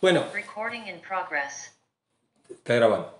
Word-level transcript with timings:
Bueno, 0.00 0.24
Recording 0.32 0.86
in 0.86 1.00
progress. 1.00 1.76
está 2.48 2.74
grabando. 2.74 3.14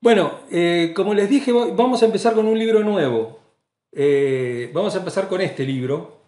Bueno, 0.00 0.40
eh, 0.50 0.92
como 0.94 1.14
les 1.14 1.28
dije, 1.30 1.52
va- 1.52 1.68
vamos 1.72 2.02
a 2.02 2.06
empezar 2.06 2.34
con 2.34 2.46
un 2.46 2.58
libro 2.58 2.80
nuevo. 2.84 3.38
Eh, 3.92 4.70
vamos 4.74 4.94
a 4.94 4.98
empezar 4.98 5.28
con 5.28 5.40
este 5.40 5.64
libro. 5.64 6.20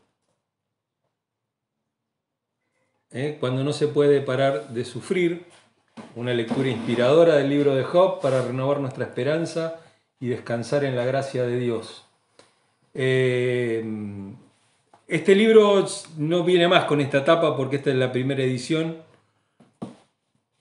Eh, 3.11 3.37
Cuando 3.41 3.62
no 3.64 3.73
se 3.73 3.89
puede 3.89 4.21
parar 4.21 4.69
de 4.71 4.85
sufrir. 4.85 5.47
Una 6.15 6.33
lectura 6.33 6.69
inspiradora 6.69 7.35
del 7.37 7.51
libro 7.51 7.75
de 7.75 7.83
Job 7.83 8.21
para 8.21 8.41
renovar 8.43 8.79
nuestra 8.79 9.05
esperanza 9.05 9.81
y 10.21 10.29
descansar 10.29 10.85
en 10.85 10.95
la 10.95 11.05
gracia 11.05 11.43
de 11.45 11.59
Dios. 11.59 12.05
Este 12.95 13.85
libro 15.35 15.85
no 16.16 16.45
viene 16.45 16.69
más 16.69 16.84
con 16.84 17.01
esta 17.01 17.24
tapa 17.24 17.56
porque 17.56 17.77
esta 17.77 17.91
es 17.91 17.97
la 17.97 18.12
primera 18.12 18.45
edición. 18.45 19.02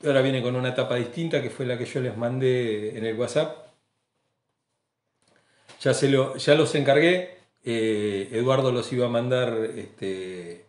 Ahora 0.06 0.22
viene 0.22 0.42
con 0.44 0.56
una 0.56 0.76
tapa 0.76 0.96
distinta 0.96 1.42
que 1.42 1.50
fue 1.50 1.66
la 1.66 1.78
que 1.78 1.86
yo 1.86 2.00
les 2.02 2.16
mandé 2.16 2.98
en 2.98 3.06
el 3.06 3.18
WhatsApp. 3.18 3.68
Ya, 5.82 5.94
se 5.94 6.10
lo, 6.10 6.36
ya 6.38 6.56
los 6.56 6.74
encargué. 6.76 7.38
eh, 7.66 8.30
Eduardo 8.32 8.72
los 8.72 8.92
iba 8.94 9.08
a 9.08 9.10
mandar 9.10 9.54
este, 9.76 10.66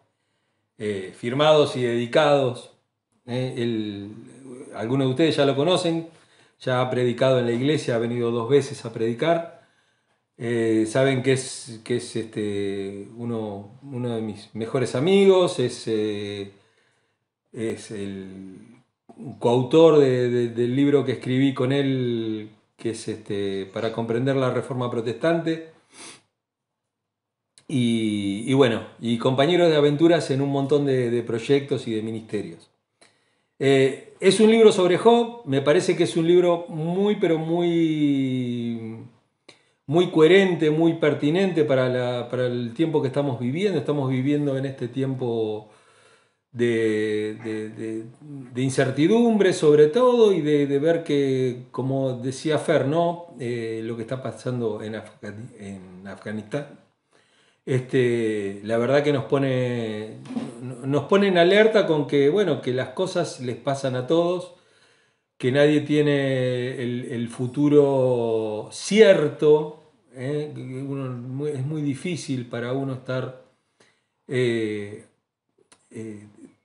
eh, 0.79 1.13
firmados 1.17 1.77
y 1.77 1.83
dedicados. 1.83 2.73
eh, 3.27 4.09
algunos 4.75 5.07
de 5.09 5.11
ustedes 5.11 5.37
ya 5.37 5.45
lo 5.47 5.57
conocen. 5.57 6.09
Ya 6.61 6.81
ha 6.81 6.91
predicado 6.91 7.39
en 7.39 7.47
la 7.47 7.53
iglesia, 7.53 7.97
ha 7.97 7.99
venido 7.99 8.31
dos 8.31 8.49
veces 8.49 8.85
a 8.85 8.93
predicar. 8.93 9.63
Eh, 10.39 10.87
saben 10.89 11.23
que 11.23 11.33
es, 11.35 11.81
que 11.85 11.97
es 11.97 12.17
este, 12.17 13.09
uno, 13.17 13.79
uno 13.83 14.15
de 14.15 14.23
mis 14.23 14.55
mejores 14.55 14.95
amigos. 14.95 15.59
Es, 15.61 15.87
es 17.53 17.91
el 17.91 18.68
coautor 19.39 19.99
de- 19.99 20.31
de- 20.31 20.49
del 20.49 20.77
libro 20.77 21.05
que 21.05 21.13
escribí 21.13 21.55
con 21.55 21.73
él, 21.73 22.51
que 22.77 22.91
es 22.91 23.09
este, 23.09 23.67
para 23.67 23.93
comprender 23.93 24.37
la 24.37 24.51
reforma 24.53 24.91
protestante. 24.91 25.73
Y, 27.71 28.53
bueno, 28.55 28.87
y 28.99 29.19
compañero 29.19 29.69
de 29.69 29.77
aventuras 29.77 30.31
en 30.31 30.41
un 30.41 30.49
montón 30.51 30.87
de, 30.87 31.11
de 31.11 31.23
proyectos 31.23 31.87
y 31.87 31.93
de 31.93 32.03
ministerios. 32.03 32.71
Eh, 33.59 34.15
es 34.21 34.41
un 34.41 34.51
libro 34.51 34.73
sobre 34.73 34.97
Job, 34.97 35.43
me 35.45 35.61
parece 35.61 35.95
que 35.97 36.05
es 36.05 36.17
un 36.17 36.27
libro 36.27 36.65
muy, 36.69 37.17
pero 37.17 37.39
muy, 37.39 38.99
muy 39.87 40.11
coherente, 40.11 40.71
muy 40.71 40.95
pertinente 40.95 41.65
para, 41.65 41.89
la- 41.91 42.29
para 42.31 42.47
el 42.47 42.73
tiempo 42.73 43.03
que 43.03 43.09
estamos 43.09 43.39
viviendo. 43.39 43.79
Estamos 43.79 44.09
viviendo 44.11 44.57
en 44.57 44.65
este 44.65 44.89
tiempo 44.89 45.69
de, 46.59 48.05
de- 48.53 48.63
incertidumbre 48.63 49.53
sobre 49.53 49.87
todo 49.87 50.33
y 50.33 50.41
de, 50.41 50.79
ver 50.79 51.05
que, 51.05 51.67
como 51.71 52.15
decía 52.15 52.59
Fer. 52.59 52.87
Eh, 53.41 53.81
lo 53.85 53.97
que 53.97 54.03
está 54.03 54.23
pasando 54.23 54.83
en, 54.83 54.95
en 55.59 56.07
Afganistán. 56.07 56.79
Este, 57.67 58.61
la 58.65 58.79
verdad 58.79 59.05
que 59.05 59.13
nos 59.13 59.27
pone, 59.27 60.21
nos 60.85 61.05
pone 61.05 61.29
en 61.29 61.39
alerta 61.39 61.87
con 61.87 62.07
que, 62.07 62.31
bueno, 62.31 62.63
que 62.63 62.73
las 62.73 62.91
cosas 62.91 63.41
les 63.41 63.57
pasan 63.57 63.95
a 63.95 64.07
todos, 64.07 64.55
que 65.37 65.53
nadie 65.53 65.83
tiene 65.83 66.83
el, 66.83 67.29
futuro 67.29 68.71
cierto, 68.73 69.83
¿eh? 70.15 70.53
es 71.55 71.67
muy 71.67 71.83
difícil 71.83 72.47
para 72.47 72.73
uno 72.73 72.95
estar 72.95 73.45
eh, 74.29 75.05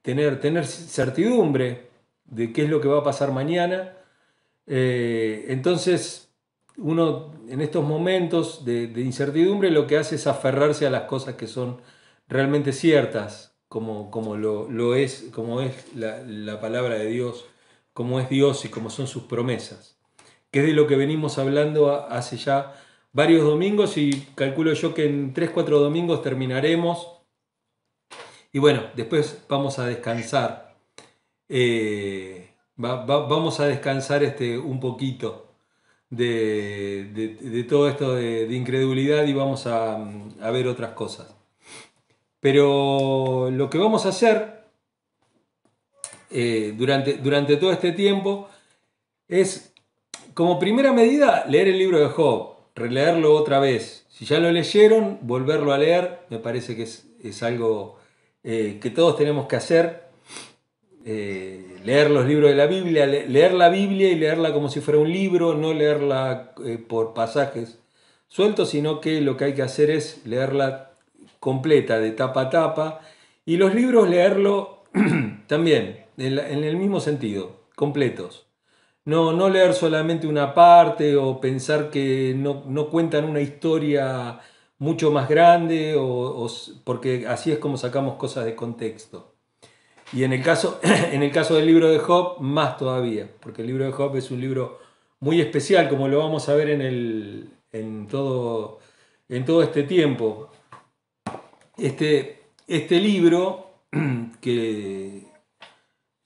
tener, 0.03 0.39
tener 0.39 0.67
certidumbre 0.67 1.89
de 2.25 2.53
qué 2.53 2.65
es 2.65 2.69
lo 2.69 2.79
que 2.79 2.87
va 2.87 2.99
a 2.99 3.03
pasar 3.03 3.31
mañana. 3.31 3.97
Eh, 4.67 5.45
entonces, 5.49 6.29
uno 6.77 7.33
en 7.49 7.61
estos 7.61 7.83
momentos 7.83 8.63
de, 8.65 8.87
de 8.87 9.01
incertidumbre 9.01 9.71
lo 9.71 9.87
que 9.87 9.97
hace 9.97 10.15
es 10.15 10.27
aferrarse 10.27 10.85
a 10.85 10.91
las 10.91 11.03
cosas 11.03 11.35
que 11.35 11.47
son 11.47 11.81
realmente 12.27 12.71
ciertas, 12.71 13.55
como, 13.67 14.11
como 14.11 14.37
lo, 14.37 14.69
lo 14.69 14.93
es, 14.93 15.29
como 15.33 15.61
es 15.61 15.73
la, 15.95 16.19
la 16.19 16.61
palabra 16.61 16.95
de 16.95 17.07
Dios, 17.07 17.45
como 17.93 18.19
es 18.19 18.29
Dios 18.29 18.65
y 18.65 18.69
como 18.69 18.89
son 18.89 19.07
sus 19.07 19.23
promesas, 19.23 19.97
que 20.51 20.59
es 20.59 20.65
de 20.65 20.73
lo 20.73 20.87
que 20.87 20.95
venimos 20.95 21.37
hablando 21.37 21.91
hace 21.91 22.37
ya 22.37 22.73
varios 23.13 23.43
domingos 23.43 23.97
y 23.97 24.27
calculo 24.35 24.73
yo 24.73 24.93
que 24.93 25.05
en 25.05 25.33
3-4 25.33 25.65
domingos 25.65 26.21
terminaremos 26.21 27.12
y 28.53 28.59
bueno, 28.59 28.83
después 28.95 29.43
vamos 29.49 29.79
a 29.79 29.85
descansar. 29.87 30.75
Eh, 31.49 32.49
va- 32.83 33.05
va- 33.05 33.27
vamos 33.27 33.59
a 33.59 33.65
descansar 33.67 34.23
este, 34.23 34.57
un 34.57 34.79
poquito 34.79 35.47
de, 36.09 37.09
de- 37.13 37.63
todo 37.65 37.89
esto 37.89 38.15
de, 38.15 38.47
de 38.47 38.55
incredulidad 38.55 39.25
y 39.25 39.33
vamos 39.33 39.67
a, 39.67 39.95
a 40.41 40.51
ver 40.51 40.67
otras 40.67 40.91
cosas. 40.93 41.35
Pero 42.39 43.49
lo 43.51 43.69
que 43.69 43.77
vamos 43.77 44.05
a 44.05 44.09
hacer 44.09 44.63
eh, 46.29 46.73
durante, 46.77 47.13
durante 47.15 47.57
todo 47.57 47.71
este 47.71 47.91
tiempo 47.91 48.49
es, 49.27 49.73
como 50.33 50.59
primera 50.59 50.93
medida, 50.93 51.45
leer 51.47 51.69
el 51.69 51.77
libro 51.77 51.99
de 51.99 52.07
Job, 52.07 52.55
releerlo 52.75 53.33
otra 53.35 53.59
vez. 53.59 54.05
Si 54.09 54.25
ya 54.25 54.39
lo 54.39 54.51
leyeron, 54.51 55.19
volverlo 55.21 55.73
a 55.73 55.77
leer, 55.77 56.21
me 56.29 56.39
parece 56.39 56.75
que 56.75 56.83
es, 56.83 57.07
es 57.23 57.43
algo 57.43 57.99
eh, 58.43 58.79
que 58.81 58.89
todos 58.89 59.17
tenemos 59.17 59.47
que 59.47 59.55
hacer. 59.55 60.03
Eh, 61.05 61.79
leer 61.83 62.09
los 62.09 62.25
libros 62.25 62.49
de 62.49 62.55
la 62.55 62.65
Biblia, 62.67 63.05
le- 63.05 63.27
leer 63.27 63.53
la 63.53 63.67
Biblia 63.69 64.09
y 64.09 64.15
leerla 64.15 64.53
como 64.53 64.69
si 64.69 64.79
fuera 64.79 64.99
un 65.01 65.11
libro, 65.11 65.53
no 65.53 65.73
leerla 65.73 66.53
eh, 66.65 66.77
por 66.77 67.13
pasajes 67.13 67.79
sueltos, 68.29 68.69
sino 68.69 69.01
que 69.01 69.19
lo 69.21 69.35
que 69.35 69.45
hay 69.45 69.53
que 69.53 69.63
hacer 69.63 69.89
es 69.91 70.25
leerla 70.25 70.91
completa, 71.39 71.99
de 71.99 72.11
tapa 72.11 72.41
a 72.43 72.49
tapa, 72.49 73.01
y 73.45 73.57
los 73.57 73.75
libros 73.75 74.09
leerlo 74.09 74.83
también, 75.47 76.05
en 76.17 76.63
el 76.63 76.77
mismo 76.77 76.99
sentido, 77.01 77.57
completos. 77.75 78.45
No, 79.05 79.33
no 79.33 79.49
leer 79.49 79.73
solamente 79.73 80.27
una 80.27 80.53
parte 80.53 81.17
o 81.17 81.41
pensar 81.41 81.89
que 81.89 82.33
no, 82.37 82.63
no 82.67 82.89
cuentan 82.89 83.25
una 83.25 83.41
historia 83.41 84.39
mucho 84.83 85.11
más 85.11 85.29
grande, 85.29 85.95
o, 85.97 86.45
porque 86.83 87.25
así 87.25 87.53
es 87.53 87.57
como 87.57 87.77
sacamos 87.77 88.15
cosas 88.15 88.43
de 88.43 88.53
contexto. 88.53 89.33
Y 90.11 90.25
en 90.25 90.33
el, 90.33 90.43
caso, 90.43 90.81
en 90.83 91.23
el 91.23 91.31
caso 91.31 91.55
del 91.55 91.67
libro 91.67 91.89
de 91.89 91.99
Job, 91.99 92.41
más 92.41 92.75
todavía, 92.77 93.29
porque 93.39 93.61
el 93.61 93.67
libro 93.67 93.85
de 93.85 93.93
Job 93.93 94.17
es 94.17 94.29
un 94.29 94.41
libro 94.41 94.79
muy 95.21 95.39
especial, 95.39 95.87
como 95.87 96.09
lo 96.09 96.19
vamos 96.19 96.49
a 96.49 96.55
ver 96.55 96.69
en, 96.69 96.81
el, 96.81 97.49
en, 97.71 98.07
todo, 98.07 98.79
en 99.29 99.45
todo 99.45 99.63
este 99.63 99.83
tiempo. 99.83 100.49
Este, 101.77 102.43
este 102.67 102.99
libro, 102.99 103.69
que 104.41 105.27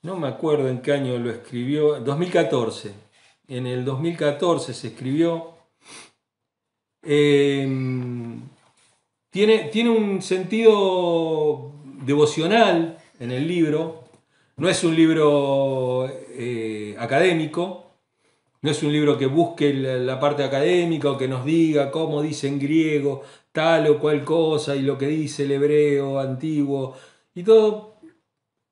no 0.02 0.18
me 0.18 0.28
acuerdo 0.30 0.68
en 0.68 0.82
qué 0.82 0.94
año 0.94 1.16
lo 1.20 1.30
escribió, 1.30 2.00
2014. 2.00 2.92
En 3.48 3.68
el 3.68 3.86
2014 3.86 4.74
se 4.74 4.88
escribió. 4.88 5.57
Eh, 7.04 7.68
tiene, 9.30 9.70
tiene 9.72 9.90
un 9.90 10.22
sentido 10.22 11.74
devocional 12.04 12.98
en 13.20 13.32
el 13.32 13.48
libro. 13.48 14.04
No 14.58 14.70
es 14.70 14.84
un 14.84 14.96
libro 14.96 16.10
eh, 16.10 16.96
académico, 16.98 17.92
no 18.62 18.72
es 18.72 18.82
un 18.82 18.92
libro 18.92 19.18
que 19.18 19.28
busque 19.28 19.74
la, 19.74 20.20
parte 20.20 20.44
académica 20.44 21.12
o 21.12 21.18
que 21.18 21.28
nos 21.28 21.46
diga 21.46 21.92
cómo 21.92 22.24
dice 22.24 22.48
en 22.48 22.58
griego 22.58 23.22
tal 23.52 23.88
o 23.88 24.00
cual 24.00 24.24
cosa 24.24 24.76
y 24.76 24.82
lo 24.82 24.98
que 24.98 25.08
dice 25.08 25.44
el 25.44 25.52
hebreo 25.52 26.20
antiguo 26.20 26.96
y 27.36 27.44
todo. 27.44 27.98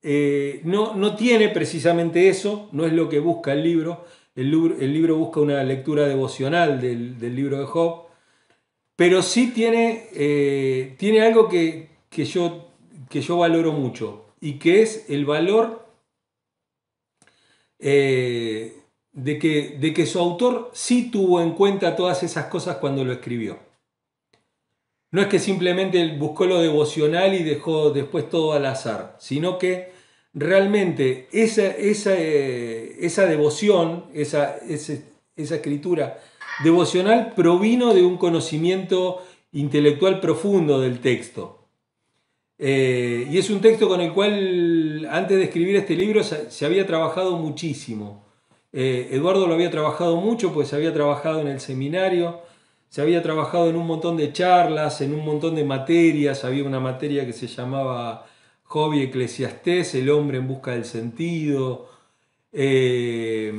Eh, 0.01 0.61
no, 0.63 0.95
no 0.95 1.15
tiene 1.15 1.49
precisamente 1.49 2.29
eso, 2.29 2.69
no 2.71 2.85
es 2.85 2.93
lo 2.93 3.09
que 3.09 3.19
busca 3.19 3.53
el 3.53 3.63
libro. 3.63 4.05
El, 4.35 4.51
libro. 4.51 4.75
el 4.79 4.93
libro 4.93 5.17
busca 5.17 5.39
una 5.39 5.63
lectura 5.63 6.07
devocional 6.07 6.81
del 6.81 7.35
libro 7.35 7.59
de 7.59 7.65
Job, 7.65 8.04
pero 8.95 9.21
sí 9.21 9.51
tiene, 9.51 10.07
eh, 10.13 10.95
tiene 10.97 11.21
algo 11.21 11.49
que, 11.49 11.89
que, 12.09 12.25
yo, 12.25 12.69
que 13.09 13.21
yo 13.21 13.37
valoro 13.37 13.73
mucho 13.73 14.25
y 14.39 14.53
que 14.53 14.81
es 14.81 15.09
el 15.09 15.25
valor 15.25 15.85
eh, 17.79 18.73
de, 19.11 19.39
que, 19.39 19.77
de 19.79 19.93
que 19.93 20.05
su 20.05 20.19
autor 20.19 20.71
sí 20.73 21.11
tuvo 21.11 21.41
en 21.41 21.51
cuenta 21.51 21.95
todas 21.95 22.23
esas 22.23 22.45
cosas 22.45 22.77
cuando 22.77 23.03
lo 23.03 23.11
escribió. 23.11 23.59
No 25.11 25.21
es 25.21 25.27
que 25.27 25.39
simplemente 25.39 26.17
buscó 26.17 26.45
lo 26.45 26.61
devocional 26.61 27.33
y 27.33 27.43
dejó 27.43 27.91
después 27.91 28.29
todo 28.29 28.53
al 28.53 28.65
azar, 28.65 29.15
sino 29.19 29.57
que 29.57 29.91
realmente 30.33 31.27
esa, 31.31 31.67
esa, 31.67 32.13
eh, 32.17 32.97
esa 32.99 33.25
devoción, 33.25 34.05
esa, 34.13 34.57
esa 34.67 35.55
escritura 35.55 36.19
devocional 36.63 37.33
provino 37.35 37.93
de 37.93 38.03
un 38.03 38.17
conocimiento 38.17 39.23
intelectual 39.51 40.19
profundo 40.19 40.79
del 40.79 40.99
texto. 40.99 41.65
Eh, 42.57 43.27
y 43.29 43.37
es 43.37 43.49
un 43.49 43.59
texto 43.59 43.87
con 43.87 43.99
el 43.99 44.13
cual 44.13 45.07
antes 45.11 45.37
de 45.37 45.43
escribir 45.43 45.75
este 45.75 45.95
libro 45.95 46.23
se, 46.23 46.65
había 46.65 46.85
trabajado 46.87 47.37
muchísimo. 47.37 48.25
Eh, 48.71 49.09
Eduardo 49.11 49.47
lo 49.47 49.53
había 49.53 49.71
trabajado 49.71 50.17
mucho, 50.17 50.53
pues 50.53 50.69
se 50.69 50.75
había 50.75 50.93
trabajado 50.93 51.41
en 51.41 51.47
el 51.47 51.59
seminario, 51.59 52.41
se 52.89 53.01
había 53.01 53.21
trabajado 53.21 53.69
en 53.69 53.75
un 53.75 53.87
montón 53.87 54.17
de 54.17 54.31
charlas, 54.31 55.01
en 55.01 55.13
un 55.13 55.25
montón 55.25 55.55
de 55.55 55.65
materias. 55.65 56.45
Había 56.45 56.63
una 56.63 56.79
materia 56.79 57.25
que 57.25 57.33
se 57.33 57.47
llamaba 57.47 58.25
Hobby 58.63 59.01
Eclesiastés, 59.03 59.95
el 59.95 60.09
hombre 60.09 60.37
en 60.37 60.47
busca 60.47 60.71
del 60.71 60.85
sentido. 60.85 61.89
Eh, 62.53 63.53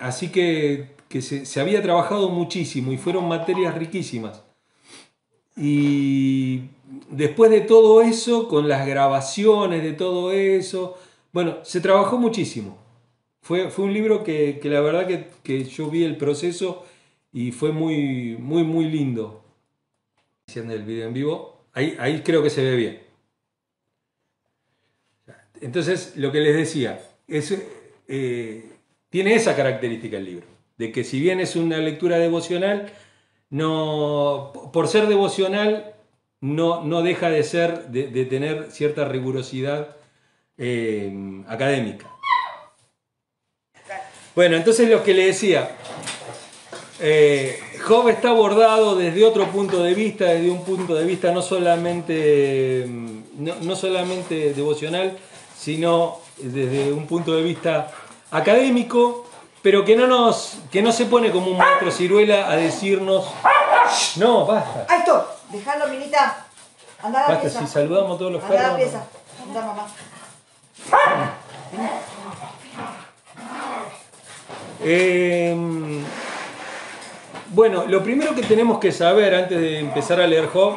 así 0.00 0.30
que, 0.30 0.95
que 1.08 1.22
se, 1.22 1.46
se 1.46 1.60
había 1.60 1.82
trabajado 1.82 2.28
muchísimo 2.30 2.92
y 2.92 2.98
fueron 2.98 3.28
materias 3.28 3.76
riquísimas. 3.76 4.42
Y 5.56 6.64
después 7.10 7.50
de 7.50 7.62
todo 7.62 8.02
eso, 8.02 8.48
con 8.48 8.68
las 8.68 8.86
grabaciones 8.86 9.82
de 9.82 9.92
todo 9.92 10.32
eso, 10.32 10.98
bueno, 11.32 11.58
se 11.64 11.80
trabajó 11.80 12.18
muchísimo. 12.18 12.78
Fue, 13.40 13.70
fue 13.70 13.84
un 13.84 13.94
libro 13.94 14.24
que, 14.24 14.58
que 14.60 14.68
la 14.68 14.80
verdad 14.80 15.06
que, 15.06 15.28
que, 15.42 15.64
yo 15.64 15.88
vi 15.88 16.04
el 16.04 16.16
proceso 16.16 16.84
y 17.32 17.52
fue 17.52 17.72
muy, 17.72 18.36
muy, 18.38 18.64
muy 18.64 18.86
lindo. 18.86 19.42
Haciendo 20.48 20.74
el 20.74 20.82
video 20.82 21.08
en 21.08 21.14
vivo, 21.14 21.64
ahí, 21.72 21.96
ahí 21.98 22.22
creo 22.22 22.42
que 22.42 22.50
se 22.50 22.62
ve 22.62 22.76
bien. 22.76 23.02
Entonces, 25.60 26.14
lo 26.16 26.30
que 26.32 26.40
les 26.40 26.56
decía, 26.56 27.00
es, 27.26 27.54
eh, 28.08 28.64
tiene 29.10 29.34
esa 29.34 29.56
característica 29.56 30.18
el 30.18 30.24
libro, 30.24 30.46
de 30.78 30.92
que 30.92 31.04
si 31.04 31.20
bien 31.20 31.40
es 31.40 31.56
una 31.56 31.78
lectura 31.78 32.18
devocional, 32.18 32.92
no, 33.50 34.52
por 34.72 34.88
ser 34.88 35.06
devocional, 35.06 35.94
no, 36.40 36.82
no 36.82 37.02
deja 37.02 37.30
de 37.30 37.42
ser, 37.42 37.88
de, 37.88 38.24
tener 38.26 38.70
cierta 38.70 39.04
rigurosidad 39.06 39.96
eh, 40.58 41.42
académica. 41.48 42.10
Bueno, 44.34 44.56
entonces 44.56 44.90
lo 44.90 45.02
que 45.02 45.14
le 45.14 45.26
decía, 45.26 45.70
eh, 47.00 47.58
Job 47.82 48.08
está 48.08 48.30
abordado 48.30 48.96
desde 48.96 49.24
otro 49.24 49.46
punto 49.46 49.82
de 49.82 49.94
vista, 49.94 50.26
desde 50.26 50.50
un 50.50 50.62
punto 50.62 50.94
de 50.94 51.06
vista 51.06 51.32
no 51.32 51.40
solamente, 51.40 52.86
no, 53.38 53.54
no 53.62 53.76
solamente 53.76 54.52
devocional, 54.52 55.16
sino 55.56 56.20
desde 56.36 56.92
un 56.92 57.06
punto 57.06 57.34
de 57.34 57.42
vista 57.42 57.90
académico, 58.30 59.25
pero 59.66 59.84
que 59.84 59.96
no, 59.96 60.06
nos, 60.06 60.58
que 60.70 60.80
no 60.80 60.92
se 60.92 61.06
pone 61.06 61.32
como 61.32 61.50
un 61.50 61.58
maestro 61.58 61.90
ciruela 61.90 62.48
a 62.48 62.54
decirnos, 62.54 63.24
no, 64.14 64.46
basta. 64.46 64.86
Ahí 64.88 65.00
estoy, 65.00 65.22
dejalo, 65.50 65.88
minita. 65.88 66.46
Anda 67.02 67.18
a 67.18 67.22
la 67.22 67.28
Basta, 67.30 67.40
pieza. 67.42 67.60
si 67.62 67.66
saludamos 67.66 68.16
todos 68.16 68.30
los 68.30 68.44
Anda 68.44 68.54
a 68.54 68.62
la 68.62 68.76
perros. 68.76 68.80
pieza. 68.92 69.06
Anda, 69.42 69.66
mamá. 69.66 69.86
Eh, 74.84 75.56
bueno, 77.48 77.86
lo 77.88 78.04
primero 78.04 78.36
que 78.36 78.42
tenemos 78.42 78.78
que 78.78 78.92
saber 78.92 79.34
antes 79.34 79.58
de 79.58 79.80
empezar 79.80 80.20
a 80.20 80.28
leer 80.28 80.46
Job 80.46 80.76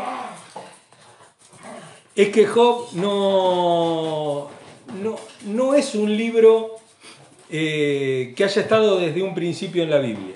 es 2.15 2.29
que 2.29 2.47
Job 2.47 2.87
no, 2.93 4.47
no, 4.95 5.15
no 5.43 5.75
es 5.75 5.93
un 5.93 6.17
libro 6.17 6.78
eh, 7.49 8.33
que 8.35 8.43
haya 8.43 8.61
estado 8.61 8.99
desde 8.99 9.23
un 9.23 9.33
principio 9.33 9.83
en 9.83 9.89
la 9.89 9.99
Biblia. 9.99 10.35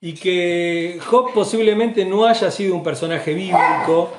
Y 0.00 0.14
que 0.14 0.98
Job 1.06 1.32
posiblemente 1.32 2.04
no 2.04 2.26
haya 2.26 2.50
sido 2.50 2.74
un 2.74 2.82
personaje 2.82 3.32
bíblico. 3.32 4.10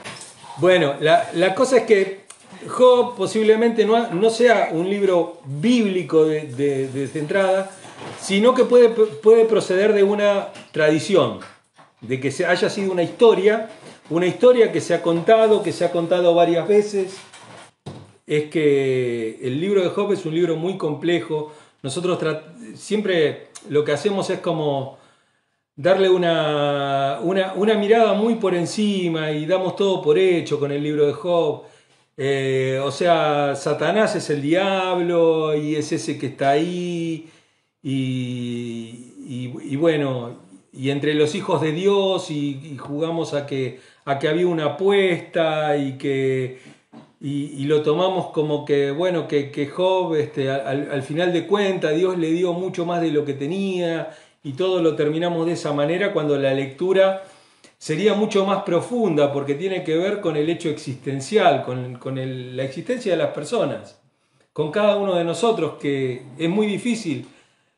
Bueno, 0.58 0.96
la, 1.00 1.30
la 1.34 1.54
cosa 1.54 1.78
es 1.78 1.84
que 1.84 2.26
Job 2.68 3.16
posiblemente 3.16 3.86
no, 3.86 4.12
no 4.12 4.30
sea 4.30 4.70
un 4.72 4.90
libro 4.90 5.40
bíblico 5.46 6.26
de, 6.26 6.48
de, 6.48 6.88
desde 6.88 7.20
entrada, 7.20 7.72
sino 8.20 8.54
que 8.54 8.66
puede, 8.66 8.90
puede 8.90 9.46
proceder 9.46 9.94
de 9.94 10.04
una 10.04 10.50
tradición, 10.72 11.40
de 12.02 12.20
que 12.20 12.34
haya 12.46 12.70
sido 12.70 12.92
una 12.92 13.04
historia, 13.04 13.70
una 14.10 14.26
historia 14.26 14.72
que 14.72 14.82
se 14.82 14.94
ha 14.94 15.02
contado, 15.02 15.64
que 15.64 15.72
se 15.72 15.86
ha 15.86 15.92
contado 15.92 16.34
varias 16.34 16.68
veces. 16.68 17.18
Es 18.28 18.50
que 18.50 19.40
el 19.42 19.60
libro 19.60 19.84
de 19.84 19.90
Job 19.90 20.12
es 20.12 20.26
un 20.26 20.34
libro 20.34 20.56
muy 20.56 20.78
complejo. 20.78 21.54
Nosotros 21.84 22.20
siempre 22.76 23.48
lo 23.70 23.84
que 23.84 23.92
hacemos 23.92 24.30
es 24.30 24.40
como 24.40 24.98
darle 25.76 26.10
una, 26.10 27.20
una, 27.22 27.54
una, 27.54 27.76
mirada 27.76 28.14
muy 28.14 28.36
por 28.36 28.56
encima 28.56 29.32
y 29.32 29.46
damos 29.46 29.76
todo 29.76 30.02
por 30.02 30.18
hecho 30.18 30.60
con 30.60 30.72
el 30.72 30.82
libro 30.82 31.06
de 31.06 31.14
Job. 31.14 31.64
Eh, 32.18 32.80
o 32.84 32.92
sea, 32.92 33.56
Satanás 33.56 34.16
es 34.16 34.30
el 34.30 34.42
diablo 34.42 35.56
y 35.56 35.76
es 35.76 35.92
ese 35.92 36.18
que 36.18 36.28
está 36.28 36.52
ahí. 36.52 37.30
Y, 37.84 39.14
y, 39.28 39.76
bueno, 39.76 40.38
y 40.74 40.90
entre 40.90 41.14
los 41.14 41.36
hijos 41.36 41.62
de 41.62 41.72
Dios 41.72 42.32
y, 42.32 42.60
y, 42.74 42.78
jugamos 42.78 43.34
a 43.34 43.46
que, 43.46 43.80
a 44.06 44.18
que 44.18 44.28
había 44.28 44.48
una 44.48 44.66
apuesta 44.66 45.78
y 45.78 45.98
que 45.98 46.60
y, 47.22 47.66
lo 47.66 47.82
tomamos 47.82 48.28
como 48.28 48.66
que 48.66 48.92
bueno 48.92 49.28
que, 49.28 49.52
que 49.52 49.68
Job 49.68 50.16
este, 50.16 50.50
al, 50.50 50.92
al, 50.92 51.02
final 51.02 51.34
de 51.34 51.48
cuentas 51.48 51.96
Dios 51.96 52.18
le 52.18 52.32
dio 52.32 52.54
mucho 52.54 52.86
más 52.86 53.02
de 53.02 53.12
lo 53.12 53.26
que 53.26 53.34
tenía 53.34 54.10
y 54.44 54.54
todo 54.54 54.82
lo 54.82 54.96
terminamos 54.96 55.46
de 55.46 55.54
esa 55.54 55.74
manera 55.74 56.14
cuando 56.14 56.38
la 56.38 56.54
lectura 56.54 57.24
sería 57.78 58.14
mucho 58.14 58.46
más 58.46 58.64
profunda 58.64 59.32
porque 59.32 59.56
tiene 59.56 59.84
que 59.84 59.98
ver 59.98 60.22
con 60.22 60.36
el 60.38 60.50
hecho 60.50 60.70
existencial, 60.70 61.64
con, 61.64 61.96
con 61.96 62.16
la 62.56 62.64
existencia 62.64 63.12
de 63.12 63.18
las 63.18 63.34
personas, 63.34 64.00
con 64.54 64.72
cada 64.72 64.98
uno 64.98 65.16
de 65.16 65.24
nosotros 65.24 65.76
que 65.80 66.24
es 66.38 66.50
muy 66.50 66.68
difícil 66.68 67.28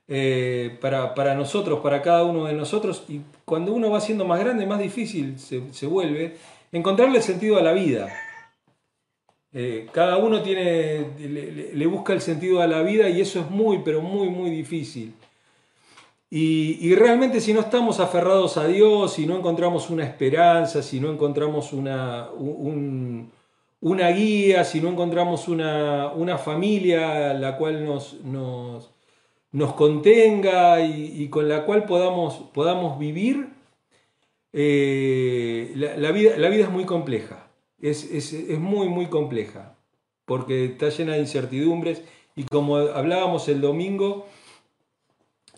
eh, 0.07 0.77
para, 0.79 1.13
para, 1.13 1.35
nosotros, 1.35 1.79
para 1.81 2.01
cada 2.01 2.23
uno 2.23 2.45
de 2.45 2.53
nosotros, 2.53 3.03
y 3.09 3.21
cuando 3.43 3.73
uno 3.73 3.89
va 3.89 3.99
siendo 3.99 4.23
más 4.23 4.39
grande, 4.39 4.65
más 4.65 4.79
difícil 4.79 5.37
se, 5.37 5.73
se 5.73 5.85
vuelve, 5.87 6.37
encontrarle 6.71 7.21
sentido 7.21 7.57
a 7.57 7.61
la 7.61 7.73
vida. 7.73 8.07
Eh, 9.59 9.87
cada 9.91 10.17
uno 10.17 10.43
tiene, 10.43 11.07
le, 11.17 11.87
busca 11.87 12.13
el 12.13 12.21
sentido 12.21 12.61
a 12.61 12.67
la 12.67 12.83
vida 12.83 13.09
y 13.09 13.21
eso 13.21 13.39
es 13.39 13.49
muy, 13.49 13.79
pero 13.83 14.03
muy, 14.03 14.29
muy 14.29 14.51
difícil. 14.51 15.15
Y, 16.29 16.93
realmente 16.93 17.41
si 17.41 17.53
no 17.53 17.61
estamos 17.61 17.99
aferrados 17.99 18.57
a 18.57 18.67
Dios, 18.67 19.13
si 19.13 19.25
no 19.25 19.35
encontramos 19.35 19.89
una 19.89 20.03
esperanza, 20.03 20.83
si 20.83 20.99
no 20.99 21.11
encontramos 21.11 21.73
una, 21.73 22.29
un, 22.37 23.31
una 23.81 24.09
guía, 24.09 24.63
si 24.63 24.79
no 24.79 24.89
encontramos 24.89 25.47
una, 25.47 26.11
una 26.13 26.37
familia 26.37 27.33
la 27.33 27.57
cual 27.57 27.83
nos, 27.83 28.23
nos, 28.25 28.91
nos 29.51 29.73
contenga 29.73 30.81
y, 30.81 31.29
con 31.29 31.49
la 31.49 31.65
cual 31.65 31.85
podamos, 31.85 32.35
podamos 32.53 32.99
vivir, 32.99 33.49
eh, 34.53 35.73
la, 35.97 36.11
vida, 36.11 36.37
la 36.37 36.49
vida 36.49 36.65
es 36.65 36.69
muy 36.69 36.85
compleja, 36.85 37.46
es, 37.81 38.03
es, 38.05 38.33
es 38.33 38.59
muy, 38.59 38.87
muy 38.89 39.07
compleja, 39.07 39.75
porque 40.25 40.65
está 40.65 40.89
llena 40.89 41.13
de 41.13 41.19
incertidumbres 41.19 42.01
y 42.35 42.43
como 42.43 42.77
hablábamos 42.77 43.47
el 43.49 43.61
domingo, 43.61 44.27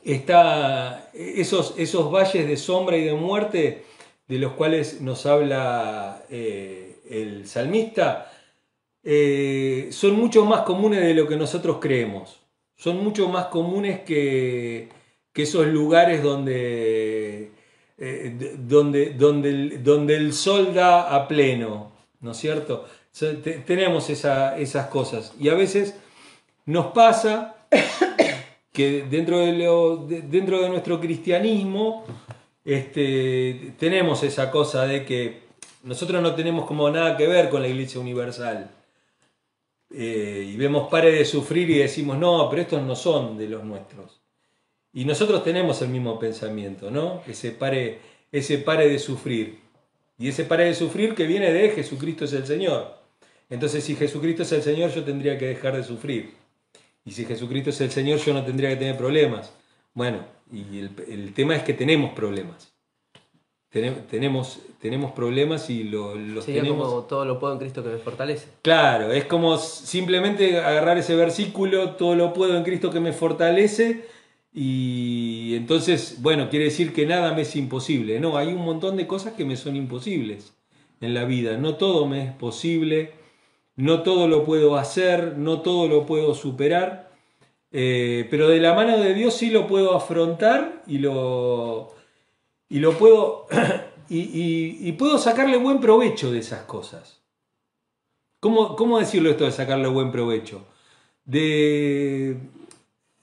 está 0.03 1.09
esos, 1.13 1.75
esos 1.77 2.11
valles 2.11 2.47
de 2.47 2.57
sombra 2.57 2.97
y 2.97 3.03
de 3.03 3.13
muerte 3.13 3.83
de 4.29 4.37
los 4.37 4.53
cuales 4.53 5.01
nos 5.01 5.25
habla 5.25 6.23
eh, 6.29 6.99
el 7.09 7.47
salmista, 7.47 8.31
eh, 9.03 9.89
son 9.91 10.13
mucho 10.17 10.45
más 10.45 10.61
comunes 10.61 11.01
de 11.01 11.15
lo 11.15 11.27
que 11.27 11.35
nosotros 11.35 11.77
creemos. 11.81 12.39
Son 12.75 13.03
mucho 13.03 13.27
más 13.27 13.47
comunes 13.47 14.01
que, 14.01 14.89
que 15.33 15.41
esos 15.41 15.67
lugares 15.67 16.21
donde, 16.21 17.51
eh, 17.97 18.55
donde, 18.59 19.13
donde, 19.13 19.79
donde 19.79 20.15
el 20.15 20.31
sol 20.33 20.73
da 20.73 21.15
a 21.15 21.27
pleno, 21.27 21.88
¿no 22.21 22.31
es 22.31 22.37
cierto? 22.37 22.85
tenemos 23.65 24.09
esa, 24.09 24.57
esas 24.57 24.87
cosas. 24.87 25.33
Y 25.39 25.49
a 25.49 25.55
veces 25.55 25.95
nos 26.65 26.87
pasa 26.87 27.55
que 28.71 29.03
dentro 29.09 29.39
de 29.39 30.69
nuestro 30.69 30.99
cristianismo 31.01 32.05
este, 32.63 33.73
tenemos 33.79 34.23
esa 34.23 34.51
cosa 34.51 34.85
de 34.85 35.05
que 35.05 35.49
nosotros 35.83 36.21
no 36.21 36.35
tenemos 36.35 36.65
como 36.65 36.89
nada 36.89 37.17
que 37.17 37.27
ver 37.27 37.49
con 37.49 37.61
la 37.61 37.67
Iglesia 37.67 37.99
Universal. 37.99 38.69
Eh, 39.91 40.51
y 40.53 40.55
vemos 40.55 40.87
pare 40.89 41.11
de 41.11 41.25
sufrir 41.25 41.69
y 41.69 41.79
decimos, 41.79 42.17
no, 42.17 42.47
pero 42.49 42.61
estos 42.61 42.83
no 42.83 42.95
son 42.95 43.37
de 43.37 43.47
los 43.49 43.63
nuestros. 43.63 44.21
Y 44.93 45.05
nosotros 45.05 45.43
tenemos 45.43 45.81
el 45.81 45.89
mismo 45.89 46.19
pensamiento, 46.19 46.91
¿no? 46.91 47.21
Ese 47.27 47.51
pare, 47.51 47.99
ese 48.31 48.59
pare 48.59 48.87
de 48.87 48.99
sufrir. 48.99 49.59
Y 50.19 50.27
ese 50.27 50.43
pare 50.43 50.65
de 50.65 50.75
sufrir 50.75 51.15
que 51.15 51.25
viene 51.25 51.51
de 51.51 51.69
Jesucristo 51.69 52.25
es 52.25 52.33
el 52.33 52.45
Señor. 52.45 52.93
Entonces, 53.49 53.83
si 53.83 53.95
Jesucristo 53.95 54.43
es 54.43 54.51
el 54.51 54.61
Señor, 54.61 54.91
yo 54.91 55.03
tendría 55.03 55.37
que 55.37 55.47
dejar 55.47 55.75
de 55.75 55.83
sufrir. 55.83 56.33
Y 57.05 57.11
si 57.11 57.25
Jesucristo 57.25 57.69
es 57.71 57.81
el 57.81 57.89
Señor, 57.89 58.19
yo 58.19 58.33
no 58.33 58.43
tendría 58.45 58.69
que 58.69 58.75
tener 58.75 58.97
problemas. 58.97 59.51
Bueno, 59.93 60.19
y 60.51 60.79
el, 60.79 60.91
el 61.07 61.33
tema 61.33 61.55
es 61.55 61.63
que 61.63 61.73
tenemos 61.73 62.13
problemas. 62.13 62.73
Tenem- 63.71 64.05
tenemos, 64.09 64.59
tenemos 64.81 65.11
problemas 65.13 65.69
y 65.69 65.83
lo- 65.83 66.15
los 66.15 66.45
Sería 66.45 66.61
tenemos. 66.63 66.87
como 66.87 67.01
todo 67.03 67.23
lo 67.23 67.39
puedo 67.39 67.53
en 67.53 67.59
Cristo 67.59 67.83
que 67.83 67.89
me 67.89 67.97
fortalece. 67.99 68.47
Claro, 68.61 69.11
es 69.13 69.25
como 69.25 69.57
simplemente 69.57 70.59
agarrar 70.59 70.97
ese 70.97 71.15
versículo, 71.15 71.91
todo 71.91 72.15
lo 72.15 72.33
puedo 72.33 72.57
en 72.57 72.63
Cristo 72.63 72.89
que 72.91 72.99
me 72.99 73.13
fortalece, 73.13 74.05
y 74.53 75.55
entonces, 75.55 76.17
bueno, 76.21 76.49
quiere 76.49 76.65
decir 76.65 76.93
que 76.93 77.05
nada 77.05 77.33
me 77.33 77.43
es 77.43 77.55
imposible. 77.55 78.19
No, 78.19 78.37
hay 78.37 78.47
un 78.49 78.63
montón 78.65 78.97
de 78.97 79.07
cosas 79.07 79.33
que 79.33 79.45
me 79.45 79.55
son 79.57 79.75
imposibles 79.75 80.53
en 81.01 81.13
la 81.13 81.25
vida. 81.25 81.57
No 81.57 81.75
todo 81.75 82.07
me 82.07 82.25
es 82.25 82.33
posible, 82.33 83.13
no 83.75 84.03
todo 84.03 84.27
lo 84.27 84.43
puedo 84.45 84.77
hacer, 84.77 85.37
no 85.37 85.61
todo 85.61 85.87
lo 85.87 86.05
puedo 86.05 86.33
superar, 86.35 87.11
eh, 87.71 88.27
pero 88.31 88.49
de 88.49 88.59
la 88.59 88.73
mano 88.73 88.97
de 88.99 89.13
Dios 89.13 89.35
sí 89.35 89.49
lo 89.51 89.67
puedo 89.67 89.95
afrontar 89.95 90.83
y 90.87 90.99
lo, 90.99 91.95
y 92.69 92.79
lo 92.79 92.93
puedo, 92.97 93.47
y, 94.09 94.19
y- 94.87 94.91
puedo 94.93 95.17
sacarle 95.19 95.57
buen 95.57 95.79
provecho 95.81 96.31
de 96.31 96.39
esas 96.39 96.63
cosas. 96.63 97.21
¿Cómo, 98.39 98.75
¿Cómo 98.75 98.99
decirlo 98.99 99.29
esto 99.29 99.45
de 99.45 99.51
sacarle 99.51 99.87
buen 99.89 100.11
provecho? 100.11 100.65
De 101.25 102.37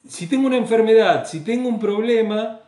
si 0.08 0.26
tengo 0.26 0.46
una 0.46 0.56
enfermedad, 0.56 1.26
si 1.26 1.40
tengo 1.40 1.68
un 1.68 1.78
problema, 1.80 2.60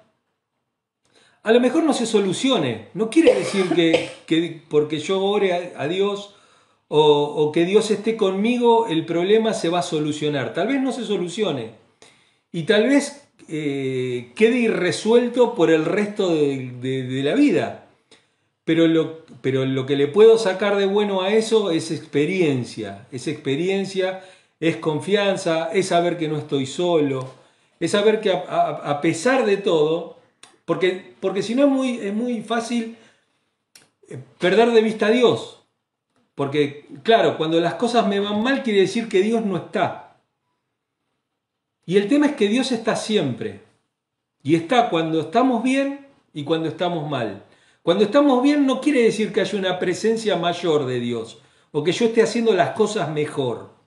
a 1.42 1.52
lo 1.52 1.60
mejor 1.60 1.84
no 1.84 1.92
se 1.92 2.06
solucione. 2.06 2.88
No 2.94 3.08
quiere 3.10 3.34
decir 3.34 3.68
que, 3.74 4.10
que 4.26 4.62
porque 4.68 4.98
yo 4.98 5.22
ore 5.22 5.72
a, 5.76 5.88
Dios 5.88 6.34
o, 6.88 7.50
que 7.52 7.64
Dios 7.64 7.90
esté 7.90 8.16
conmigo, 8.16 8.86
el 8.86 9.04
problema 9.06 9.54
se 9.54 9.68
va 9.68 9.80
a 9.80 9.82
solucionar. 9.82 10.52
Tal 10.54 10.68
vez 10.68 10.80
no 10.80 10.92
se 10.92 11.04
solucione. 11.04 11.70
Y 12.52 12.62
tal 12.64 12.84
vez 12.88 13.28
eh, 13.48 14.32
quede 14.34 14.58
irresuelto 14.58 15.54
por 15.54 15.70
el 15.70 15.84
resto 15.84 16.34
de- 16.34 16.72
de- 16.80 17.02
de 17.04 17.22
la 17.22 17.34
vida. 17.34 17.86
Pero 18.64 18.86
lo, 18.86 19.24
pero 19.40 19.64
lo 19.64 19.86
que 19.86 19.96
le 19.96 20.08
puedo 20.08 20.36
sacar 20.36 20.76
de 20.76 20.84
bueno 20.86 21.22
a 21.22 21.32
eso 21.32 21.70
es 21.70 21.90
experiencia. 21.90 23.06
Es 23.12 23.26
experiencia, 23.26 24.22
es 24.60 24.76
confianza, 24.76 25.70
es 25.72 25.88
saber 25.88 26.18
que 26.18 26.28
no 26.28 26.38
estoy 26.38 26.66
solo, 26.66 27.30
es 27.78 27.92
saber 27.92 28.20
que 28.20 28.32
a, 28.32 29.00
pesar 29.00 29.46
de 29.46 29.56
todo, 29.56 30.18
porque, 30.64 31.14
porque 31.20 31.42
si 31.42 31.54
no 31.54 31.64
es 31.64 31.70
muy, 31.70 31.98
es 31.98 32.12
muy 32.12 32.42
fácil 32.42 32.96
eh, 34.08 34.18
perder 34.38 34.72
de 34.72 34.82
vista 34.82 35.06
a 35.06 35.10
Dios. 35.10 35.62
Porque, 36.34 36.86
claro, 37.02 37.36
cuando 37.36 37.60
las 37.60 37.74
cosas 37.74 38.06
me 38.06 38.20
van 38.20 38.42
mal 38.42 38.62
quiere 38.62 38.80
decir 38.80 39.08
que 39.08 39.22
Dios 39.22 39.44
no 39.44 39.56
está. 39.56 40.16
Y 41.84 41.96
el 41.96 42.06
tema 42.06 42.26
es 42.26 42.32
que 42.32 42.48
Dios 42.48 42.70
está 42.70 42.96
siempre. 42.96 43.62
Y 44.42 44.54
está 44.54 44.90
cuando 44.90 45.20
estamos 45.20 45.62
bien 45.62 46.06
y 46.32 46.44
cuando 46.44 46.68
estamos 46.68 47.08
mal. 47.08 47.44
Cuando 47.82 48.04
estamos 48.04 48.42
bien 48.42 48.66
no 48.66 48.80
quiere 48.80 49.02
decir 49.02 49.32
que 49.32 49.40
haya 49.40 49.58
una 49.58 49.78
presencia 49.78 50.36
mayor 50.36 50.84
de 50.84 51.00
Dios 51.00 51.38
o 51.72 51.82
que 51.82 51.92
yo 51.92 52.06
esté 52.06 52.22
haciendo 52.22 52.52
las 52.52 52.70
cosas 52.70 53.10
mejor 53.10 53.77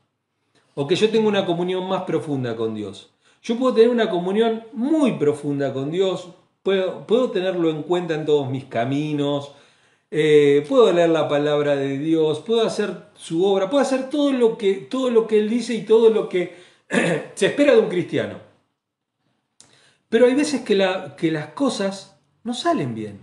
o 0.76 0.88
que 0.88 0.96
yo 0.96 1.10
tenga 1.10 1.28
una 1.28 1.46
comunión 1.46 1.88
más 1.88 2.04
profunda 2.04 2.56
con 2.56 2.76
Dios. 2.76 3.12
Yo 3.44 3.58
puedo 3.58 3.74
tener 3.74 3.90
una 3.90 4.10
comunión 4.10 4.64
muy 4.74 5.14
profunda 5.14 5.74
con 5.74 5.92
Dios, 5.92 6.30
puedo, 6.64 7.06
puedo 7.08 7.32
tenerlo 7.32 7.70
en 7.70 7.84
cuenta 7.84 8.14
en 8.14 8.26
todos 8.26 8.50
mis 8.50 8.66
caminos, 8.66 9.52
eh, 10.12 10.66
puedo 10.68 10.92
leer 10.92 11.10
la 11.10 11.28
palabra 11.28 11.76
de 11.76 11.98
Dios, 11.98 12.40
puedo 12.42 12.66
hacer 12.66 13.08
su 13.16 13.46
obra, 13.46 13.70
puedo 13.70 13.82
hacer 13.82 14.10
todo 14.10 14.32
lo 14.32 14.58
que, 14.58 14.74
todo 14.74 15.10
lo 15.10 15.26
que 15.26 15.40
Él 15.40 15.50
dice 15.50 15.74
y 15.74 15.84
todo 15.84 16.10
lo 16.10 16.28
que 16.28 16.54
se 17.34 17.46
espera 17.46 17.74
de 17.74 17.80
un 17.80 17.90
cristiano. 17.90 18.38
Pero 20.10 20.26
hay 20.26 20.36
veces 20.36 20.62
que, 20.62 20.78
que 21.18 21.32
las 21.32 21.48
cosas 21.48 22.18
no 22.44 22.54
salen 22.54 22.94
bien. 22.94 23.20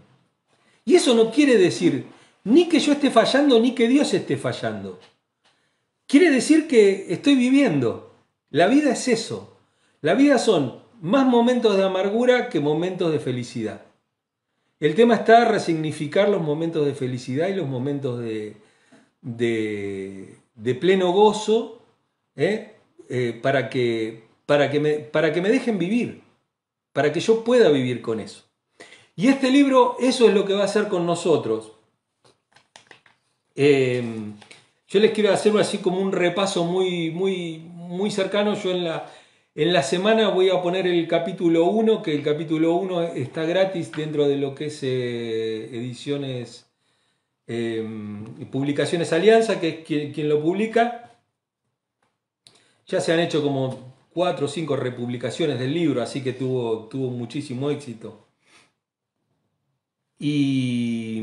Y 0.84 0.94
eso 0.94 1.14
no 1.14 1.30
quiere 1.30 1.58
decir 1.58 2.06
ni 2.44 2.66
que 2.66 2.80
yo 2.80 2.92
esté 2.92 3.10
fallando 3.10 3.60
ni 3.60 3.74
que 3.74 3.86
Dios 3.86 4.14
esté 4.14 4.38
fallando. 4.38 4.98
Quiere 6.08 6.30
decir 6.30 6.66
que 6.66 7.12
estoy 7.12 7.34
viviendo. 7.34 8.14
La 8.50 8.66
vida 8.66 8.92
es 8.92 9.08
eso. 9.08 9.58
La 10.00 10.14
vida 10.14 10.38
son 10.38 10.80
más 11.02 11.26
momentos 11.26 11.76
de 11.76 11.84
amargura 11.84 12.48
que 12.48 12.60
momentos 12.60 13.12
de 13.12 13.20
felicidad. 13.20 13.82
El 14.80 14.94
tema 14.94 15.16
está 15.16 15.44
resignificar 15.44 16.30
los 16.30 16.40
momentos 16.40 16.86
de 16.86 16.94
felicidad 16.94 17.48
y 17.48 17.54
los 17.54 17.68
momentos 17.68 18.20
de, 18.20 18.56
de, 19.20 20.36
de 20.54 20.74
pleno 20.74 21.12
gozo 21.12 21.82
¿eh? 22.36 22.76
Eh, 23.10 23.38
para, 23.42 23.68
que, 23.68 24.24
para, 24.46 24.70
que 24.70 24.80
me, 24.80 24.94
para 24.94 25.32
que 25.34 25.42
me 25.42 25.50
dejen 25.50 25.78
vivir, 25.78 26.22
para 26.94 27.12
que 27.12 27.20
yo 27.20 27.44
pueda 27.44 27.68
vivir 27.68 28.00
con 28.00 28.18
eso. 28.18 28.44
Y 29.14 29.28
este 29.28 29.50
libro, 29.50 29.96
eso 30.00 30.26
es 30.26 30.34
lo 30.34 30.46
que 30.46 30.54
va 30.54 30.62
a 30.62 30.66
hacer 30.66 30.88
con 30.88 31.04
nosotros. 31.04 31.72
Eh, 33.56 34.02
yo 34.88 35.00
les 35.00 35.12
quiero 35.12 35.32
hacer 35.32 35.56
así 35.58 35.78
como 35.78 36.00
un 36.00 36.12
repaso 36.12 36.64
muy, 36.64 37.10
muy, 37.10 37.58
muy 37.58 38.10
cercano. 38.10 38.54
Yo 38.54 38.70
en 38.70 38.84
la, 38.84 39.10
en 39.54 39.72
la 39.72 39.82
semana 39.82 40.30
voy 40.30 40.48
a 40.48 40.62
poner 40.62 40.86
el 40.86 41.06
capítulo 41.06 41.66
1, 41.66 42.02
que 42.02 42.14
el 42.14 42.22
capítulo 42.22 42.74
1 42.74 43.02
está 43.02 43.44
gratis 43.44 43.92
dentro 43.92 44.26
de 44.26 44.36
lo 44.36 44.54
que 44.54 44.66
es 44.66 44.82
eh, 44.82 45.76
ediciones, 45.76 46.70
eh, 47.46 47.86
publicaciones 48.50 49.12
Alianza, 49.12 49.60
que 49.60 49.68
es 49.68 49.86
quien, 49.86 50.12
quien 50.12 50.28
lo 50.28 50.40
publica. 50.42 51.18
Ya 52.86 53.00
se 53.02 53.12
han 53.12 53.20
hecho 53.20 53.42
como 53.42 53.94
cuatro 54.10 54.46
o 54.46 54.48
cinco 54.48 54.74
republicaciones 54.74 55.58
del 55.58 55.74
libro, 55.74 56.00
así 56.02 56.22
que 56.22 56.32
tuvo, 56.32 56.88
tuvo 56.88 57.10
muchísimo 57.10 57.70
éxito. 57.70 58.26
Y, 60.18 61.22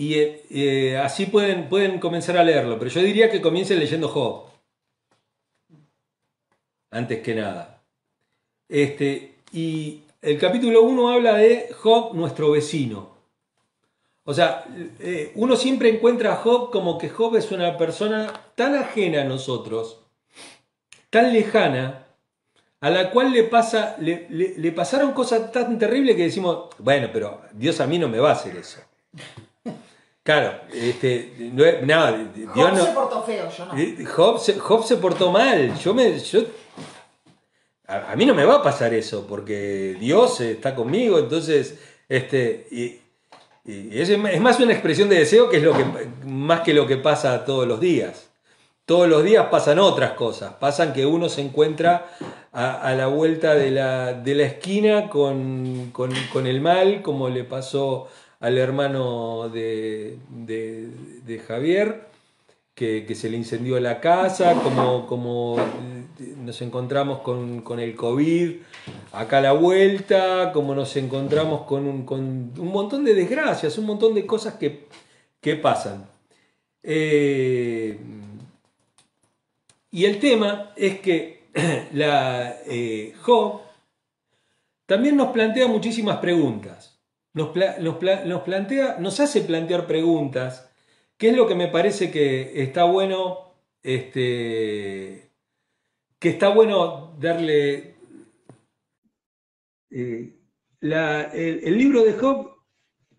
y 0.00 0.14
eh, 0.14 0.42
eh, 0.48 0.96
así 0.96 1.26
pueden, 1.26 1.68
pueden 1.68 2.00
comenzar 2.00 2.38
a 2.38 2.42
leerlo, 2.42 2.78
pero 2.78 2.90
yo 2.90 3.02
diría 3.02 3.30
que 3.30 3.42
comiencen 3.42 3.78
leyendo 3.78 4.08
Job, 4.08 4.46
antes 6.90 7.20
que 7.20 7.34
nada. 7.34 7.82
Este, 8.66 9.34
y 9.52 10.00
el 10.22 10.38
capítulo 10.38 10.82
1 10.84 11.10
habla 11.10 11.34
de 11.34 11.68
Job, 11.78 12.14
nuestro 12.14 12.50
vecino. 12.52 13.10
O 14.24 14.32
sea, 14.32 14.64
eh, 15.00 15.32
uno 15.34 15.54
siempre 15.56 15.90
encuentra 15.90 16.32
a 16.32 16.36
Job 16.36 16.70
como 16.70 16.96
que 16.96 17.10
Job 17.10 17.36
es 17.36 17.50
una 17.52 17.76
persona 17.76 18.32
tan 18.54 18.74
ajena 18.76 19.20
a 19.20 19.24
nosotros, 19.24 20.00
tan 21.10 21.30
lejana, 21.32 22.06
a 22.80 22.88
la 22.88 23.10
cual 23.10 23.32
le, 23.32 23.44
pasa, 23.44 23.96
le, 24.00 24.26
le- 24.30 24.54
le 24.56 24.72
pasaron 24.72 25.12
cosas 25.12 25.52
tan 25.52 25.78
terribles 25.78 26.16
que 26.16 26.22
decimos, 26.22 26.68
bueno, 26.78 27.10
pero 27.12 27.42
Dios 27.52 27.80
a 27.80 27.86
mí 27.86 27.98
no 27.98 28.08
me 28.08 28.18
va 28.18 28.30
a 28.30 28.34
hacer 28.34 28.56
eso. 28.56 28.80
Claro, 30.22 30.60
este, 30.72 31.34
no, 31.38 31.64
no, 31.82 32.16
Dios 32.34 32.50
Job 32.54 32.72
no, 32.74 32.84
se 32.84 32.92
portó 32.92 33.22
feo, 33.22 33.48
yo 33.56 33.64
no. 33.66 34.06
Job, 34.06 34.38
se, 34.38 34.58
Job 34.58 34.84
se 34.84 34.96
portó 34.98 35.32
mal. 35.32 35.76
Yo 35.78 35.94
me, 35.94 36.18
yo, 36.18 36.40
a, 37.86 38.12
a 38.12 38.16
mí 38.16 38.26
no 38.26 38.34
me 38.34 38.44
va 38.44 38.56
a 38.56 38.62
pasar 38.62 38.92
eso, 38.94 39.26
porque 39.26 39.96
Dios 39.98 40.40
está 40.40 40.74
conmigo, 40.74 41.18
entonces, 41.18 41.78
este, 42.08 42.66
y, 42.70 43.00
y 43.64 43.98
es, 44.00 44.10
es 44.10 44.40
más 44.40 44.60
una 44.60 44.72
expresión 44.72 45.08
de 45.08 45.18
deseo 45.18 45.48
que 45.48 45.56
es 45.56 45.62
lo 45.62 45.72
que 45.76 45.84
más 46.26 46.60
que 46.60 46.74
lo 46.74 46.86
que 46.86 46.96
pasa 46.98 47.44
todos 47.44 47.66
los 47.66 47.80
días. 47.80 48.26
Todos 48.84 49.08
los 49.08 49.22
días 49.22 49.46
pasan 49.52 49.78
otras 49.78 50.12
cosas, 50.12 50.54
pasan 50.54 50.92
que 50.92 51.06
uno 51.06 51.28
se 51.28 51.40
encuentra 51.42 52.08
a, 52.52 52.72
a 52.82 52.94
la 52.96 53.06
vuelta 53.06 53.54
de 53.54 53.70
la, 53.70 54.12
de 54.14 54.34
la 54.34 54.42
esquina 54.44 55.08
con, 55.08 55.90
con- 55.92 56.12
con 56.32 56.46
el 56.48 56.60
mal, 56.60 57.00
como 57.00 57.28
le 57.28 57.44
pasó 57.44 58.08
al 58.40 58.58
hermano 58.58 59.48
de, 59.50 60.18
de- 60.30 61.38
Javier, 61.46 62.06
que, 62.74 63.04
que 63.06 63.14
se 63.14 63.28
le 63.30 63.36
incendió 63.36 63.78
la 63.80 64.00
casa, 64.00 64.54
como, 64.62 65.06
como 65.06 65.56
eh, 65.58 66.34
nos 66.38 66.60
encontramos 66.62 67.20
con, 67.20 67.60
con 67.62 67.78
el 67.80 67.94
COVID 67.94 68.52
acá 69.12 69.38
a 69.38 69.42
la 69.42 69.52
vuelta, 69.52 70.52
como 70.52 70.74
nos 70.74 70.96
encontramos 70.96 71.62
con 71.62 71.86
un, 71.86 72.04
con 72.04 72.20
un 72.58 72.68
montón 72.72 73.04
de 73.04 73.14
desgracias, 73.14 73.76
un 73.78 73.86
montón 73.86 74.14
de 74.14 74.26
cosas 74.26 74.54
que, 74.54 74.86
que 75.40 75.56
pasan. 75.56 76.06
Eh, 76.82 77.98
y 79.90 80.04
el 80.04 80.18
tema 80.18 80.72
es 80.76 81.00
que 81.00 81.42
la, 81.92 82.56
eh, 82.66 83.12
Job 83.22 83.60
también 84.86 85.16
nos 85.16 85.28
plantea 85.32 85.66
muchísimas 85.68 86.18
preguntas. 86.18 86.89
Nos, 87.40 87.48
pla- 87.52 87.78
nos 87.78 87.96
pla- 87.96 88.22
nos 88.26 88.42
plantea, 88.42 88.98
nos 88.98 89.18
hace 89.18 89.40
plantear 89.40 89.86
preguntas, 89.86 90.70
que 91.16 91.30
es 91.30 91.34
lo 91.36 91.48
que 91.48 91.54
me 91.54 91.68
parece 91.68 92.10
que 92.10 92.62
está 92.62 92.84
bueno, 92.84 93.54
este, 93.82 95.30
que 96.18 96.28
está 96.28 96.50
bueno 96.50 97.16
darle. 97.18 97.94
eh, 99.88 100.34
el, 100.82 101.78
libro 101.78 102.04
de 102.04 102.12
Job, 102.12 102.50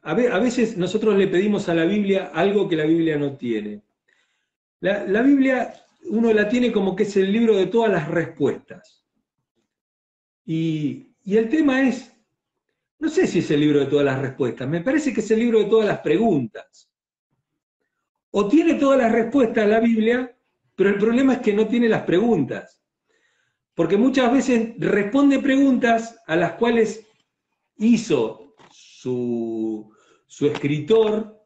a 0.04 0.14
ve- 0.14 0.32
a 0.32 0.38
veces 0.38 0.78
nosotros 0.78 1.18
le 1.18 1.28
pedimos 1.28 1.68
a 1.68 1.74
la 1.74 1.86
Biblia 1.86 2.30
algo 2.32 2.70
que 2.70 2.76
la 2.76 2.86
Biblia 2.86 3.18
no 3.18 3.38
tiene. 3.38 3.82
La, 4.82 5.24
Biblia 5.24 5.74
uno 6.12 6.32
la 6.32 6.48
tiene 6.48 6.72
como 6.72 6.96
que 6.96 7.04
es 7.04 7.18
el 7.18 7.32
libro 7.32 7.56
de 7.56 7.66
todas 7.66 7.92
las 7.92 8.08
respuestas. 8.08 9.04
Y 10.46 11.16
el 11.26 11.50
tema 11.50 11.82
es, 11.88 12.11
no 13.02 13.10
sé 13.10 13.26
si 13.26 13.40
es 13.40 13.50
el 13.50 13.60
libro 13.60 13.80
de 13.80 13.88
todas 13.88 14.06
las 14.06 14.20
respuestas, 14.20 14.70
me 14.70 14.82
parece 14.82 15.12
que 15.12 15.22
es 15.22 15.32
el 15.32 15.40
libro 15.40 15.58
de 15.58 15.66
todas 15.66 15.88
las 15.88 16.00
preguntas. 16.00 16.88
O 18.30 18.48
tiene 18.48 18.76
todas 18.76 19.00
las 19.00 19.12
respuestas 19.12 19.68
la 19.68 19.80
Biblia, 19.80 20.38
pero 20.76 20.92
el 20.92 21.00
problema 21.00 21.34
es 21.34 21.40
que 21.40 21.52
no 21.52 21.68
tiene 21.68 21.90
las 21.90 22.04
preguntas. 22.04 22.80
Porque 23.74 23.98
muchas 23.98 24.32
veces 24.32 24.74
responde 24.78 25.40
preguntas 25.40 26.16
a 26.28 26.36
las 26.36 26.54
cuales 26.54 27.08
hizo 27.78 28.54
su, 28.70 29.92
su 30.28 30.46
escritor 30.46 31.44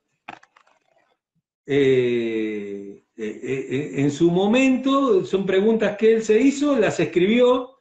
eh, 1.66 3.06
eh, 3.16 3.40
eh, 3.44 3.92
en 3.96 4.12
su 4.12 4.30
momento, 4.30 5.24
son 5.24 5.46
preguntas 5.46 5.96
que 5.96 6.16
él 6.16 6.22
se 6.22 6.38
hizo, 6.38 6.78
las 6.78 7.00
escribió, 7.00 7.75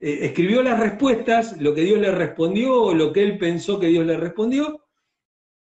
eh, 0.00 0.18
escribió 0.26 0.62
las 0.62 0.80
respuestas, 0.80 1.60
lo 1.60 1.74
que 1.74 1.82
Dios 1.82 1.98
le 2.00 2.10
respondió 2.10 2.82
o 2.82 2.94
lo 2.94 3.12
que 3.12 3.22
él 3.22 3.38
pensó 3.38 3.78
que 3.78 3.86
Dios 3.88 4.04
le 4.06 4.16
respondió, 4.16 4.86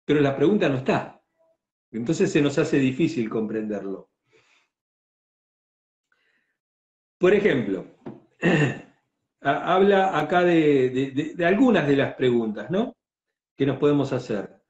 pero 0.04 0.20
la 0.20 0.36
pregunta 0.36 0.68
no 0.68 0.78
está. 0.78 1.22
Entonces 1.90 2.32
se 2.32 2.40
nos 2.40 2.56
hace 2.58 2.78
difícil 2.78 3.28
comprenderlo. 3.28 4.10
Por 7.18 7.34
ejemplo, 7.34 7.86
ha- 9.42 9.74
habla 9.74 10.18
acá 10.18 10.42
de- 10.42 11.32
de 11.36 11.44
algunas 11.46 11.86
de 11.86 11.96
las 11.96 12.14
preguntas, 12.14 12.70
¿no? 12.70 12.96
Que 13.56 13.66
nos 13.66 13.78
podemos 13.78 14.12
hacer. 14.12 14.60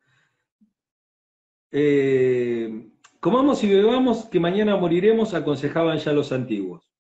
Eh, 1.71 2.91
comamos 3.21 3.65
y 3.65 3.75
bebamos, 3.75 4.27
que 4.27 4.41
mañana 4.41 4.77
moriremos, 4.77 5.33
aconsejaban 5.33 5.99
ya 5.99 6.13
los 6.13 6.33
antiguos. 6.33 6.92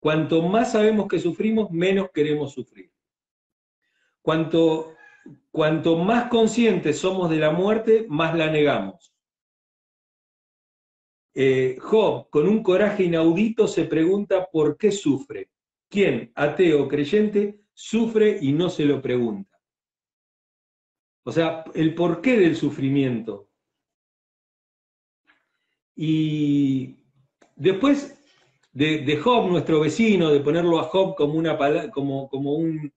Cuanto 0.00 0.42
más 0.42 0.72
sabemos 0.72 1.08
que 1.08 1.18
sufrimos, 1.18 1.70
menos 1.70 2.10
queremos 2.12 2.52
sufrir. 2.52 2.92
Cuanto, 4.22 4.94
cuanto 5.50 5.96
más 5.96 6.28
conscientes 6.28 6.98
somos 6.98 7.30
de 7.30 7.38
la 7.38 7.50
muerte, 7.50 8.06
más 8.08 8.36
la 8.36 8.50
negamos. 8.50 9.12
Eh, 11.34 11.76
Job, 11.80 12.28
con 12.30 12.48
un 12.48 12.62
coraje 12.62 13.04
inaudito, 13.04 13.68
se 13.68 13.84
pregunta 13.84 14.48
por 14.50 14.76
qué 14.76 14.90
sufre. 14.90 15.50
¿Quién, 15.88 16.32
ateo 16.34 16.84
o 16.84 16.88
creyente, 16.88 17.60
sufre 17.72 18.38
y 18.40 18.52
no 18.52 18.70
se 18.70 18.84
lo 18.84 19.00
pregunta? 19.00 19.58
O 21.24 21.32
sea, 21.32 21.64
el 21.74 21.94
porqué 21.94 22.36
del 22.36 22.56
sufrimiento. 22.56 23.48
Y 25.94 26.96
después 27.56 28.17
de, 28.78 29.16
Job, 29.16 29.48
nuestro 29.48 29.80
vecino, 29.80 30.30
de 30.30 30.38
ponerlo 30.38 30.78
a 30.78 30.84
Job 30.84 31.16
como, 31.16 31.34
una, 31.34 31.58
como, 31.90 32.28
como, 32.28 32.54
un, 32.54 32.92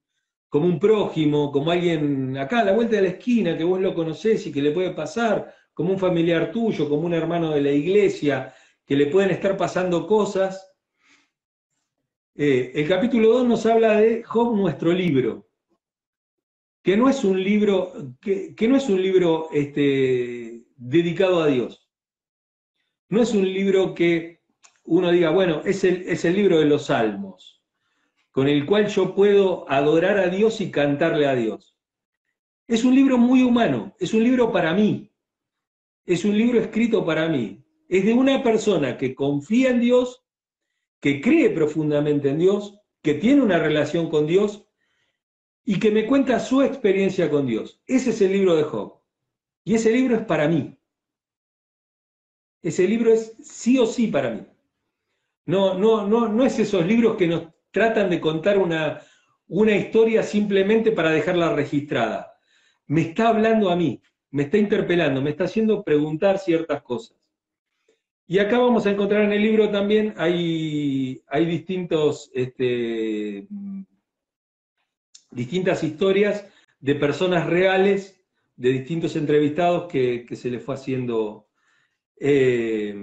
como 0.47 0.67
un 0.67 0.79
prójimo, 0.79 1.51
como 1.51 1.71
alguien 1.71 2.37
acá 2.37 2.59
a 2.59 2.65
la 2.65 2.73
vuelta 2.73 2.97
de 2.97 3.01
la 3.01 3.07
esquina 3.09 3.57
que 3.57 3.63
vos 3.63 3.81
lo 3.81 3.95
conocés 3.95 4.45
y 4.45 4.51
que 4.51 4.61
le 4.61 4.71
puede 4.71 4.91
pasar, 4.91 5.55
como 5.73 5.91
un 5.91 5.97
familiar 5.97 6.51
tuyo, 6.51 6.87
como 6.87 7.07
un 7.07 7.15
hermano 7.15 7.49
de 7.49 7.61
la 7.61 7.71
iglesia, 7.71 8.53
que 8.85 8.95
le 8.95 9.07
pueden 9.07 9.31
estar 9.31 9.57
pasando 9.57 10.05
cosas. 10.05 10.71
Eh, 12.35 12.73
el 12.75 12.87
capítulo 12.87 13.29
2 13.39 13.47
nos 13.47 13.65
habla 13.65 13.99
de 13.99 14.21
Job, 14.21 14.55
nuestro 14.55 14.93
libro, 14.93 15.49
que 16.83 16.95
no 16.95 17.09
es 17.09 17.23
un 17.23 17.43
libro, 17.43 17.91
que, 18.21 18.53
que 18.53 18.67
no 18.67 18.75
es 18.75 18.87
un 18.87 19.01
libro 19.01 19.49
este, 19.51 20.63
dedicado 20.75 21.41
a 21.41 21.47
Dios. 21.47 21.89
No 23.09 23.21
es 23.21 23.33
un 23.33 23.51
libro 23.51 23.95
que 23.95 24.40
uno 24.91 25.09
diga, 25.09 25.29
bueno, 25.29 25.61
es 25.63 25.85
el, 25.85 26.01
es 26.05 26.25
el 26.25 26.35
libro 26.35 26.59
de 26.59 26.65
los 26.65 26.87
salmos, 26.87 27.63
con 28.29 28.49
el 28.49 28.65
cual 28.65 28.87
yo 28.87 29.15
puedo 29.15 29.65
adorar 29.71 30.17
a 30.17 30.27
Dios 30.27 30.59
y 30.59 30.69
cantarle 30.69 31.27
a 31.27 31.33
Dios. 31.33 31.77
Es 32.67 32.83
un 32.83 32.93
libro 32.93 33.17
muy 33.17 33.41
humano, 33.41 33.95
es 34.01 34.13
un 34.13 34.21
libro 34.21 34.51
para 34.51 34.73
mí, 34.73 35.09
es 36.05 36.25
un 36.25 36.37
libro 36.37 36.59
escrito 36.59 37.05
para 37.05 37.29
mí. 37.29 37.63
Es 37.87 38.03
de 38.03 38.13
una 38.13 38.43
persona 38.43 38.97
que 38.97 39.15
confía 39.15 39.69
en 39.69 39.79
Dios, 39.79 40.25
que 40.99 41.21
cree 41.21 41.51
profundamente 41.51 42.27
en 42.27 42.39
Dios, 42.39 42.77
que 43.01 43.13
tiene 43.13 43.41
una 43.41 43.59
relación 43.59 44.09
con 44.09 44.27
Dios 44.27 44.65
y 45.63 45.79
que 45.79 45.91
me 45.91 46.05
cuenta 46.05 46.37
su 46.41 46.63
experiencia 46.63 47.29
con 47.29 47.47
Dios. 47.47 47.81
Ese 47.87 48.09
es 48.09 48.19
el 48.19 48.33
libro 48.33 48.57
de 48.57 48.63
Job. 48.63 48.99
Y 49.63 49.75
ese 49.75 49.89
libro 49.89 50.17
es 50.17 50.25
para 50.25 50.49
mí. 50.49 50.77
Ese 52.61 52.85
libro 52.89 53.13
es 53.13 53.37
sí 53.41 53.79
o 53.79 53.85
sí 53.85 54.07
para 54.07 54.31
mí. 54.31 54.41
No, 55.45 55.77
no, 55.77 56.07
no, 56.07 56.27
no 56.27 56.45
es 56.45 56.59
esos 56.59 56.85
libros 56.85 57.17
que 57.17 57.27
nos 57.27 57.47
tratan 57.71 58.09
de 58.09 58.19
contar 58.21 58.57
una, 58.57 59.01
una 59.47 59.75
historia 59.75 60.23
simplemente 60.23 60.91
para 60.91 61.11
dejarla 61.11 61.53
registrada. 61.53 62.33
Me 62.87 63.01
está 63.01 63.29
hablando 63.29 63.69
a 63.69 63.75
mí, 63.75 64.01
me 64.29 64.43
está 64.43 64.57
interpelando, 64.57 65.21
me 65.21 65.31
está 65.31 65.45
haciendo 65.45 65.83
preguntar 65.83 66.37
ciertas 66.37 66.81
cosas. 66.83 67.17
Y 68.27 68.39
acá 68.39 68.59
vamos 68.59 68.85
a 68.85 68.91
encontrar 68.91 69.23
en 69.23 69.33
el 69.33 69.41
libro 69.41 69.69
también, 69.69 70.13
hay, 70.15 71.21
hay 71.27 71.45
distintos, 71.45 72.31
este, 72.33 73.45
distintas 75.31 75.83
historias 75.83 76.47
de 76.79 76.95
personas 76.95 77.45
reales, 77.47 78.23
de 78.55 78.69
distintos 78.69 79.17
entrevistados 79.17 79.91
que, 79.91 80.25
se 80.33 80.49
les 80.49 80.63
fue 80.63 80.75
haciendo 80.75 81.49
eh, 82.17 82.95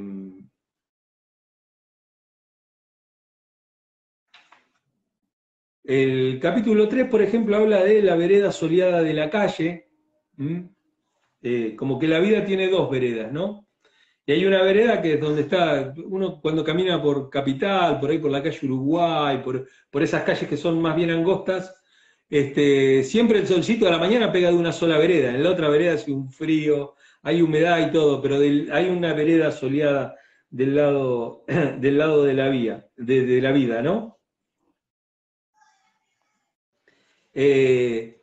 el 5.88 6.38
capítulo 6.38 6.86
3, 6.86 7.08
por 7.08 7.22
ejemplo, 7.22 7.56
habla 7.56 7.82
de 7.82 8.02
la 8.02 8.14
vereda 8.14 8.52
soleada 8.52 9.02
de 9.02 9.14
la 9.14 9.30
calle. 9.30 9.88
Eh, 11.40 11.74
como 11.76 11.98
que 11.98 12.06
la 12.06 12.18
vida 12.18 12.44
tiene 12.44 12.68
dos 12.68 12.90
veredas, 12.90 13.32
¿no? 13.32 13.66
Y 14.26 14.32
hay 14.32 14.44
una 14.44 14.62
vereda 14.62 15.00
que 15.00 15.14
es 15.14 15.20
donde 15.20 15.42
está, 15.42 15.94
uno 16.04 16.42
cuando 16.42 16.62
camina 16.62 17.00
por 17.00 17.30
Capital, 17.30 17.98
por 17.98 18.10
ahí 18.10 18.18
por 18.18 18.30
la 18.30 18.42
calle 18.42 18.66
Uruguay, 18.66 19.40
por, 19.42 19.66
por 19.90 20.02
esas 20.02 20.24
calles 20.24 20.46
que 20.46 20.58
son 20.58 20.78
más 20.82 20.94
bien 20.94 21.08
angostas, 21.08 21.74
este, 22.28 23.02
siempre 23.02 23.38
el 23.38 23.46
solcito 23.46 23.88
a 23.88 23.90
la 23.90 23.98
mañana 23.98 24.30
pega 24.30 24.50
de 24.50 24.56
una 24.56 24.72
sola 24.72 24.98
vereda, 24.98 25.30
en 25.30 25.42
la 25.42 25.50
otra 25.50 25.70
vereda 25.70 25.94
hace 25.94 26.12
un 26.12 26.30
frío, 26.30 26.96
hay 27.22 27.40
humedad 27.40 27.88
y 27.88 27.90
todo, 27.90 28.20
pero 28.20 28.36
hay 28.36 28.90
una 28.90 29.14
vereda 29.14 29.50
soleada 29.52 30.14
del 30.50 30.76
lado, 30.76 31.46
del 31.78 31.96
lado 31.96 32.24
de 32.24 32.34
la 32.34 32.50
vía, 32.50 32.86
de 32.94 33.40
la 33.40 33.52
vida, 33.52 33.80
¿no? 33.80 34.17
Eh, 37.34 38.20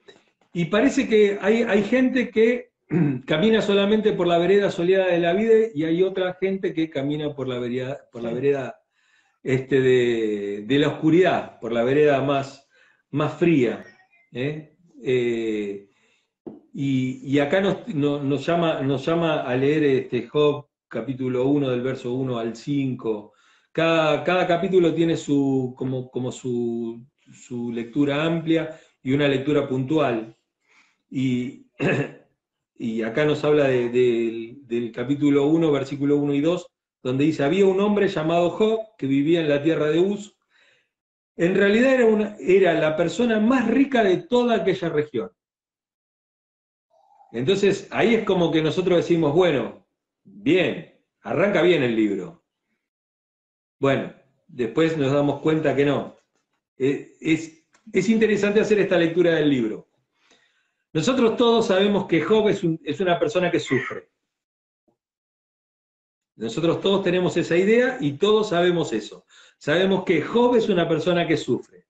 y 0.54 0.65
parece 0.65 1.08
que 1.08 1.38
hay, 1.41 1.63
hay 1.63 1.84
gente 1.84 2.30
que 2.30 2.72
camina 3.26 3.62
solamente 3.62 4.13
por 4.13 4.28
la 4.28 4.38
vereda 4.38 4.72
soleada 4.72 5.08
de 5.08 5.20
la 5.20 5.34
vida 5.34 5.54
y 5.74 5.84
hay 5.84 6.02
otra 6.04 6.36
gente 6.39 6.74
que 6.74 6.89
camina 6.89 7.34
por 7.36 7.48
la 7.48 7.60
vereda, 7.60 8.00
por 8.12 8.24
la 8.24 8.32
vereda 8.34 8.76
este, 9.44 9.82
de, 9.82 10.63
de 10.65 10.80
la 10.80 10.88
oscuridad, 10.89 11.60
por 11.60 11.72
la 11.72 11.84
vereda 11.84 12.22
más, 12.22 12.68
más 13.12 13.34
fría. 13.34 13.84
¿eh? 14.32 14.76
Eh, 15.04 15.88
y, 16.74 17.22
y 17.34 17.39
acá 17.39 17.62
nos, 17.62 17.88
no- 17.94 18.22
nos 18.22 18.46
llama, 18.46 18.82
nos 18.82 19.06
llama 19.06 19.41
a 19.41 19.56
leer 19.56 19.84
este 19.84 20.28
Job 20.28 20.68
capítulo 20.88 21.46
1 21.48 21.70
del 21.70 21.82
verso 21.82 22.13
1 22.13 22.38
al 22.38 22.56
5. 22.56 23.34
Cada, 23.72 24.24
cada 24.24 24.48
capítulo 24.48 24.94
tiene 24.94 25.18
su, 25.18 25.74
como, 25.78 26.10
como 26.10 26.32
su, 26.32 27.06
su 27.32 27.72
lectura 27.72 28.24
amplia 28.24 28.80
y 29.06 29.13
una 29.13 29.28
lectura 29.28 29.70
puntual. 29.70 30.36
Y, 31.10 31.68
y 32.78 33.04
acá 33.04 33.24
nos 33.24 33.44
habla 33.44 33.68
de- 33.68 33.89
del- 34.68 34.91
capítulo 34.91 35.46
1, 35.48 35.72
versículo 35.72 36.18
1 36.18 36.34
y 36.34 36.41
2, 36.41 36.68
donde 37.04 37.26
dice, 37.26 37.44
había 37.44 37.68
un 37.68 37.80
hombre 37.80 38.08
llamado 38.08 38.50
Job 38.50 38.80
que 38.98 39.06
vivía 39.06 39.41
en 39.41 39.50
la 39.50 39.62
tierra 39.62 39.88
de 39.89 40.00
Uz. 40.00 40.36
En 41.38 41.54
realidad 41.54 41.94
era, 41.94 42.06
una, 42.08 42.36
era 42.39 42.74
la 42.74 42.98
persona 42.98 43.39
más 43.39 43.68
rica 43.68 44.04
de 44.04 44.18
toda 44.18 44.56
aquella 44.56 44.89
región. 44.89 45.30
Entonces, 47.32 47.88
ahí 47.91 48.15
es 48.15 48.24
como 48.24 48.52
que 48.52 48.63
nosotros 48.63 48.98
decimos, 48.98 49.34
bueno, 49.34 49.86
bien, 50.24 50.96
arranca 51.22 51.62
bien 51.62 51.84
el 51.84 51.96
libro. 51.96 52.44
Bueno, 53.80 54.13
después 54.48 54.98
nos 54.98 55.12
damos 55.12 55.41
cuenta 55.41 55.76
que 55.76 55.86
no. 55.86 56.15
Eh, 56.78 57.18
Es, 57.20 57.64
es 57.93 58.10
interesante 58.10 58.60
hacer 58.62 58.80
esta 58.80 58.98
lectura 58.98 59.36
del 59.36 59.50
libro. 59.50 59.88
Nosotros 60.93 61.36
todos 61.38 61.67
sabemos 61.67 62.08
que 62.08 62.21
Job 62.21 62.48
es, 62.50 62.63
un- 62.63 62.80
es 62.84 63.00
una 63.00 63.19
persona 63.19 63.52
que 63.52 63.60
sufre. 63.60 64.10
Nosotros 66.38 66.82
todos 66.82 67.04
tenemos 67.04 67.38
esa 67.38 67.56
idea 67.56 67.98
y 68.02 68.13
todos 68.13 68.50
sabemos 68.50 68.91
eso. 68.93 69.26
Sabemos 69.58 70.04
que 70.04 70.21
Job 70.21 70.56
es 70.56 70.67
una 70.69 70.88
persona 70.88 71.28
que 71.28 71.38
sufre. 71.38 71.86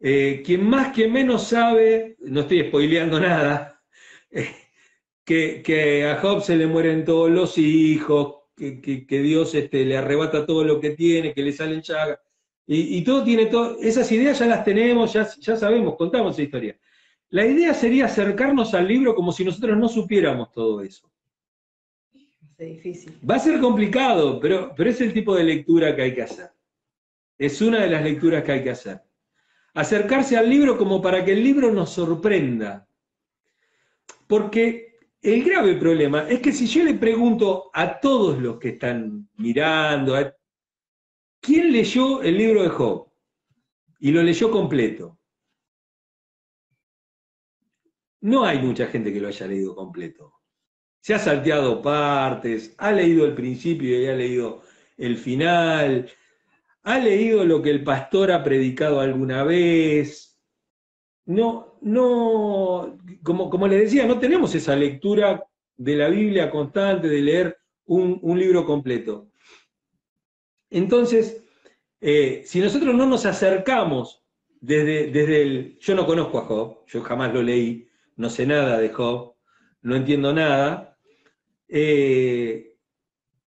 Eh, 0.00 0.42
quien 0.44 0.64
más, 0.68 0.92
quien 0.92 1.12
menos 1.12 1.46
sabe, 1.48 2.16
no 2.20 2.40
estoy 2.40 2.64
spoileando 2.68 3.20
nada, 3.20 3.80
que, 5.24 5.62
que 5.62 6.06
a 6.06 6.16
Job 6.20 6.42
se 6.42 6.56
le 6.56 6.66
mueren 6.66 7.04
todos 7.04 7.30
los 7.30 7.56
hijos, 7.56 8.36
que, 8.56 8.80
que- 8.80 9.06
que 9.06 9.20
Dios 9.22 9.54
este, 9.54 9.84
le 9.84 9.96
arrebata 9.96 10.44
todo 10.44 10.64
lo 10.64 10.80
que 10.80 10.90
tiene, 10.90 11.32
que 11.32 11.42
le 11.42 11.52
salen 11.52 11.80
llagas. 11.82 12.18
Y, 12.66 12.98
y 12.98 13.04
todo 13.04 13.24
tiene 13.24 13.46
todo, 13.46 13.76
esas 13.80 14.10
ideas 14.12 14.38
ya 14.38 14.46
las 14.46 14.64
tenemos, 14.64 15.12
ya, 15.12 15.28
ya 15.40 15.56
sabemos, 15.56 15.96
contamos 15.96 16.34
esa 16.34 16.42
historia. 16.42 16.78
la 17.30 17.46
idea 17.46 17.74
sería 17.74 18.04
acercarnos 18.06 18.74
al 18.74 18.86
libro 18.86 19.14
como 19.14 19.32
si 19.32 19.44
nosotros 19.44 19.76
no 19.76 19.88
supiéramos 19.88 20.52
todo 20.52 20.80
eso. 20.82 21.10
Es 22.58 22.68
difícil. 22.68 23.18
Va 23.28 23.36
a 23.36 23.38
ser 23.40 23.58
complicado, 23.60 24.38
pero, 24.38 24.72
pero 24.76 24.90
es 24.90 25.00
el 25.00 25.12
tipo 25.12 25.34
de 25.34 25.42
lectura 25.44 25.96
que 25.96 26.02
hay 26.02 26.14
que 26.14 26.22
hacer. 26.22 26.50
Es 27.38 27.60
una 27.60 27.80
de 27.82 27.88
las 27.90 28.04
lecturas 28.04 28.44
que 28.44 28.52
hay 28.52 28.62
que 28.62 28.70
hacer. 28.70 29.00
Acercarse 29.74 30.36
al 30.36 30.48
libro 30.48 30.76
como 30.78 31.00
para 31.02 31.24
que 31.24 31.32
el 31.32 31.42
libro 31.42 31.72
nos 31.72 31.90
sorprenda. 31.90 32.86
Porque 34.26 34.98
el 35.22 35.42
grave 35.44 35.74
problema 35.76 36.28
es 36.28 36.40
que 36.40 36.52
si 36.52 36.66
yo 36.66 36.84
le 36.84 36.94
pregunto 36.94 37.70
a 37.72 37.98
todos 37.98 38.38
los 38.38 38.58
que 38.58 38.70
están 38.70 39.28
mirando, 39.38 40.14
a- 40.14 40.32
¿quién 41.42 41.72
leyó 41.72 42.22
el 42.22 42.38
libro 42.38 42.62
de 42.62 42.70
Job? 42.70 43.08
Y 43.98 44.12
lo 44.12 44.22
leyó 44.22 44.50
completo. 44.50 45.18
No 48.22 48.44
hay 48.44 48.58
mucha 48.60 48.86
gente 48.86 49.12
que 49.12 49.20
lo 49.20 49.28
haya 49.28 49.46
leído 49.46 49.74
completo. 49.74 50.32
Se 51.00 51.12
ha 51.12 51.18
salteado 51.18 51.82
partes, 51.82 52.74
ha 52.78 52.92
leído 52.92 53.26
el 53.26 53.34
principio 53.34 54.00
y 54.00 54.06
ha 54.06 54.14
leído 54.14 54.62
el 54.96 55.16
final, 55.16 56.08
ha 56.84 56.98
leído 56.98 57.44
lo 57.44 57.60
que 57.60 57.70
el 57.70 57.82
pastor 57.82 58.30
ha 58.30 58.44
predicado 58.44 59.00
alguna 59.00 59.42
vez. 59.42 60.40
No, 61.26 61.78
no, 61.82 62.98
como, 63.24 63.50
como 63.50 63.66
les 63.66 63.80
decía, 63.82 64.06
no 64.06 64.20
tenemos 64.20 64.54
esa 64.54 64.76
lectura 64.76 65.44
de 65.76 65.96
la 65.96 66.08
Biblia 66.08 66.50
constante, 66.50 67.08
de 67.08 67.20
leer 67.20 67.58
un, 67.86 68.20
un 68.22 68.38
libro 68.38 68.64
completo. 68.64 69.31
Entonces, 70.72 71.44
eh, 72.00 72.42
si 72.46 72.60
nosotros 72.60 72.94
no 72.94 73.06
nos 73.06 73.26
acercamos 73.26 74.24
desde, 74.60 75.10
desde 75.10 75.42
el... 75.42 75.78
Yo 75.78 75.94
no 75.94 76.06
conozco 76.06 76.38
a 76.38 76.44
Job, 76.44 76.78
yo 76.86 77.02
jamás 77.02 77.32
lo 77.32 77.42
leí, 77.42 77.88
no 78.16 78.30
sé 78.30 78.46
nada 78.46 78.78
de 78.78 78.88
Job, 78.88 79.34
no 79.82 79.96
entiendo 79.96 80.32
nada. 80.32 80.98
eh, 81.68 82.74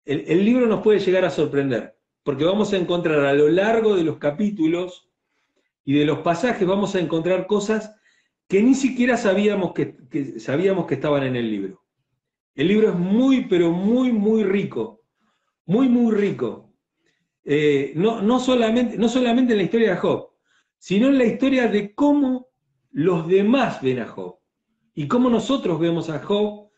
el, 0.06 0.46
libro 0.46 0.66
nos 0.66 0.82
puede 0.82 1.00
llegar 1.00 1.24
a 1.26 1.30
sorprender, 1.30 1.96
porque 2.24 2.44
vamos 2.44 2.74
a 2.74 2.78
encontrar 2.78 3.24
a 3.26 3.34
lo 3.34 3.50
largo 3.50 3.96
de 3.96 4.04
los 4.04 4.18
capítulos 4.18 5.10
y 5.86 5.94
de 5.94 6.06
los 6.06 6.20
pasajes, 6.20 6.68
vamos 6.68 6.96
a 6.96 7.00
encontrar 7.00 7.48
cosas 7.48 7.96
que 8.48 8.62
ni 8.62 8.74
siquiera 8.74 9.16
sabíamos 9.16 9.74
que 9.74 9.96
sabíamos 10.40 10.88
que 10.88 10.96
estaban 10.96 11.24
en 11.24 11.36
el 11.36 11.50
libro. 11.50 11.86
El 12.56 12.68
libro 12.68 12.90
es 12.90 12.96
muy, 12.96 13.46
pero 13.46 13.72
muy, 13.72 14.12
muy 14.12 14.44
rico, 14.44 15.04
muy, 15.66 15.88
muy 15.88 16.14
rico. 16.14 16.71
Eh, 17.44 17.94
no, 17.96 18.22
no, 18.22 18.40
solamente, 18.40 18.98
no 18.98 19.10
solamente 19.10 19.54
en 19.54 19.58
la 19.58 19.64
historia 19.64 19.92
de 19.92 19.98
Job, 19.98 20.30
sino 20.78 21.08
en 21.08 21.18
la 21.18 21.26
historia 21.26 21.68
de 21.68 21.94
cómo 21.94 22.48
los 22.92 23.28
demás 23.28 23.82
ven 23.82 24.00
a 24.00 24.08
Job 24.08 24.40
y 24.94 25.08
cómo 25.08 25.30
nosotros 25.30 25.80
vemos 25.80 26.10
a 26.10 26.20
Job. 26.20 26.70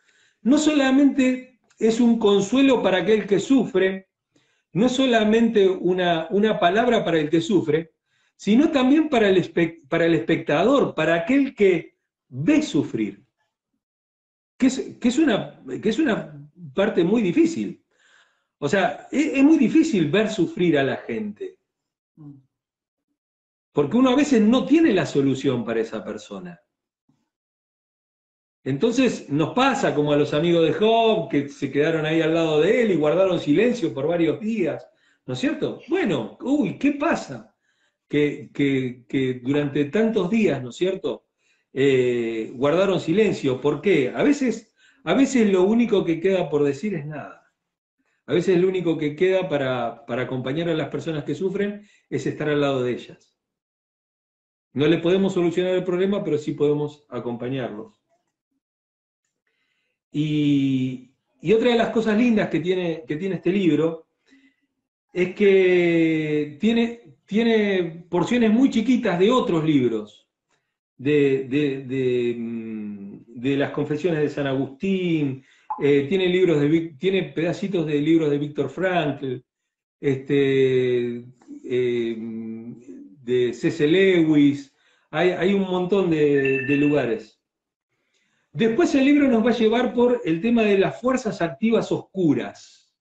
No 0.41 0.57
solamente 0.57 1.59
es 1.79 1.99
un 1.99 2.19
consuelo 2.19 2.81
para 2.81 2.99
aquel 2.99 3.25
que 3.27 3.39
sufre, 3.39 4.09
no 4.73 4.87
es 4.87 4.93
solamente 4.93 5.67
una, 5.67 6.27
una 6.31 6.59
palabra 6.59 7.03
para 7.03 7.19
el 7.19 7.29
que 7.29 7.41
sufre, 7.41 7.93
sino 8.35 8.71
también 8.71 9.09
para 9.09 9.29
el, 9.29 9.79
para 9.87 10.05
el 10.05 10.15
espectador, 10.15 10.95
para 10.95 11.15
aquel 11.15 11.55
que 11.55 11.95
ve 12.27 12.61
sufrir, 12.61 13.23
que 14.57 14.67
es, 14.67 15.17
una, 15.17 15.61
que 15.81 15.89
es 15.89 15.99
una 15.99 16.49
parte 16.73 17.03
muy 17.03 17.21
difícil. 17.21 17.82
O 18.63 18.69
sea, 18.69 19.09
es, 19.11 19.43
muy 19.43 19.57
difícil 19.57 20.09
ver 20.09 20.29
sufrir 20.29 20.79
a 20.79 20.83
la 20.83 20.95
gente, 20.95 21.57
porque 23.73 23.97
uno 23.97 24.11
a 24.11 24.15
veces 24.15 24.41
no 24.41 24.65
tiene 24.65 24.93
la 24.93 25.05
solución 25.05 25.65
para 25.65 25.81
esa 25.81 26.01
persona. 26.01 26.61
Entonces 28.63 29.29
nos 29.29 29.53
pasa 29.53 29.93
como 29.93 30.13
a 30.13 30.15
los 30.15 30.33
amigos 30.33 30.65
de 30.65 30.71
Job 30.71 31.29
que 31.29 31.49
se 31.49 31.69
quedaron 31.73 32.05
ahí 32.05 32.21
al 32.21 32.33
lado 32.33 32.61
de 32.61 32.83
él 32.83 32.91
y 32.91 32.95
guardaron 32.95 33.37
silencio 33.37 33.93
por 33.93 34.07
varios 34.07 34.39
días, 34.39 34.87
¿no 35.25 35.33
es 35.33 35.41
cierto? 35.41 35.81
Bueno, 35.89 36.37
uy, 36.39 36.77
¿qué 36.79 36.93
pasa? 36.93 37.53
Que, 38.07 38.49
que- 38.53 39.03
que 39.09 39.41
durante 39.43 39.83
tantos 39.89 40.29
días, 40.29 40.63
¿no 40.63 40.69
es 40.69 40.77
cierto? 40.77 41.25
Eh, 41.73 42.49
guardaron 42.55 43.01
silencio. 43.01 43.59
¿Por 43.59 43.81
qué? 43.81 44.13
A 44.15 44.23
veces, 44.23 44.73
a 45.03 45.13
veces 45.13 45.51
lo 45.51 45.63
único 45.63 46.05
que 46.05 46.21
queda 46.21 46.49
por 46.49 46.63
decir 46.63 46.93
es 46.95 47.05
nada. 47.05 47.42
A 48.25 48.33
veces 48.33 48.57
lo 48.59 48.67
único 48.69 48.97
que 48.97 49.15
queda 49.15 49.49
para, 49.49 50.05
para 50.05 50.23
acompañar 50.23 50.69
a 50.69 50.73
las 50.73 50.89
personas 50.89 51.23
que 51.25 51.35
sufren 51.35 51.85
es 52.09 52.25
estar 52.25 52.47
al 52.49 52.61
lado 52.61 52.83
de 52.83 52.93
ellas. 52.93 53.35
No 54.73 54.87
le 54.87 54.97
podemos 54.99 55.33
solucionar 55.33 55.75
el 55.75 55.83
problema, 55.83 56.23
pero 56.23 56.37
sí 56.37 56.53
podemos 56.53 57.05
acompañarlos. 57.09 58.01
Y, 60.11 61.11
otra 61.53 61.71
de 61.71 61.77
las 61.77 61.89
cosas 61.89 62.17
lindas 62.17 62.49
que 62.49 62.59
tiene, 62.59 63.03
que 63.07 63.15
tiene 63.17 63.35
este 63.35 63.51
libro 63.51 64.07
es 65.11 65.35
que 65.35 66.57
tiene, 66.59 67.17
tiene 67.25 68.05
porciones 68.09 68.51
muy 68.51 68.69
chiquitas 68.69 69.19
de 69.19 69.29
otros 69.31 69.63
libros, 69.63 70.27
de, 70.97 71.45
de- 71.49 71.83
de, 71.85 72.35
mm, 72.37 73.23
de 73.27 73.57
las 73.57 73.71
confesiones 73.71 74.21
de 74.21 74.29
San 74.29 74.47
Agustín, 74.47 75.43
eh, 75.81 76.05
tiene, 76.07 76.27
libros 76.27 76.61
tiene 76.99 77.23
pedacitos 77.23 77.85
de 77.85 77.99
libros 77.99 78.29
de 78.29 78.37
Víctor 78.37 78.69
Frankl, 78.69 79.37
este, 79.99 81.25
eh, 81.65 82.15
de 82.17 83.53
C.C. 83.53 83.87
Lewis, 83.87 84.73
hay, 85.11 85.29
hay 85.31 85.53
un 85.53 85.61
montón 85.61 86.09
de, 86.09 86.65
de 86.65 86.75
lugares. 86.75 87.39
Después 88.51 88.93
el 88.95 89.05
libro 89.05 89.27
nos 89.27 89.45
va 89.45 89.49
a 89.51 89.57
llevar 89.57 89.93
por 89.93 90.21
el 90.25 90.41
tema 90.41 90.63
de 90.63 90.77
las 90.77 90.99
fuerzas 90.99 91.41
activas 91.41 91.91
oscuras. 91.91 92.93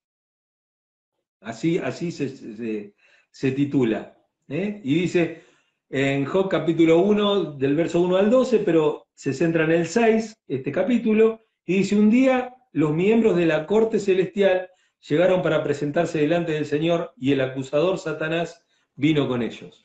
Así, 1.40 1.78
así 1.78 2.10
se, 2.12 2.28
se- 2.28 2.94
se 3.30 3.50
titula. 3.52 4.16
¿eh? 4.48 4.80
Y 4.84 4.94
dice 4.94 5.42
en 5.90 6.24
Job 6.24 6.48
capítulo 6.48 7.00
1, 7.00 7.52
del 7.52 7.74
verso 7.74 8.00
1 8.00 8.16
al 8.16 8.30
12, 8.30 8.60
pero 8.60 9.08
se 9.14 9.34
centra 9.34 9.64
en 9.64 9.72
el 9.72 9.86
6, 9.86 10.34
este 10.48 10.72
capítulo, 10.72 11.44
y 11.66 11.78
dice, 11.78 11.96
un 11.96 12.08
día 12.10 12.54
los 12.72 12.92
miembros 12.92 13.36
de 13.36 13.46
la 13.46 13.66
corte 13.66 13.98
celestial 13.98 14.68
llegaron 15.08 15.42
para 15.42 15.62
presentarse 15.62 16.18
delante 16.18 16.52
del 16.52 16.66
Señor 16.66 17.12
y 17.16 17.32
el 17.32 17.40
acusador 17.40 17.98
Satanás 17.98 18.64
vino 18.94 19.28
con 19.28 19.42
ellos. 19.42 19.84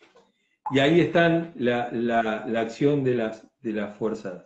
Y 0.72 0.80
ahí 0.80 1.00
están 1.00 1.54
la, 1.56 1.86
acción 2.60 3.04
de 3.04 3.16
las, 3.16 3.44
fuerzas 3.98 4.46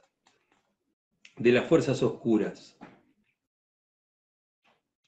de 1.37 1.51
las 1.51 1.65
fuerzas 1.65 2.01
oscuras. 2.03 2.77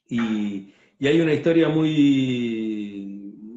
Y, 0.10 0.74
y 0.98 1.08
hay 1.08 1.22
una 1.22 1.34
historia 1.34 1.70
muy, 1.70 3.14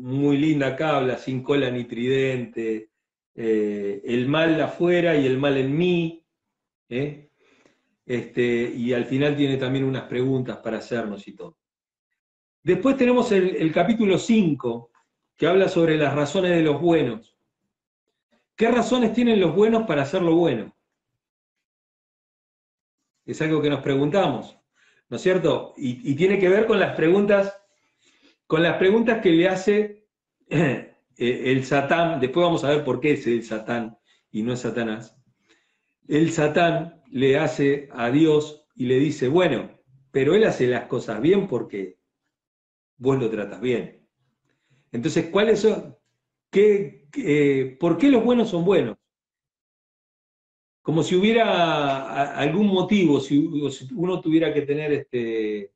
muy 0.06 0.36
linda 0.36 0.68
acá, 0.68 0.96
habla 0.96 1.18
sin 1.18 1.42
cola 1.42 1.70
ni 1.70 1.84
tridente, 1.84 2.90
eh, 3.34 4.02
el 4.04 4.28
mal 4.28 4.60
afuera 4.60 5.16
y 5.16 5.26
el 5.26 5.36
mal 5.36 5.56
en 5.56 5.76
mí, 5.76 6.24
¿eh? 6.88 7.25
Este, 8.06 8.72
y 8.72 8.92
al 8.92 9.04
final 9.04 9.36
tiene 9.36 9.56
también 9.56 9.84
unas 9.84 10.04
preguntas 10.04 10.58
para 10.58 10.78
hacernos 10.78 11.26
y 11.26 11.34
todo. 11.34 11.58
Después 12.62 12.96
tenemos 12.96 13.30
el, 13.32 13.72
capítulo 13.72 14.18
5, 14.18 14.90
que 15.36 15.46
habla 15.46 15.68
sobre 15.68 15.96
las 15.96 16.14
razones 16.14 16.52
de 16.52 16.62
los 16.62 16.80
buenos. 16.80 17.36
¿Qué 18.54 18.70
razones 18.70 19.12
tienen 19.12 19.40
los 19.40 19.54
buenos 19.54 19.86
para 19.86 20.02
hacer 20.02 20.22
lo 20.22 20.36
bueno? 20.36 20.74
Es 23.24 23.42
algo 23.42 23.60
que 23.60 23.70
nos 23.70 23.82
preguntamos, 23.82 24.56
¿no 25.08 25.16
es 25.16 25.22
cierto? 25.22 25.74
Y, 25.76 26.10
y 26.10 26.14
tiene 26.14 26.38
que 26.38 26.48
ver 26.48 26.66
con 26.66 26.78
las 26.78 26.96
preguntas, 26.96 27.60
con 28.46 28.62
las 28.62 28.76
preguntas 28.78 29.20
que 29.20 29.30
le 29.30 29.48
hace 29.48 30.08
eh, 30.48 30.94
el 31.18 31.64
Satán, 31.64 32.20
después 32.20 32.44
vamos 32.44 32.64
a 32.64 32.70
ver 32.70 32.84
por 32.84 33.00
qué 33.00 33.12
es 33.12 33.26
el 33.26 33.42
Satán 33.42 33.98
y 34.30 34.42
no 34.42 34.52
es 34.52 34.60
Satanás. 34.60 35.16
El 36.06 36.30
Satán 36.30 36.95
le 37.10 37.38
hace 37.38 37.88
a 37.92 38.10
Dios 38.10 38.66
y 38.74 38.86
le 38.86 38.98
dice, 38.98 39.28
bueno, 39.28 39.70
pero 40.10 40.34
él 40.34 40.44
hace 40.44 40.66
las 40.66 40.86
cosas 40.86 41.20
bien 41.20 41.46
porque 41.48 41.98
vos 42.98 43.18
lo 43.18 43.30
tratas 43.30 43.60
bien. 43.60 44.08
Entonces, 44.92 45.26
¿cuáles 45.30 45.60
son? 45.60 45.96
¿Qué, 46.50 47.08
qué- 47.12 47.76
¿Por 47.80 47.98
qué 47.98 48.10
los 48.10 48.24
buenos 48.24 48.50
son 48.50 48.64
buenos? 48.64 48.96
como 50.86 51.02
si 51.02 51.16
hubiera 51.16 52.38
algún 52.38 52.68
motivo, 52.68 53.18
si 53.18 53.38
uno 53.96 54.20
tuviera 54.20 54.54
que 54.54 54.62
tener 54.62 54.92
este, 54.92 55.72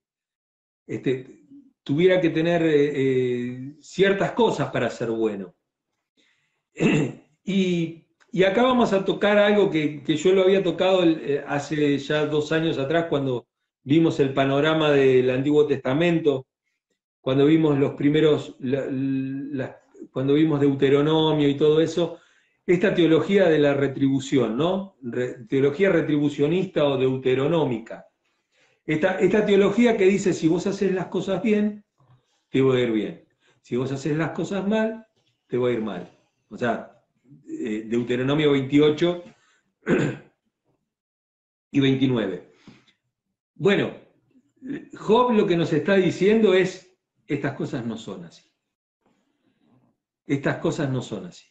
este 0.87 1.41
tuviera 1.83 2.21
que 2.21 2.31
tener 2.31 2.63
eh, 2.63 2.93
eh, 2.95 3.77
ciertas 3.81 4.33
cosas 4.33 4.71
para 4.71 4.89
ser 4.89 5.11
bueno. 5.11 5.55
y, 7.45 8.07
y 8.33 8.45
acá 8.45 8.63
vamos 8.63 8.93
a 8.93 9.05
tocar 9.05 9.39
algo 9.39 9.71
que, 9.71 10.03
que 10.03 10.17
yo 10.17 10.33
lo 10.33 10.43
había 10.43 10.63
tocado 10.63 11.05
eh, 11.05 11.45
hace 11.47 11.99
ya 11.99 12.27
dos 12.27 12.53
años 12.53 12.79
atrás 12.79 13.07
cuando 13.09 13.47
vimos 13.83 14.21
el 14.21 14.33
panorama 14.33 14.91
del 14.91 15.31
Antiguo 15.31 15.67
Testamento, 15.67 16.47
cuando 17.21 17.47
vimos 17.47 17.79
los 17.79 17.95
primeros, 17.95 18.57
cuando 20.11 20.35
vimos 20.35 20.61
Deuteronomio 20.61 21.49
y 21.49 21.57
todo 21.57 21.81
eso, 21.81 22.19
esta 22.67 22.95
teología 22.95 23.49
de 23.49 23.59
la 23.59 23.75
retribución, 23.75 24.57
¿no? 24.57 24.97
Teología 25.49 25.91
retribucionista 25.91 26.85
o 26.85 26.97
deuteronómica. 26.97 28.07
Esta, 28.87 29.19
esta 29.19 29.45
teología 29.45 29.97
que 29.97 30.07
dice, 30.07 30.33
si 30.33 30.49
vos 30.49 30.67
haces 30.67 30.93
las 30.93 31.07
cosas 31.07 31.43
bien, 31.43 31.85
te 32.49 32.63
va 32.63 32.77
a 32.77 32.81
ir 32.81 32.93
bien. 32.93 33.25
Si 33.61 33.77
vos 33.77 33.93
haces 33.93 34.17
las 34.17 34.31
cosas 34.31 34.67
mal, 34.67 35.07
te 35.47 35.59
va 35.59 35.69
a 35.69 35.73
ir 35.73 35.83
mal. 35.83 36.11
O 36.49 36.57
sea, 36.57 37.00
eh, 37.63 37.85
Deuteronomio 37.87 38.53
28 38.53 39.25
y 41.73 41.81
29. 41.81 42.53
Bueno, 43.55 43.95
Job 44.95 45.33
lo 45.33 45.47
que 45.47 45.59
nos 45.59 45.71
está 45.73 45.97
diciendo 45.97 46.55
es, 46.55 46.97
estas 47.27 47.55
cosas 47.55 47.85
no 47.85 47.99
son 47.99 48.25
así. 48.25 48.51
Estas 50.27 50.57
cosas 50.57 50.91
no 50.91 51.03
son 51.03 51.27
así. 51.27 51.47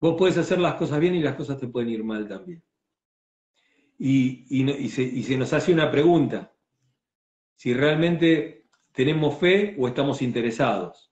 Vos 0.00 0.16
podés 0.16 0.38
hacer 0.38 0.58
las 0.58 0.76
cosas 0.76 0.98
bien 1.00 1.14
y 1.14 1.22
las 1.22 1.34
cosas 1.34 1.58
te 1.60 1.68
pueden 1.68 1.90
ir 1.90 2.02
mal 2.02 2.26
también. 2.26 2.64
Y, 3.98 4.46
y 4.48 4.88
se, 4.88 5.02
y 5.02 5.22
se 5.22 5.36
nos 5.36 5.52
hace 5.52 5.72
una 5.72 5.90
pregunta, 5.90 6.50
si 7.56 7.74
realmente 7.74 8.68
tenemos 8.92 9.38
fe 9.38 9.76
o 9.78 9.86
estamos 9.86 10.22
interesados. 10.22 11.10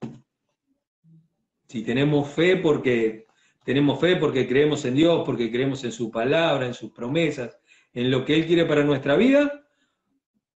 Si 1.67 1.83
tenemos 1.83 2.29
fe 2.29 2.57
porque 2.57 3.27
tenemos 3.63 3.99
fe 3.99 4.15
porque 4.17 4.47
creemos 4.47 4.83
en 4.85 4.95
Dios, 4.95 5.23
porque 5.25 5.51
creemos 5.51 5.83
en 5.83 5.91
su 5.91 6.11
palabra, 6.11 6.65
en 6.65 6.73
sus 6.73 6.91
promesas, 6.91 7.57
en 7.93 8.09
lo 8.11 8.25
que 8.25 8.35
Él 8.35 8.45
quiere 8.45 8.65
para 8.65 8.83
nuestra 8.83 9.15
vida, 9.15 9.65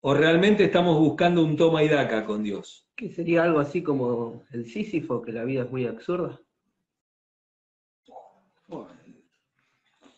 o 0.00 0.14
realmente 0.14 0.64
estamos 0.64 0.98
buscando 0.98 1.42
un 1.44 1.56
toma 1.56 1.82
y 1.82 1.88
daca 1.88 2.24
con 2.24 2.42
Dios. 2.42 2.88
¿Qué 2.94 3.10
sería 3.10 3.42
algo 3.44 3.60
así 3.60 3.82
como 3.82 4.44
el 4.52 4.64
Sísifo, 4.66 5.20
que 5.22 5.32
la 5.32 5.44
vida 5.44 5.64
es 5.64 5.70
muy 5.70 5.86
absurda? 5.86 6.40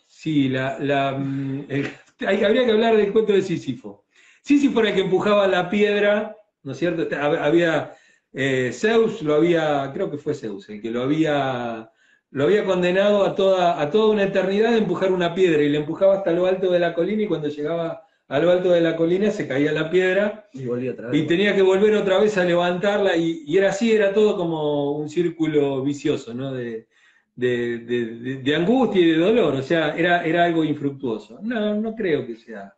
Sí, 0.07 0.49
la, 0.49 0.79
la, 0.79 1.13
mm, 1.13 1.67
el- 1.69 1.91
hay- 2.27 2.43
habría 2.45 2.65
que 2.65 2.73
hablar 2.73 2.97
del 2.97 3.13
cuento 3.13 3.33
de 3.33 3.43
Sísifo. 3.43 4.05
Sísifo 4.43 4.81
era 4.81 4.89
el 4.91 4.95
que 4.95 5.01
empujaba 5.03 5.47
la 5.47 5.69
piedra, 5.71 6.37
¿no 6.63 6.73
es 6.73 6.79
cierto? 6.79 7.03
Hab- 7.09 7.39
Había 7.39 7.95
eh, 8.33 8.71
Zeus, 8.73 9.23
lo 9.23 9.35
había, 9.35 9.91
creo 9.93 10.11
que 10.11 10.19
fue 10.19 10.35
Zeus, 10.35 10.69
el 10.69 10.81
que 10.83 10.91
lo 10.91 11.03
había, 11.03 11.91
lo 12.31 12.45
había 12.45 12.65
condenado 12.65 13.25
a 13.25 13.35
toda, 13.35 13.81
a 13.81 13.91
toda 13.91 14.11
una 14.13 14.25
eternidad 14.25 14.73
de 14.73 14.79
empujar 14.79 15.13
una 15.13 15.35
piedra 15.35 15.63
y 15.63 15.69
le 15.69 15.79
empujaba 15.79 16.17
hasta 16.17 16.33
lo 16.33 16.47
alto 16.47 16.71
de 16.71 16.79
la 16.79 16.95
colina 16.95 17.23
y 17.23 17.27
cuando 17.27 17.49
llegaba 17.49 18.03
a 18.29 18.39
lo 18.39 18.51
alto 18.51 18.71
de 18.71 18.83
la 18.83 18.95
colina 18.97 19.31
se 19.31 19.49
caía 19.49 19.73
la 19.73 19.89
piedra 19.91 20.49
Y 20.53 20.67
volví 20.67 20.89
otra 20.89 21.09
vez. 21.09 21.23
y 21.23 21.27
tenía 21.27 21.55
que 21.57 21.63
volver 21.63 21.95
otra 21.95 22.19
vez 22.19 22.37
a 22.37 22.45
levantarla 22.45 23.17
y, 23.17 23.43
y 23.47 23.57
era 23.57 23.71
así, 23.71 23.93
era 23.93 24.13
todo 24.13 24.37
como 24.37 24.93
un 24.99 25.09
círculo 25.09 25.83
vicioso, 25.83 26.35
¿no? 26.35 26.53
De, 26.53 26.89
de- 27.35 27.79
de- 27.79 28.07
de- 28.17 28.37
de 28.43 28.55
angustia 28.57 29.01
y 29.01 29.11
de 29.13 29.17
dolor, 29.19 29.55
o 29.55 29.63
sea, 29.63 29.97
era, 29.97 30.25
era 30.25 30.45
algo 30.45 30.63
infructuoso. 30.65 31.39
No, 31.43 31.75
no 31.81 31.95
creo 31.95 32.27
que 32.27 32.37
sea, 32.37 32.75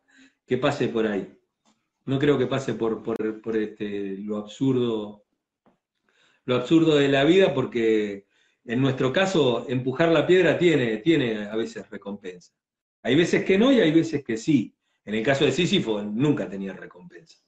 que 0.47 0.59
pase 0.59 0.89
por 0.89 1.07
ahí. 1.07 1.27
No 2.07 2.19
creo 2.19 2.39
que 2.39 2.47
pase 2.47 2.75
por, 2.75 3.03
por, 3.03 3.41
por 3.41 3.57
este, 3.57 4.19
lo 4.19 4.37
absurdo, 4.37 5.25
lo 6.45 6.55
absurdo 6.57 6.97
de 6.97 7.09
la 7.09 7.25
vida, 7.25 7.53
porque 7.55 8.27
en 8.73 8.81
nuestro 8.81 9.13
caso, 9.13 9.67
empujar 9.69 10.11
la 10.11 10.27
piedra 10.27 10.57
tiene, 10.59 10.99
tiene 10.99 11.47
a 11.47 11.57
veces 11.57 11.89
recompensa. 11.91 12.53
Hay 13.03 13.15
veces 13.15 13.45
que 13.45 13.59
no 13.59 13.73
y 13.73 13.81
hay 13.81 13.93
veces 13.93 14.23
que 14.25 14.37
sí. 14.37 14.75
En 15.05 15.15
el 15.15 15.23
caso 15.25 15.45
de 15.45 15.53
Sísifo, 15.53 16.03
nunca 16.03 16.49
tenía 16.49 16.73
recompensa. 16.73 17.39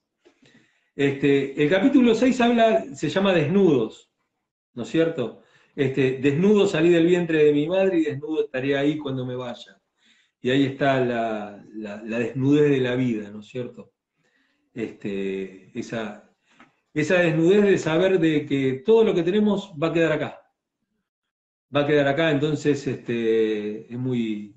Este, 0.95 1.61
el 1.61 1.69
capítulo 1.69 2.13
6 2.13 2.39
habla, 2.41 2.85
se 2.95 3.09
llama 3.09 3.33
Desnudos, 3.33 4.11
¿no 4.73 4.83
es 4.83 4.89
cierto? 4.89 5.41
Este, 5.75 6.19
desnudo 6.19 6.67
salí 6.67 6.89
del 6.89 7.05
vientre 7.07 7.43
de 7.45 7.53
mi 7.53 7.67
madre 7.67 7.97
y 7.99 8.03
desnudo 8.03 8.43
estaré 8.45 8.77
ahí 8.77 8.97
cuando 8.97 9.25
me 9.25 9.35
vaya. 9.35 9.79
Y 10.41 10.49
ahí 10.51 10.65
está 10.65 10.99
la, 11.03 11.63
la- 11.73 12.03
la 12.03 12.19
desnudez 12.19 12.69
de 12.69 12.79
la 12.79 12.95
vida, 12.95 13.29
¿no 13.31 13.39
es 13.39 13.47
cierto? 13.47 13.93
Este, 14.73 15.71
esa, 15.77 16.29
esa 16.93 17.15
desnudez 17.19 17.63
de 17.63 17.77
saber 17.77 18.19
de 18.19 18.45
que 18.45 18.83
todo 18.85 19.03
lo 19.03 19.13
que 19.15 19.23
tenemos 19.23 19.73
va 19.81 19.87
a 19.87 19.93
quedar 19.93 20.11
acá. 20.11 20.41
Va 21.75 21.81
a 21.81 21.87
quedar 21.87 22.07
acá, 22.07 22.31
entonces 22.31 22.87
este, 22.87 23.91
es 23.93 23.99
muy, 23.99 24.55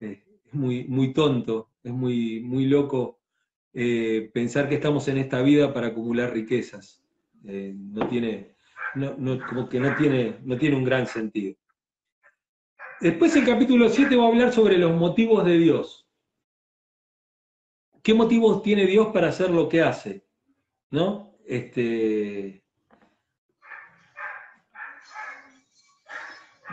es 0.00 0.18
muy, 0.52 0.84
muy 0.84 1.12
tonto, 1.12 1.70
es 1.82 1.92
muy, 1.92 2.40
muy 2.40 2.66
loco 2.66 3.20
eh, 3.72 4.30
pensar 4.34 4.68
que 4.68 4.76
estamos 4.76 5.06
en 5.08 5.18
esta 5.18 5.42
vida 5.42 5.72
para 5.72 5.88
acumular 5.88 6.32
riquezas. 6.32 7.04
Eh, 7.46 7.74
no 7.76 8.08
tiene, 8.08 8.56
no, 8.94 9.14
no- 9.16 9.46
como 9.46 9.68
que 9.68 9.80
no 9.80 9.94
tiene, 9.94 10.38
no 10.42 10.58
tiene 10.58 10.76
un 10.76 10.84
gran 10.84 11.06
sentido. 11.06 11.56
Después 13.00 13.34
el 13.34 13.44
capítulo 13.44 13.88
7 13.88 14.14
va 14.14 14.26
a 14.26 14.28
hablar 14.28 14.52
sobre 14.52 14.78
los 14.78 14.94
motivos 14.96 15.44
de 15.44 15.58
Dios. 15.58 16.06
¿Qué 18.02 18.14
motivos 18.14 18.62
tiene 18.62 18.86
Dios 18.86 19.08
para 19.12 19.28
hacer 19.28 19.50
lo 19.50 19.68
que 19.68 19.82
hace? 19.82 20.24
¿No? 20.90 21.36
Este, 21.46 22.64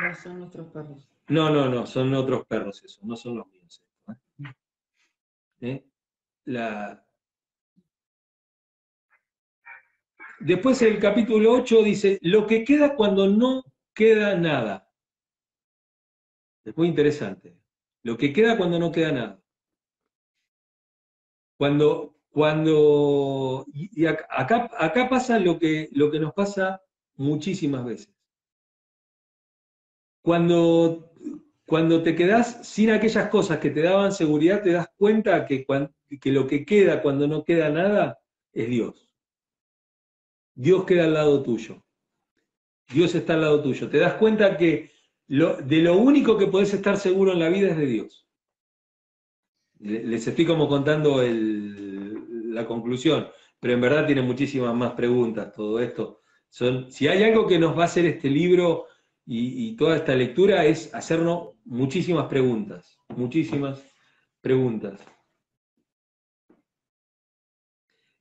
No 0.02 0.16
son 0.16 0.40
nuestros 0.40 0.68
perros. 0.68 1.08
no, 1.30 1.50
no, 1.50 1.70
no, 1.70 1.86
son 1.86 2.14
otros 2.14 2.46
perros 2.46 2.84
esos, 2.84 3.04
no 3.04 3.16
son 3.16 3.38
los 3.38 3.48
míos. 3.48 3.84
¿eh? 4.40 4.52
¿Eh? 5.62 5.86
La... 6.46 7.04
Después 10.40 10.82
el 10.84 11.00
capítulo 11.00 11.52
8 11.54 11.82
dice, 11.84 12.20
lo 12.22 12.46
que 12.46 12.64
queda 12.64 12.96
cuando 12.96 13.28
no 13.28 13.64
queda 13.94 14.36
nada. 14.36 14.90
Es 16.64 16.78
muy 16.78 16.88
interesante. 16.88 17.58
Lo 18.04 18.18
que 18.18 18.32
queda 18.34 18.58
cuando 18.58 18.78
no 18.78 18.92
queda 18.92 19.12
nada. 19.12 19.42
Cuando, 21.58 22.16
cuando, 22.30 23.66
y 23.74 24.04
y 24.04 24.06
ac- 24.06 24.28
acá, 24.30 24.70
acá 24.78 25.10
pasa 25.10 25.40
lo 25.40 25.58
que, 25.58 25.90
lo 25.94 26.12
que 26.12 26.20
nos 26.20 26.34
pasa 26.34 26.82
muchísimas 27.16 27.84
veces. 27.84 28.14
Cuando, 30.28 31.14
cuando 31.66 32.04
te 32.04 32.14
quedas 32.14 32.68
sin 32.68 32.90
aquellas 32.90 33.30
cosas 33.30 33.60
que 33.60 33.70
te 33.70 33.82
daban 33.82 34.12
seguridad, 34.12 34.62
te 34.62 34.74
das 34.74 34.90
cuenta 34.98 35.46
que, 35.46 35.66
que 36.20 36.32
lo 36.34 36.46
que 36.46 36.66
queda 36.66 37.02
cuando 37.02 37.30
no 37.30 37.46
queda 37.46 37.70
nada 37.70 38.20
es 38.52 38.68
Dios. 38.68 39.16
Dios 40.54 40.84
queda 40.84 41.06
al 41.06 41.14
lado 41.14 41.42
tuyo. 41.44 41.82
Dios 42.94 43.16
está 43.16 43.36
al 43.36 43.42
lado 43.44 43.64
tuyo. 43.64 43.90
Te 43.90 44.00
das 44.00 44.16
cuenta 44.16 44.58
que 44.58 44.92
lo- 45.28 45.56
de 45.56 45.78
lo 45.78 45.96
único 45.96 46.38
que 46.38 46.48
podés 46.48 46.74
estar 46.74 46.98
seguro 46.98 47.32
en 47.32 47.40
la 47.40 47.48
vida 47.48 47.70
es 47.70 47.78
de 47.78 47.86
Dios. 47.86 48.28
Le- 49.80 50.04
Les 50.04 50.28
estoy 50.28 50.46
como 50.46 50.68
contando 50.68 51.22
el- 51.22 52.54
la 52.54 52.66
conclusión, 52.66 53.30
pero 53.62 53.76
en 53.76 53.80
verdad 53.80 54.06
tiene 54.06 54.24
muchísimas 54.24 54.76
más 54.76 54.92
preguntas 54.92 55.54
todo 55.54 55.80
esto. 55.80 56.20
Son, 56.50 56.92
si 56.92 57.08
hay 57.08 57.24
algo 57.24 57.48
que 57.48 57.58
nos 57.60 57.78
va 57.78 57.84
a 57.84 57.86
hacer 57.86 58.06
este 58.06 58.30
libro 58.30 58.88
y, 59.30 59.76
toda 59.76 59.98
esta 59.98 60.16
lectura 60.16 60.66
es 60.66 60.94
hacernos 60.96 61.50
muchísimas 61.66 62.28
preguntas, 62.28 62.98
muchísimas 63.10 63.84
preguntas. 64.40 65.02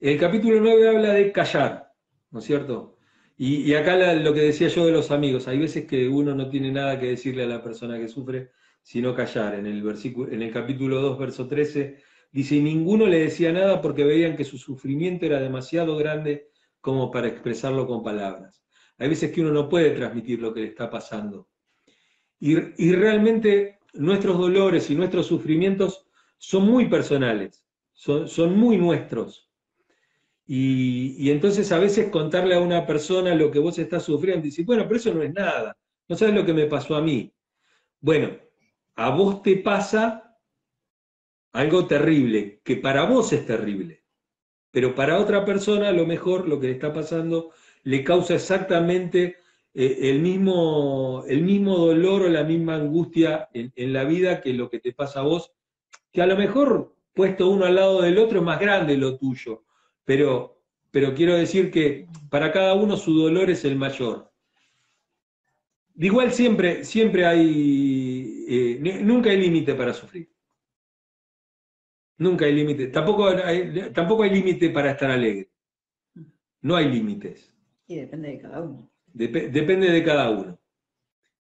El 0.01 0.19
capítulo 0.19 0.61
9 0.61 0.88
habla 0.88 1.12
de 1.12 1.31
callar, 1.31 1.92
¿no 2.31 2.40
es 2.40 2.45
cierto? 2.45 2.99
Y, 3.37 3.73
acá 3.75 3.97
lo 4.14 4.35
que 4.35 4.40
decía 4.40 4.66
yo 4.66 4.85
de 4.85 4.92
los 4.92 5.12
amigos, 5.12 5.47
hay 5.47 5.59
veces 5.59 5.87
que 5.87 6.09
uno 6.09 6.35
no 6.35 6.49
tiene 6.49 6.73
nada 6.73 6.99
que 6.99 7.07
decirle 7.07 7.45
a 7.45 7.47
la 7.47 7.62
persona 7.62 7.99
que 7.99 8.09
sufre, 8.09 8.51
sino 8.83 9.14
callar. 9.14 9.55
En 9.55 9.66
el, 9.66 9.83
versículo, 9.83 10.33
en 10.33 10.42
el 10.42 10.53
capítulo 10.53 11.01
2, 11.01 11.19
verso 11.19 11.47
13, 11.47 11.99
dice, 12.33 12.57
y 12.57 12.62
ninguno 12.62 13.07
le 13.07 13.21
decía 13.21 13.53
nada 13.53 13.81
porque 13.81 14.05
veían 14.05 14.37
que 14.37 14.45
su 14.45 14.59
sufrimiento 14.59 15.25
era 15.25 15.38
demasiado 15.38 15.97
grande 15.97 16.49
como 16.81 17.12
para 17.12 17.29
expresarlo 17.29 17.87
con 17.87 18.03
palabras. 18.03 18.65
Hay 18.98 19.09
veces 19.09 19.30
que 19.32 19.40
uno 19.40 19.52
no 19.52 19.68
puede 19.68 19.90
transmitir 19.90 20.40
lo 20.40 20.54
que 20.54 20.61
le 20.61 20.66
está 20.68 20.88
pasando. 20.90 21.48
Y, 22.38 22.92
realmente 22.92 23.78
nuestros 23.94 24.38
dolores 24.38 24.90
y 24.90 24.94
nuestros 24.94 25.26
sufrimientos 25.26 26.06
son 26.37 26.66
muy 26.66 26.88
personales, 26.88 27.64
son, 27.92 28.59
muy 28.59 28.76
nuestros. 28.76 29.50
Y, 30.46 31.30
entonces 31.30 31.72
a 31.72 31.78
veces 31.78 32.11
contarle 32.11 32.54
a 32.54 32.61
una 32.61 32.87
persona 32.87 33.35
lo 33.35 33.50
que 33.50 33.59
vos 33.59 33.78
estás 33.78 34.04
sufriendo, 34.04 34.44
decir, 34.44 34.66
bueno, 34.66 34.85
pero 34.85 34.96
eso 34.96 35.14
no 35.14 35.22
es 35.22 35.32
nada, 35.32 35.76
no 36.09 36.16
sabes 36.16 36.35
lo 36.35 36.44
que 36.44 36.52
me 36.52 36.66
pasó 36.66 36.96
a 36.96 37.02
mí. 37.02 37.32
Bueno, 38.00 38.37
a 38.96 39.11
vos 39.11 39.42
te 39.42 39.56
pasa 39.56 40.37
algo 41.52 41.87
terrible, 41.87 42.61
que 42.62 42.76
para 42.76 43.04
vos 43.04 43.32
es 43.32 43.46
terrible, 43.46 44.04
pero 44.70 44.94
para 44.94 45.18
otra 45.18 45.44
persona 45.44 45.88
a 45.88 45.92
lo 45.92 46.06
mejor 46.06 46.46
lo 46.46 46.61
que 46.61 46.66
le 46.66 46.74
está 46.74 46.92
pasando 46.92 47.50
le 47.87 48.03
causa 48.03 48.35
exactamente 48.35 49.37
eh, 49.72 50.11
el, 50.11 50.18
mismo, 50.20 51.22
el 51.29 51.42
mismo 51.42 51.77
dolor 51.77 52.22
o 52.22 52.29
la 52.29 52.42
misma 52.42 52.75
angustia 52.75 53.49
en, 53.53 53.92
la 53.92 54.03
vida 54.03 54.40
que 54.40 54.53
lo 54.53 54.68
que 54.68 54.81
te 54.81 54.92
pasa 54.92 55.20
a 55.20 55.22
vos, 55.22 55.53
que 56.12 56.20
a 56.20 56.27
lo 56.27 56.37
mejor 56.37 56.96
puesto 57.14 57.49
uno 57.49 57.64
al 57.64 57.77
lado 57.77 58.03
del 58.03 58.18
otro 58.18 58.40
es 58.40 58.44
más 58.44 58.59
grande 58.59 58.96
lo 58.96 59.16
tuyo, 59.16 59.64
pero, 60.05 60.61
pero 60.90 61.14
quiero 61.14 61.37
decir 61.37 61.70
que 61.70 62.09
para 62.29 62.51
cada 62.51 62.75
uno 62.75 62.96
su 62.96 63.16
dolor 63.16 63.51
es 63.51 63.64
el 63.64 63.77
mayor. 63.77 64.33
igual 65.94 66.33
siempre, 66.33 66.85
siempre 66.85 67.25
hay, 67.25 68.46
eh, 68.49 69.01
nunca 69.05 69.31
hay 69.31 69.40
límite 69.40 69.77
para 69.77 69.94
sufrir. 69.94 70.29
Nunca 72.18 72.46
hay 72.46 72.53
límite. 72.53 72.88
Tampoco 72.88 73.29
hay, 73.29 73.92
tampoco 73.92 74.25
hay 74.25 74.31
límite 74.31 74.70
para 74.70 74.90
estar 74.90 75.09
alegre. 75.09 75.51
No 76.62 76.75
hay 76.75 76.88
límites. 76.88 77.56
Y 77.87 77.96
depende 77.96 78.29
de 78.31 78.38
cada 78.40 78.62
uno. 78.62 78.90
Dep- 79.14 79.51
depende 79.51 79.90
de 79.90 80.05
cada 80.05 80.31
uno. 80.31 80.59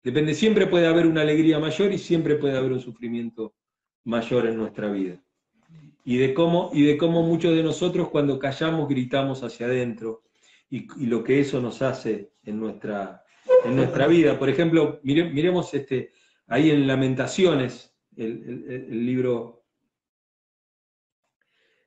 Depende, 0.02 0.34
siempre 0.34 0.66
puede 0.66 0.86
haber 0.86 1.06
una 1.06 1.22
alegría 1.22 1.58
mayor 1.58 1.92
y 1.92 1.98
siempre 1.98 2.36
puede 2.36 2.56
haber 2.58 2.72
un 2.72 2.80
sufrimiento 2.80 3.54
mayor 4.04 4.46
en 4.46 4.56
nuestra 4.56 4.90
vida. 4.90 5.22
Y 6.04 6.18
de 6.18 6.34
cómo, 6.34 6.70
y 6.74 6.82
de 6.84 6.98
cómo 6.98 7.22
muchos 7.22 7.56
de 7.56 7.62
nosotros 7.62 8.10
cuando 8.10 8.38
callamos 8.38 8.88
gritamos 8.88 9.42
hacia 9.42 9.66
adentro 9.66 10.22
y, 10.68 10.86
lo 11.06 11.24
que 11.24 11.40
eso 11.40 11.60
nos 11.62 11.80
hace 11.80 12.32
en 12.44 12.60
nuestra, 12.60 13.24
en 13.64 13.76
nuestra 13.76 14.06
vida. 14.06 14.38
Por 14.38 14.50
ejemplo, 14.50 15.00
mire- 15.02 15.30
miremos 15.30 15.72
este, 15.72 16.12
ahí 16.48 16.70
en 16.70 16.86
Lamentaciones, 16.86 17.96
el 18.16 19.06
libro 19.06 19.63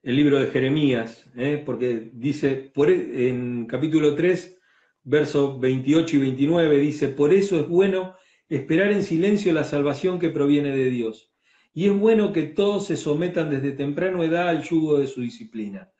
el 0.07 0.15
libro 0.15 0.39
de 0.39 0.47
Jeremías, 0.47 1.25
¿eh? 1.35 1.61
porque 1.65 2.11
dice, 2.13 2.71
por, 2.73 2.89
e- 2.89 3.27
en 3.27 3.65
capítulo 3.65 4.15
3, 4.15 4.57
versos 5.03 5.59
28 5.59 6.15
y 6.15 6.19
29, 6.19 6.77
dice, 6.77 7.09
por 7.09 7.33
eso 7.33 7.59
es 7.59 7.67
bueno 7.67 8.15
esperar 8.47 8.93
en 8.93 9.03
silencio 9.03 9.51
la 9.51 9.65
salvación 9.65 10.17
que 10.17 10.29
proviene 10.29 10.73
de 10.73 10.89
Dios. 10.89 11.33
Y 11.73 11.87
es 11.87 11.91
bueno 11.91 12.31
que 12.31 12.43
todos 12.43 12.87
se 12.87 12.95
sometan 12.95 13.49
desde 13.49 13.73
temprana 13.73 14.23
edad 14.23 14.47
al 14.47 14.63
yugo 14.63 14.97
de 14.97 15.07
su 15.07 15.19
disciplina, 15.19 15.91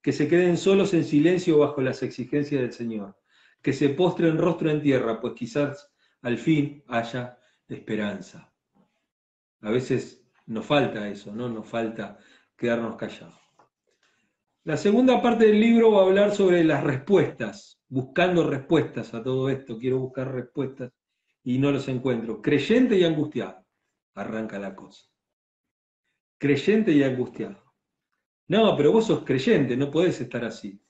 que 0.00 0.12
se 0.12 0.26
queden 0.26 0.56
solos 0.56 0.94
en 0.94 1.04
silencio 1.04 1.58
bajo 1.58 1.82
las 1.82 2.02
exigencias 2.02 2.62
del 2.62 2.72
Señor, 2.72 3.18
que 3.60 3.74
se 3.74 3.90
postren 3.90 4.38
rostro 4.38 4.70
en 4.70 4.80
tierra, 4.80 5.20
pues 5.20 5.34
quizás 5.34 5.92
al 6.22 6.38
fin 6.38 6.82
haya 6.88 7.38
esperanza. 7.68 8.50
A 9.60 9.70
veces 9.70 10.26
nos 10.46 10.64
falta 10.64 11.06
eso, 11.10 11.34
¿no? 11.34 11.50
Nos 11.50 11.68
falta 11.68 12.18
quedarnos 12.56 12.96
callados. 12.96 13.39
La 14.70 14.76
segunda 14.76 15.20
parte 15.20 15.46
del 15.46 15.58
libro 15.58 15.90
va 15.90 16.02
a 16.02 16.04
hablar 16.04 16.32
sobre 16.32 16.62
las 16.62 16.84
respuestas, 16.84 17.80
buscando 17.88 18.48
respuestas 18.48 19.12
a 19.14 19.20
todo 19.20 19.50
esto. 19.50 19.76
Quiero 19.76 19.98
buscar 19.98 20.32
respuestas 20.32 20.92
y 21.42 21.58
no 21.58 21.72
los 21.72 21.88
encuentro. 21.88 22.40
Creyente 22.40 22.96
y 22.96 23.02
angustiado. 23.02 23.66
Arranca 24.14 24.60
la 24.60 24.76
cosa. 24.76 25.06
Creyente 26.38 26.92
y 26.92 27.02
angustiado. 27.02 27.60
No, 28.46 28.76
pero 28.76 28.92
vos 28.92 29.08
sos 29.08 29.24
creyente, 29.24 29.76
no 29.76 29.90
podés 29.90 30.20
estar 30.20 30.44
así. 30.44 30.80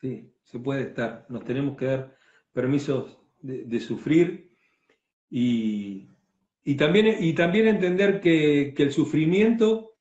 Sí, 0.00 0.32
se 0.44 0.60
puede 0.60 0.82
estar. 0.82 1.26
Nos 1.28 1.44
tenemos 1.44 1.76
que 1.76 1.86
dar 1.86 2.16
permisos 2.52 3.18
de, 3.40 3.80
sufrir 3.80 4.52
y, 5.28 6.08
y 6.62 6.76
también, 6.76 7.16
y 7.18 7.32
también 7.32 7.66
entender 7.66 8.20
que 8.20 8.72
el 8.78 8.92
sufrimiento 8.92 9.95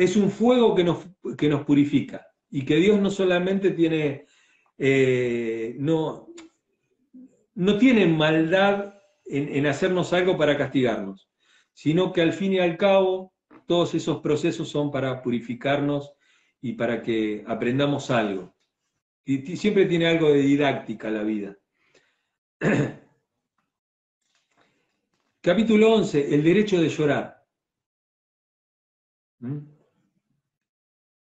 es 0.00 0.16
un 0.16 0.30
fuego 0.30 0.74
que 0.74 0.82
nos, 0.82 1.06
que 1.36 1.48
nos 1.48 1.66
purifica 1.66 2.26
y 2.48 2.64
que 2.64 2.76
Dios 2.76 2.98
no 2.98 3.10
solamente 3.10 3.72
tiene, 3.72 4.24
eh, 4.78 5.76
no, 5.78 6.28
no 7.54 7.76
tiene 7.76 8.06
maldad 8.06 8.94
en, 9.26 9.54
en 9.54 9.66
hacernos 9.66 10.14
algo 10.14 10.38
para 10.38 10.56
castigarnos, 10.56 11.30
sino 11.74 12.14
que 12.14 12.22
al 12.22 12.32
fin 12.32 12.54
y 12.54 12.60
al 12.60 12.78
cabo 12.78 13.34
todos 13.66 13.94
esos 13.94 14.22
procesos 14.22 14.70
son 14.70 14.90
para 14.90 15.20
purificarnos 15.22 16.14
y 16.62 16.72
para 16.72 17.02
que 17.02 17.44
aprendamos 17.46 18.10
algo. 18.10 18.56
Y 19.26 19.54
siempre 19.58 19.84
tiene 19.84 20.06
algo 20.06 20.30
de 20.30 20.40
didáctica 20.40 21.10
la 21.10 21.22
vida. 21.22 21.58
Capítulo 25.42 25.92
11, 25.92 26.34
el 26.34 26.42
derecho 26.42 26.80
de 26.80 26.88
llorar. 26.88 27.46
¿Mm? 29.40 29.79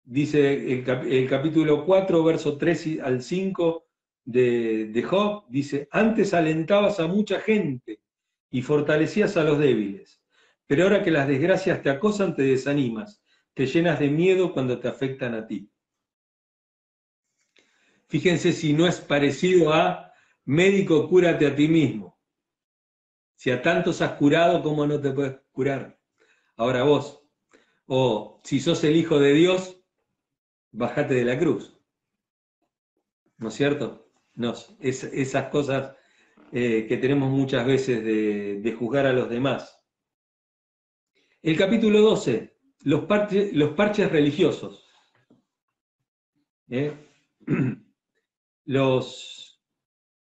Dice 0.09 0.73
el, 0.73 0.83
cap- 0.83 1.03
el 1.05 1.27
capítulo 1.29 1.85
4, 1.85 2.23
verso 2.23 2.57
3 2.57 2.87
y- 2.87 2.99
al 2.99 3.21
5 3.21 3.85
de, 4.25 4.85
de 4.85 5.03
Job, 5.03 5.45
dice, 5.49 5.87
antes 5.91 6.33
alentabas 6.33 6.99
a 6.99 7.07
mucha 7.07 7.39
gente 7.41 8.01
y 8.49 8.61
fortalecías 8.63 9.37
a 9.37 9.43
los 9.43 9.59
débiles, 9.59 10.21
pero 10.65 10.83
ahora 10.83 11.03
que 11.03 11.11
las 11.11 11.27
desgracias 11.27 11.81
te 11.83 11.89
acosan, 11.89 12.35
te 12.35 12.43
desanimas, 12.43 13.21
te 13.53 13.67
llenas 13.67 13.99
de 13.99 14.09
miedo 14.09 14.53
cuando 14.53 14.79
te 14.79 14.87
afectan 14.87 15.35
a 15.35 15.45
ti. 15.45 15.69
Fíjense 18.07 18.53
si 18.53 18.73
no 18.73 18.87
es 18.87 18.99
parecido 18.99 19.71
a 19.73 20.11
médico, 20.45 21.07
cúrate 21.07 21.45
a 21.47 21.55
ti 21.55 21.67
mismo. 21.67 22.17
Si 23.35 23.51
a 23.51 23.61
tantos 23.61 24.01
has 24.01 24.13
curado, 24.13 24.61
¿cómo 24.61 24.85
no 24.85 24.99
te 24.99 25.11
puedes 25.11 25.37
curar? 25.51 25.97
Ahora 26.57 26.83
vos. 26.83 27.21
O 27.87 28.41
si 28.43 28.59
sos 28.59 28.83
el 28.83 28.95
Hijo 28.97 29.19
de 29.19 29.33
Dios, 29.33 29.76
bajate 30.71 31.13
de 31.15 31.25
la 31.25 31.37
cruz. 31.39 31.77
¿No 33.37 33.49
es 33.49 33.53
cierto? 33.53 34.11
No, 34.35 34.53
es- 34.79 35.03
esas 35.03 35.49
cosas 35.49 35.95
eh, 36.51 36.85
que 36.87 36.97
tenemos 36.97 37.29
muchas 37.29 37.65
veces 37.65 38.03
de, 38.03 38.75
juzgar 38.77 39.05
a 39.05 39.13
los 39.13 39.29
demás. 39.29 39.81
El 41.41 41.57
capítulo 41.57 42.01
12, 42.01 42.57
los 42.83 43.05
parches, 43.05 43.53
los 43.53 43.71
parches 43.73 44.11
religiosos. 44.11 44.85
¿Eh? 46.69 46.93
Los, 48.69 49.61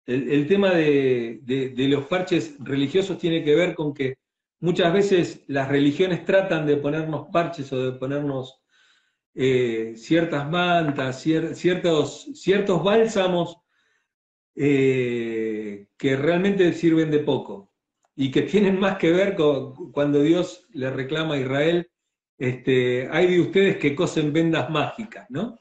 el, 0.04 0.46
tema 0.46 0.72
de- 0.74 1.40
de 1.42 1.88
los 1.88 2.04
parches 2.04 2.56
religiosos 2.58 3.16
tiene 3.16 3.42
que 3.42 3.54
ver 3.54 3.74
con 3.74 3.94
que 3.94 4.18
muchas 4.60 4.92
veces 4.92 5.44
las 5.46 5.66
religiones 5.68 6.26
tratan 6.26 6.66
de 6.66 6.76
ponernos 6.76 7.28
parches 7.32 7.72
o 7.72 7.82
de 7.82 7.98
ponernos 7.98 8.63
eh, 9.34 9.94
ciertas 9.96 10.48
mantas, 10.48 11.24
cier- 11.26 11.54
ciertos, 11.54 12.28
ciertos 12.34 12.82
bálsamos 12.82 13.58
eh, 14.54 15.88
que 15.96 16.16
realmente 16.16 16.72
sirven 16.72 17.10
de 17.10 17.18
poco 17.20 17.72
y 18.14 18.30
que 18.30 18.42
tienen 18.42 18.78
más 18.78 18.96
que 18.98 19.10
ver 19.10 19.34
con 19.34 19.90
cuando 19.90 20.22
Dios 20.22 20.66
le 20.72 20.90
reclama 20.90 21.34
a 21.34 21.40
Israel, 21.40 21.90
este, 22.38 23.08
hay 23.10 23.26
de 23.26 23.40
ustedes 23.40 23.76
que 23.78 23.94
cosen 23.96 24.32
vendas 24.32 24.70
mágicas, 24.70 25.26
¿no? 25.30 25.58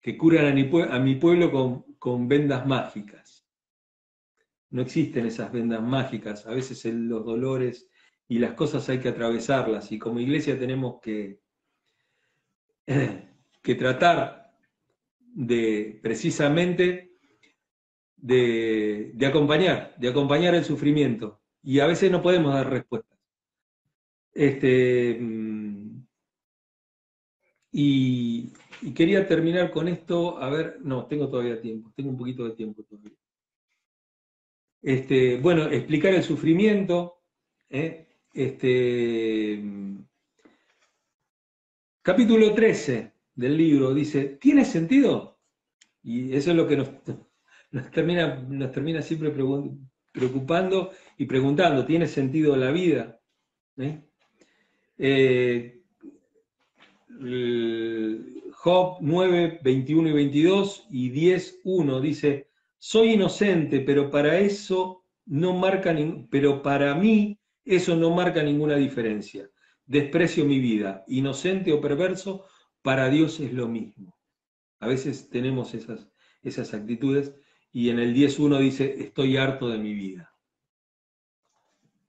Que 0.00 0.16
curan 0.16 0.46
a 0.46 0.98
mi, 1.00 1.14
pueblo 1.16 1.50
con, 1.50 1.82
con 1.98 2.28
vendas 2.28 2.64
mágicas. 2.66 3.44
No 4.70 4.82
existen 4.82 5.26
esas 5.26 5.50
vendas 5.52 5.82
mágicas, 5.82 6.46
a 6.46 6.50
veces 6.50 6.84
el- 6.84 7.08
los 7.08 7.24
dolores 7.24 7.88
y 8.28 8.38
las 8.38 8.52
cosas 8.54 8.88
hay 8.88 8.98
que 9.00 9.08
atravesarlas 9.08 9.90
y 9.90 9.98
como 9.98 10.20
iglesia 10.20 10.58
tenemos 10.58 11.00
que, 11.00 11.40
que 13.62 13.74
tratar 13.74 14.52
de 15.20 15.98
precisamente 16.02 17.12
de, 18.16 19.26
acompañar, 19.26 19.94
de 19.98 20.08
acompañar 20.08 20.54
el 20.54 20.64
sufrimiento. 20.64 21.40
Y 21.62 21.80
a 21.80 21.86
veces 21.86 22.10
no 22.10 22.22
podemos 22.22 22.54
dar 22.54 22.70
respuestas. 22.70 23.18
Este, 24.32 25.16
mm, 25.20 26.06
y, 27.72 28.52
y 28.82 28.94
quería 28.94 29.26
terminar 29.26 29.70
con 29.70 29.88
esto, 29.88 30.38
a 30.38 30.48
ver, 30.50 30.78
no, 30.82 31.06
tengo 31.06 31.28
todavía 31.28 31.60
tiempo, 31.60 31.92
tengo 31.96 32.10
un 32.10 32.18
poquito 32.18 32.44
de 32.44 32.52
tiempo 32.52 32.82
todavía. 32.84 33.12
Este, 34.82 35.38
bueno, 35.38 35.64
explicar 35.66 36.14
el 36.14 36.22
sufrimiento. 36.22 37.22
¿eh? 37.68 38.06
Este, 38.32 39.58
mm, 39.62 39.98
capítulo 42.06 42.54
13 42.54 43.12
del 43.34 43.56
libro 43.56 43.92
dice, 43.92 44.38
¿tiene 44.40 44.64
sentido? 44.64 45.40
Y 46.04 46.36
eso 46.36 46.52
es 46.52 46.56
lo 46.56 46.68
que 46.68 46.76
nos, 46.76 46.88
nos 47.72 47.90
termina, 47.90 48.46
nos 48.48 48.70
termina 48.70 49.02
siempre 49.02 49.32
preocupando 50.12 50.92
y 51.18 51.24
preguntando, 51.24 51.84
¿tiene 51.84 52.06
sentido 52.06 52.54
la 52.54 52.70
vida? 52.70 53.20
¿Eh? 53.78 54.04
Eh, 54.98 55.82
Job 58.52 58.98
9, 59.00 59.58
21 59.64 60.08
y 60.08 60.12
22 60.12 60.86
y 60.88 61.08
10, 61.08 61.60
1 61.64 62.00
dice, 62.00 62.50
soy 62.78 63.14
inocente, 63.14 63.80
pero 63.80 64.12
para 64.12 64.38
eso 64.38 65.02
no 65.24 65.54
marca, 65.54 65.92
pero 66.30 66.62
para 66.62 66.94
mí 66.94 67.36
eso 67.64 67.96
no 67.96 68.14
marca 68.14 68.44
ninguna 68.44 68.76
diferencia. 68.76 69.50
Desprecio 69.86 70.44
mi 70.44 70.58
vida, 70.58 71.04
inocente 71.06 71.72
o 71.72 71.80
perverso, 71.80 72.44
para 72.82 73.08
Dios 73.08 73.40
es 73.40 73.52
lo 73.52 73.68
mismo. 73.68 74.16
A 74.80 74.88
veces 74.88 75.30
tenemos 75.30 75.74
esas, 75.74 76.08
esas 76.42 76.74
actitudes 76.74 77.34
y 77.72 77.90
en 77.90 77.98
el 77.98 78.14
10.1 78.14 78.58
dice, 78.58 78.94
estoy 78.98 79.36
harto 79.36 79.68
de 79.68 79.78
mi 79.78 79.94
vida. 79.94 80.32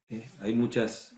¿Eh? 0.10 0.30
Hay 0.40 0.54
muchas, 0.54 1.16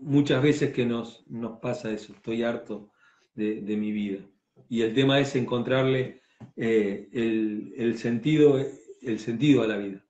muchas 0.00 0.42
veces 0.42 0.72
que 0.72 0.86
nos, 0.86 1.26
nos 1.28 1.58
pasa 1.60 1.90
eso, 1.90 2.12
estoy 2.12 2.42
harto 2.42 2.90
de, 3.34 3.76
mi 3.76 3.90
vida. 3.90 4.24
Y 4.68 4.82
el 4.82 4.94
tema 4.94 5.18
es 5.18 5.34
encontrarle 5.34 6.22
eh, 6.56 7.08
el, 7.12 7.72
el 7.76 7.98
sentido, 7.98 8.58
el 9.00 9.18
sentido 9.18 9.62
a 9.62 9.66
la 9.66 9.76
vida. 9.76 10.04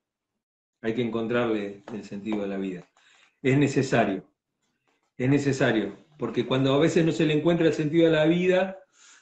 hay 0.82 0.94
que 0.94 1.02
encontrarle 1.02 1.84
el 1.92 2.04
sentido 2.04 2.42
a 2.42 2.48
la 2.48 2.56
vida. 2.56 2.88
Es 3.42 3.56
necesario, 3.56 4.29
es 5.24 5.28
necesario, 5.30 5.96
porque 6.18 6.46
cuando 6.46 6.72
a 6.74 6.78
veces 6.78 7.04
no 7.04 7.12
se 7.12 7.26
le 7.26 7.34
encuentra 7.34 7.66
el 7.66 7.74
sentido 7.74 8.06
a 8.08 8.10
la 8.10 8.24
vida, 8.24 8.78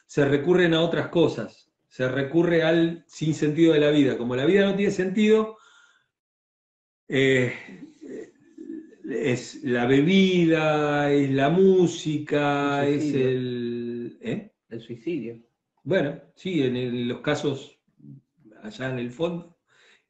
se 0.07 0.25
recurren 0.25 0.73
a 0.75 0.81
otras 0.83 1.09
cosas, 1.09 1.71
se 1.89 2.09
recurre 2.09 2.63
al 2.63 3.05
sin 3.09 3.35
sentido 3.35 3.73
de 3.73 3.81
la 3.81 3.91
vida. 3.91 4.17
Como 4.17 4.37
la 4.37 4.47
vida 4.47 4.65
no 4.65 4.77
tiene 4.77 4.93
sentido, 4.93 5.57
eh, 7.09 7.53
es 9.11 9.63
la 9.65 9.87
bebida, 9.87 11.11
es 11.13 11.31
la 11.31 11.49
música, 11.49 12.87
El 12.87 12.95
es 12.95 13.15
el... 13.15 14.19
¿eh? 14.21 14.53
El 14.69 14.81
suicidio. 14.81 15.39
Bueno, 15.83 16.21
sí, 16.35 16.63
en 16.63 16.77
el- 16.77 17.09
los 17.09 17.21
casos 17.21 17.79
allá 18.63 18.91
en 18.91 18.99
el 18.99 19.11
fondo 19.11 19.59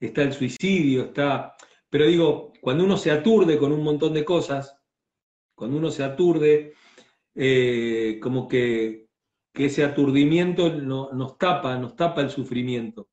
está 0.01 0.22
el 0.22 0.32
suicidio, 0.32 1.05
está... 1.07 1.55
Pero 1.91 2.07
digo, 2.07 2.53
cuando 2.61 2.84
uno 2.84 2.97
se 2.99 3.11
aturde 3.11 3.57
con 3.57 3.72
un 3.72 3.82
montón 3.82 4.12
de 4.12 4.24
cosas, 4.24 4.78
cuando 5.59 5.76
uno 5.78 5.90
se 5.90 6.04
aturde, 6.04 6.74
eh, 7.34 8.18
como 8.22 8.46
que, 8.48 9.09
que 9.52 9.66
ese 9.66 9.84
aturdimiento 9.84 10.72
no- 10.74 11.12
nos 11.12 11.36
tapa, 11.38 11.76
nos 11.78 11.96
tapa 11.96 12.20
el 12.22 12.30
sufrimiento. 12.30 13.09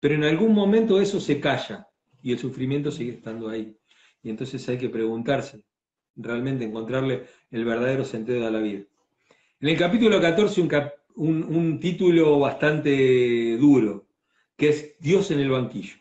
Pero 0.00 0.14
en 0.16 0.24
algún 0.24 0.52
momento 0.54 1.00
eso 1.00 1.20
se 1.20 1.40
calla 1.40 1.88
y 2.22 2.32
el 2.32 2.38
sufrimiento 2.38 2.90
sigue 2.92 3.12
estando 3.12 3.48
ahí. 3.48 3.76
Y 4.22 4.30
entonces 4.30 4.68
hay 4.68 4.78
que 4.78 4.90
preguntarse, 4.90 5.64
realmente 6.16 6.64
encontrarle 6.64 7.24
el 7.50 7.64
verdadero 7.64 8.04
sentido 8.04 8.46
a 8.46 8.50
la 8.50 8.60
vida. 8.60 8.84
En 9.60 9.68
el 9.70 9.78
capítulo 9.78 10.20
14 10.20 10.60
un, 10.60 10.70
un- 11.16 11.44
un 11.44 11.80
título 11.80 12.38
bastante 12.38 13.56
duro, 13.58 14.08
que 14.56 14.68
es 14.70 14.96
Dios 15.00 15.30
en 15.30 15.40
el 15.40 15.50
banquillo. 15.50 15.96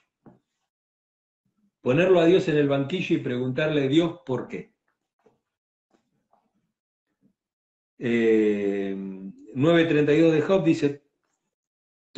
Ponerlo 1.81 2.19
a 2.19 2.25
Dios 2.25 2.47
en 2.49 2.57
el 2.57 2.67
banquillo 2.67 3.15
y 3.15 3.19
preguntarle 3.19 3.85
a 3.85 3.87
Dios 3.87 4.19
por 4.25 4.47
qué. 4.47 4.73
Eh, 7.99 8.95
9.32 8.95 10.31
de 10.31 10.41
Job 10.41 10.63
dice, 10.63 11.07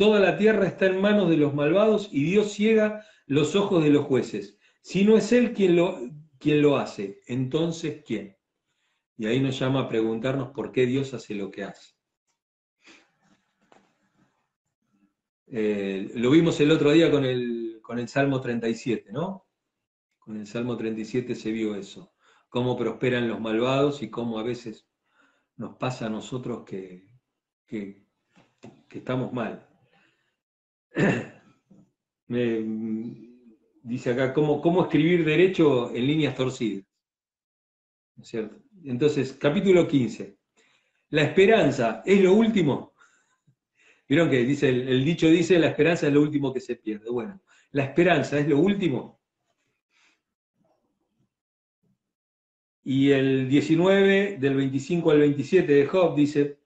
Toda 0.00 0.18
la 0.18 0.38
tierra 0.38 0.66
está 0.66 0.86
en 0.86 0.98
manos 0.98 1.28
de 1.28 1.36
los 1.36 1.52
malvados 1.52 2.08
y 2.10 2.24
Dios 2.24 2.54
ciega 2.54 3.04
los 3.26 3.54
ojos 3.54 3.84
de 3.84 3.90
los 3.90 4.06
jueces. 4.06 4.56
Si 4.80 5.04
no 5.04 5.18
es 5.18 5.30
Él 5.30 5.52
quien 5.52 5.76
lo, 5.76 6.00
quien 6.38 6.62
lo 6.62 6.78
hace, 6.78 7.20
entonces 7.26 8.02
¿quién? 8.06 8.34
Y 9.18 9.26
ahí 9.26 9.40
nos 9.40 9.58
llama 9.58 9.80
a 9.80 9.88
preguntarnos 9.90 10.52
por 10.52 10.72
qué 10.72 10.86
Dios 10.86 11.12
hace 11.12 11.34
lo 11.34 11.50
que 11.50 11.64
hace. 11.64 11.92
Eh, 15.48 16.10
lo 16.14 16.30
vimos 16.30 16.58
el 16.60 16.70
otro 16.70 16.92
día 16.92 17.10
con 17.10 17.26
el, 17.26 17.80
con 17.82 17.98
el 17.98 18.08
Salmo 18.08 18.40
37, 18.40 19.12
¿no? 19.12 19.46
Con 20.18 20.38
el 20.38 20.46
Salmo 20.46 20.78
37 20.78 21.34
se 21.34 21.52
vio 21.52 21.74
eso, 21.74 22.14
cómo 22.48 22.78
prosperan 22.78 23.28
los 23.28 23.38
malvados 23.38 24.02
y 24.02 24.08
cómo 24.08 24.38
a 24.38 24.44
veces 24.44 24.88
nos 25.60 25.76
pasa 25.76 26.06
a 26.06 26.08
nosotros 26.08 26.64
que, 26.64 27.06
que, 27.66 28.06
estamos 28.92 29.30
mal. 29.30 29.68
Me, 32.28 32.64
dice 33.82 34.10
acá, 34.12 34.32
¿cómo, 34.32 34.62
¿cómo 34.62 34.82
escribir 34.82 35.22
derecho 35.22 35.94
en 35.94 36.06
líneas 36.06 36.34
torcidas? 36.34 36.86
¿No 38.16 38.22
es 38.22 38.28
cierto? 38.30 38.56
Entonces, 38.84 39.34
capítulo 39.34 39.86
15. 39.86 40.38
La 41.10 41.24
esperanza 41.24 42.02
es 42.06 42.22
lo 42.22 42.32
último. 42.32 42.94
Vieron 44.08 44.30
que 44.30 44.38
dice, 44.44 44.70
el, 44.70 44.88
el 44.88 45.04
dicho 45.04 45.26
dice, 45.26 45.58
la 45.58 45.68
esperanza 45.68 46.06
es 46.06 46.14
lo 46.14 46.22
último 46.22 46.54
que 46.54 46.60
se 46.60 46.76
pierde. 46.76 47.10
Bueno, 47.10 47.42
la 47.72 47.84
esperanza 47.84 48.38
es 48.38 48.48
lo 48.48 48.58
último. 48.58 49.19
Y 52.82 53.10
el 53.10 53.48
19, 53.48 54.38
del 54.38 54.54
25 54.54 55.10
al 55.10 55.18
27 55.20 55.72
de 55.72 55.86
Job, 55.86 56.16
dice, 56.16 56.58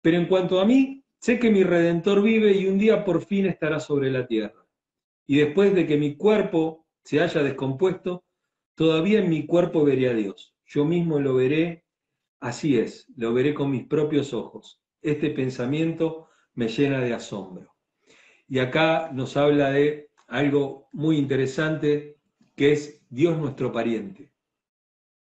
pero 0.00 0.16
en 0.16 0.26
cuanto 0.26 0.60
a 0.60 0.64
mí, 0.64 1.04
sé 1.18 1.38
que 1.38 1.50
mi 1.50 1.62
Redentor 1.62 2.22
vive 2.22 2.52
y 2.52 2.66
un 2.66 2.78
día 2.78 3.04
por 3.04 3.24
fin 3.24 3.46
estará 3.46 3.78
sobre 3.78 4.10
la 4.10 4.26
tierra. 4.26 4.66
Y 5.26 5.36
después 5.36 5.74
de 5.74 5.86
que 5.86 5.96
mi 5.96 6.16
cuerpo 6.16 6.86
se 7.04 7.20
haya 7.20 7.42
descompuesto, 7.42 8.24
todavía 8.74 9.20
en 9.20 9.30
mi 9.30 9.46
cuerpo 9.46 9.84
veré 9.84 10.08
a 10.08 10.14
Dios. 10.14 10.54
Yo 10.66 10.84
mismo 10.84 11.20
lo 11.20 11.34
veré, 11.34 11.84
así 12.40 12.78
es, 12.78 13.06
lo 13.16 13.32
veré 13.32 13.54
con 13.54 13.70
mis 13.70 13.86
propios 13.86 14.32
ojos. 14.32 14.80
Este 15.00 15.30
pensamiento 15.30 16.28
me 16.54 16.68
llena 16.68 17.00
de 17.00 17.14
asombro. 17.14 17.74
Y 18.48 18.58
acá 18.58 19.10
nos 19.12 19.36
habla 19.36 19.70
de 19.70 20.10
algo 20.26 20.88
muy 20.92 21.18
interesante, 21.18 22.16
que 22.56 22.72
es 22.72 23.02
Dios 23.10 23.38
nuestro 23.38 23.72
pariente, 23.72 24.31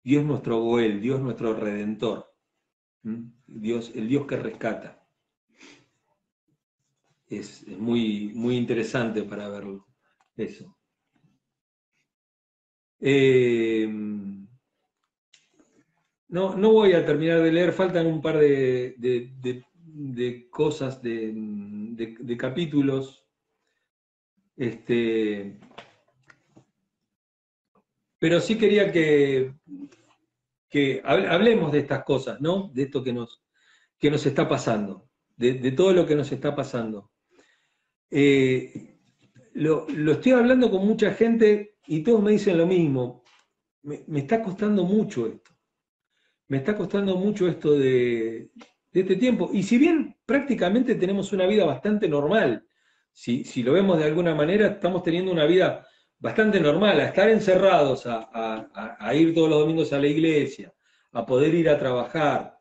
Dios 0.04 0.24
nuestro 0.26 0.60
Goel, 0.60 1.01
Dios 1.01 1.20
nuestro 1.22 1.54
Redentor. 1.54 2.28
Dios, 3.47 3.91
el 3.95 4.08
Dios 4.08 4.26
que 4.28 4.38
rescata. 4.38 5.08
Es, 7.28 7.68
muy, 7.68 8.32
muy 8.34 8.56
interesante 8.56 9.24
para 9.24 9.49
verlo, 9.49 9.88
eso. 10.38 10.78
Eh, 12.99 13.86
no, 16.30 16.56
no 16.56 16.72
voy 16.72 16.93
a 16.93 17.06
terminar 17.06 17.41
de 17.41 17.51
leer, 17.51 17.74
faltan 17.74 18.08
un 18.08 18.22
par 18.22 18.38
de, 18.38 18.95
de- 18.97 19.32
de- 19.41 19.64
cosas, 20.49 21.01
de 22.22 22.38
capítulos. 22.38 23.26
Este, 24.56 25.60
pero 28.24 28.40
sí 28.40 28.58
quería 28.58 28.90
que, 28.90 29.54
que 30.70 31.04
hab- 31.04 31.28
hablemos 31.28 31.74
de 31.74 31.80
estas 31.80 32.06
cosas, 32.06 32.40
¿no? 32.40 32.72
De 32.74 32.84
esto 32.84 33.04
que 33.04 33.12
nos, 33.12 33.44
que 34.00 34.10
nos 34.10 34.26
está 34.26 34.48
pasando, 34.48 35.10
de, 35.36 35.56
de 35.56 35.74
todo 35.74 35.92
lo 35.92 36.06
que 36.06 36.16
nos 36.16 36.32
está 36.32 36.56
pasando. 36.56 37.12
Eh, 38.10 38.98
lo, 39.56 39.86
lo 39.90 40.14
estoy 40.14 40.32
hablando 40.32 40.72
con 40.72 40.88
mucha 40.88 41.14
gente 41.14 41.76
y 41.86 42.02
todos 42.02 42.24
me 42.24 42.32
dicen 42.32 42.58
lo 42.58 42.66
mismo. 42.66 43.26
Me, 43.82 44.06
me 44.08 44.20
está 44.22 44.42
costando 44.42 44.86
mucho 44.86 45.28
esto. 45.28 45.52
Me 46.48 46.60
está 46.60 46.78
costando 46.78 47.18
mucho 47.18 47.46
esto 47.50 47.74
de, 47.74 48.52
de 48.94 49.02
este 49.02 49.18
tiempo. 49.18 49.50
Y 49.52 49.64
si 49.64 49.78
bien 49.78 50.16
prácticamente 50.26 50.96
tenemos 50.96 51.34
una 51.34 51.46
vida 51.46 51.66
bastante 51.66 52.08
normal, 52.08 52.66
si, 53.12 53.44
si 53.44 53.64
lo 53.64 53.74
vemos 53.74 53.98
de 53.98 54.06
alguna 54.06 54.34
manera, 54.34 54.68
estamos 54.68 55.04
teniendo 55.04 55.30
una 55.30 55.46
vida 55.46 55.86
bastante 56.24 56.62
normal, 56.62 57.02
a 57.02 57.08
estar 57.08 57.30
encerrados, 57.30 58.06
a, 58.06 59.14
ir 59.14 59.34
todos 59.34 59.50
los 59.50 59.60
domingos 59.60 59.92
a 59.92 60.00
la 60.00 60.08
iglesia, 60.08 60.74
a 61.12 61.26
poder 61.26 61.54
ir 61.54 61.68
a 61.68 61.78
trabajar, 61.78 62.58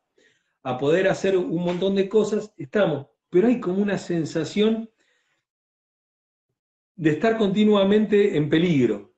a 0.64 0.76
poder 0.76 1.06
hacer 1.06 1.36
un 1.36 1.62
montón 1.62 1.94
de 1.94 2.08
cosas, 2.08 2.52
estamos. 2.56 3.06
Pero 3.30 3.46
hay 3.46 3.60
como 3.60 3.80
una 3.80 3.98
sensación 3.98 4.90
de 6.96 7.10
estar 7.10 7.38
continuamente 7.38 8.36
en 8.36 8.50
peligro, 8.50 9.14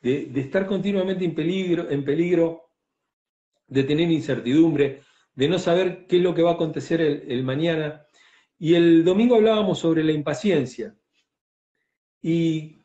de, 0.00 0.24
de 0.24 0.40
estar 0.40 0.66
continuamente 0.66 1.26
en 1.26 1.34
peligro, 1.34 1.90
en 1.90 2.06
peligro, 2.06 2.70
de 3.66 3.84
tener 3.84 4.10
incertidumbre, 4.10 5.02
de 5.34 5.46
no 5.46 5.58
saber 5.58 6.06
qué 6.06 6.16
es 6.16 6.22
lo 6.22 6.34
que 6.34 6.42
va 6.42 6.52
a 6.52 6.54
acontecer 6.54 7.02
el, 7.02 7.30
el 7.30 7.44
mañana. 7.44 8.06
Y 8.58 8.76
el 8.76 9.04
domingo 9.04 9.34
hablábamos 9.36 9.78
sobre 9.78 10.02
la 10.02 10.12
impaciencia. 10.12 10.96
Y 12.22 12.77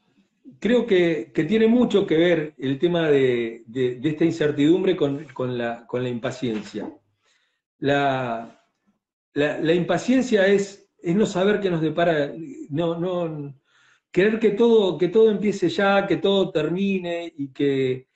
creo 0.59 0.85
que, 0.85 1.31
tiene 1.47 1.67
mucho 1.67 2.05
que 2.05 2.17
ver 2.17 2.55
el 2.57 2.79
tema 2.79 3.09
de, 3.09 3.63
esta 4.03 4.25
incertidumbre 4.25 4.95
con, 4.95 5.25
la, 5.57 6.09
impaciencia. 6.09 6.91
La, 7.79 8.59
impaciencia 9.73 10.47
es, 10.47 10.89
es 10.99 11.15
no 11.15 11.25
saber 11.25 11.59
qué 11.59 11.69
nos 11.69 11.81
depara, 11.81 12.33
no, 12.69 12.97
no, 12.97 13.55
querer 14.11 14.39
que 14.39 14.51
todo, 14.51 14.97
que 14.97 15.09
todo 15.09 15.31
empiece 15.31 15.69
ya, 15.69 16.05
que 16.07 16.17
todo 16.17 16.51
termine 16.51 17.33
y 17.35 17.49
que... 17.51 18.07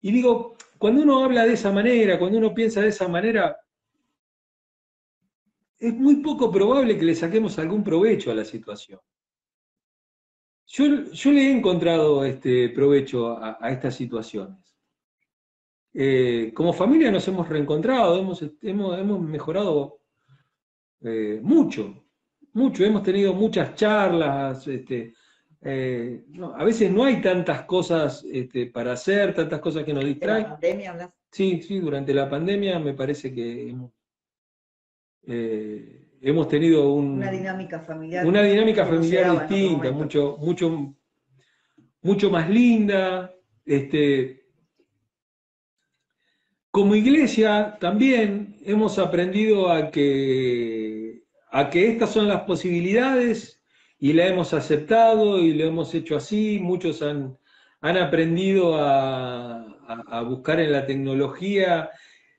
Y 0.00 0.10
digo, 0.10 0.56
cuando 0.78 1.02
uno 1.02 1.22
habla 1.22 1.46
de 1.46 1.52
esa 1.52 1.70
manera, 1.70 2.18
cuando 2.18 2.38
uno 2.38 2.52
piensa 2.52 2.80
de 2.80 2.88
esa 2.88 3.06
manera, 3.06 3.56
es 5.78 5.94
muy 5.94 6.16
poco 6.16 6.50
probable 6.50 6.98
que 6.98 7.04
le 7.04 7.14
saquemos 7.14 7.58
algún 7.58 7.84
provecho 7.84 8.30
a 8.32 8.34
la 8.34 8.44
situación. 8.44 8.98
Yo, 10.74 11.04
yo 11.12 11.32
le 11.32 11.42
he 11.42 11.52
encontrado 11.52 12.24
este 12.24 12.70
provecho 12.70 13.36
a, 13.36 13.58
a 13.60 13.70
estas 13.70 13.94
situaciones. 13.94 14.74
Eh, 15.92 16.50
como 16.54 16.72
familia 16.72 17.10
nos 17.10 17.28
hemos 17.28 17.46
reencontrado, 17.46 18.18
hemos, 18.18 18.42
hemos, 18.62 18.98
hemos 18.98 19.20
mejorado 19.20 20.00
eh, 21.02 21.40
mucho, 21.42 22.06
mucho, 22.54 22.86
hemos 22.86 23.02
tenido 23.02 23.34
muchas 23.34 23.74
charlas, 23.74 24.66
este, 24.66 25.12
eh, 25.60 26.24
no, 26.28 26.54
a 26.56 26.64
veces 26.64 26.90
no 26.90 27.04
hay 27.04 27.20
tantas 27.20 27.64
cosas 27.64 28.24
este, 28.32 28.68
para 28.68 28.92
hacer, 28.92 29.34
tantas 29.34 29.60
cosas 29.60 29.84
que 29.84 29.92
nos 29.92 30.04
De 30.04 30.08
la 30.08 30.14
distraen. 30.14 30.44
pandemia 30.44 30.90
hablas. 30.92 31.10
Sí, 31.30 31.60
sí, 31.60 31.80
durante 31.80 32.14
la 32.14 32.30
pandemia 32.30 32.78
me 32.78 32.94
parece 32.94 33.34
que 33.34 33.68
hemos, 33.68 33.92
eh, 35.24 36.08
hemos 36.22 36.48
tenido 36.48 36.92
un- 36.92 37.14
Una 37.18 37.30
dinámica 37.30 37.80
familiar. 37.80 38.26
una 38.26 38.42
dinámica 38.42 38.84
distinta, 38.90 39.90
mucho, 39.90 40.36
mucho, 40.38 40.94
mucho 42.02 42.30
más 42.30 42.48
linda. 42.48 43.34
Este, 43.64 44.44
como 46.70 46.94
iglesia 46.94 47.76
también 47.80 48.56
hemos 48.64 48.98
aprendido 48.98 49.70
a 49.70 49.90
que, 49.90 51.22
a 51.50 51.68
que 51.70 51.88
estas 51.88 52.10
son 52.10 52.28
las 52.28 52.42
posibilidades 52.42 53.62
y 53.98 54.12
la 54.14 54.26
hemos 54.26 54.54
aceptado 54.54 55.38
y 55.38 55.52
lo 55.54 55.64
hemos 55.64 55.94
hecho 55.94 56.16
así. 56.16 56.58
Muchos 56.60 57.02
han, 57.02 57.36
han 57.80 57.96
aprendido 57.98 58.76
a, 58.76 59.60
a- 59.86 60.04
a 60.18 60.22
buscar 60.22 60.60
en 60.60 60.72
la 60.72 60.86
tecnología 60.86 61.90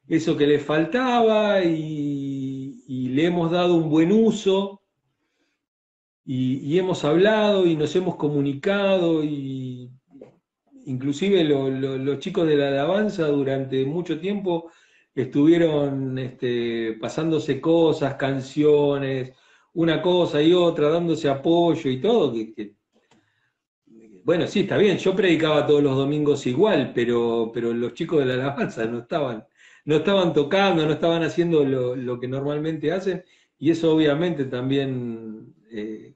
eso 0.07 0.35
que 0.35 0.47
les 0.47 0.61
faltaba 0.63 1.63
y, 1.63 2.42
y 2.87 3.09
le 3.09 3.25
hemos 3.27 3.51
dado 3.51 3.75
un 3.75 3.89
buen 3.89 4.11
uso 4.11 4.81
y, 6.25 6.77
hemos 6.77 7.03
hablado 7.03 7.65
y 7.65 7.75
nos 7.75 7.95
hemos 7.95 8.15
comunicado 8.15 9.23
y 9.23 9.89
inclusive 10.85 11.43
lo- 11.43 11.69
lo- 11.69 11.97
los 11.97 12.19
chicos 12.19 12.47
de 12.47 12.57
la 12.57 12.69
alabanza 12.69 13.27
durante 13.27 13.85
mucho 13.85 14.19
tiempo 14.19 14.71
estuvieron 15.13 16.17
este, 16.17 16.93
pasándose 16.99 17.61
cosas, 17.61 18.15
canciones, 18.15 19.33
una 19.73 20.01
cosa 20.01 20.41
y 20.41 20.53
otra, 20.53 20.89
dándose 20.89 21.29
apoyo 21.29 21.89
y 21.89 22.01
todo, 22.01 22.33
bueno, 24.23 24.47
sí, 24.47 24.61
está 24.61 24.77
bien, 24.77 24.97
yo 24.97 25.15
predicaba 25.15 25.67
todos 25.67 25.83
los 25.83 25.95
domingos 25.97 26.45
igual, 26.47 26.93
pero, 26.95 27.51
pero 27.53 27.73
los 27.73 27.93
chicos 27.93 28.19
de 28.19 28.25
la 28.25 28.33
alabanza 28.35 28.85
no 28.85 28.99
estaban, 28.99 29.45
no 29.85 29.95
estaban 29.97 30.33
tocando, 30.33 30.85
no 30.85 30.93
estaban 30.93 31.23
haciendo 31.23 31.63
lo, 31.65 31.95
lo 31.95 32.19
que 32.19 32.27
normalmente 32.27 32.91
hacen, 32.91 33.23
y 33.57 33.71
eso 33.71 33.93
obviamente 33.93 34.45
también 34.45 35.53
eh, 35.71 36.15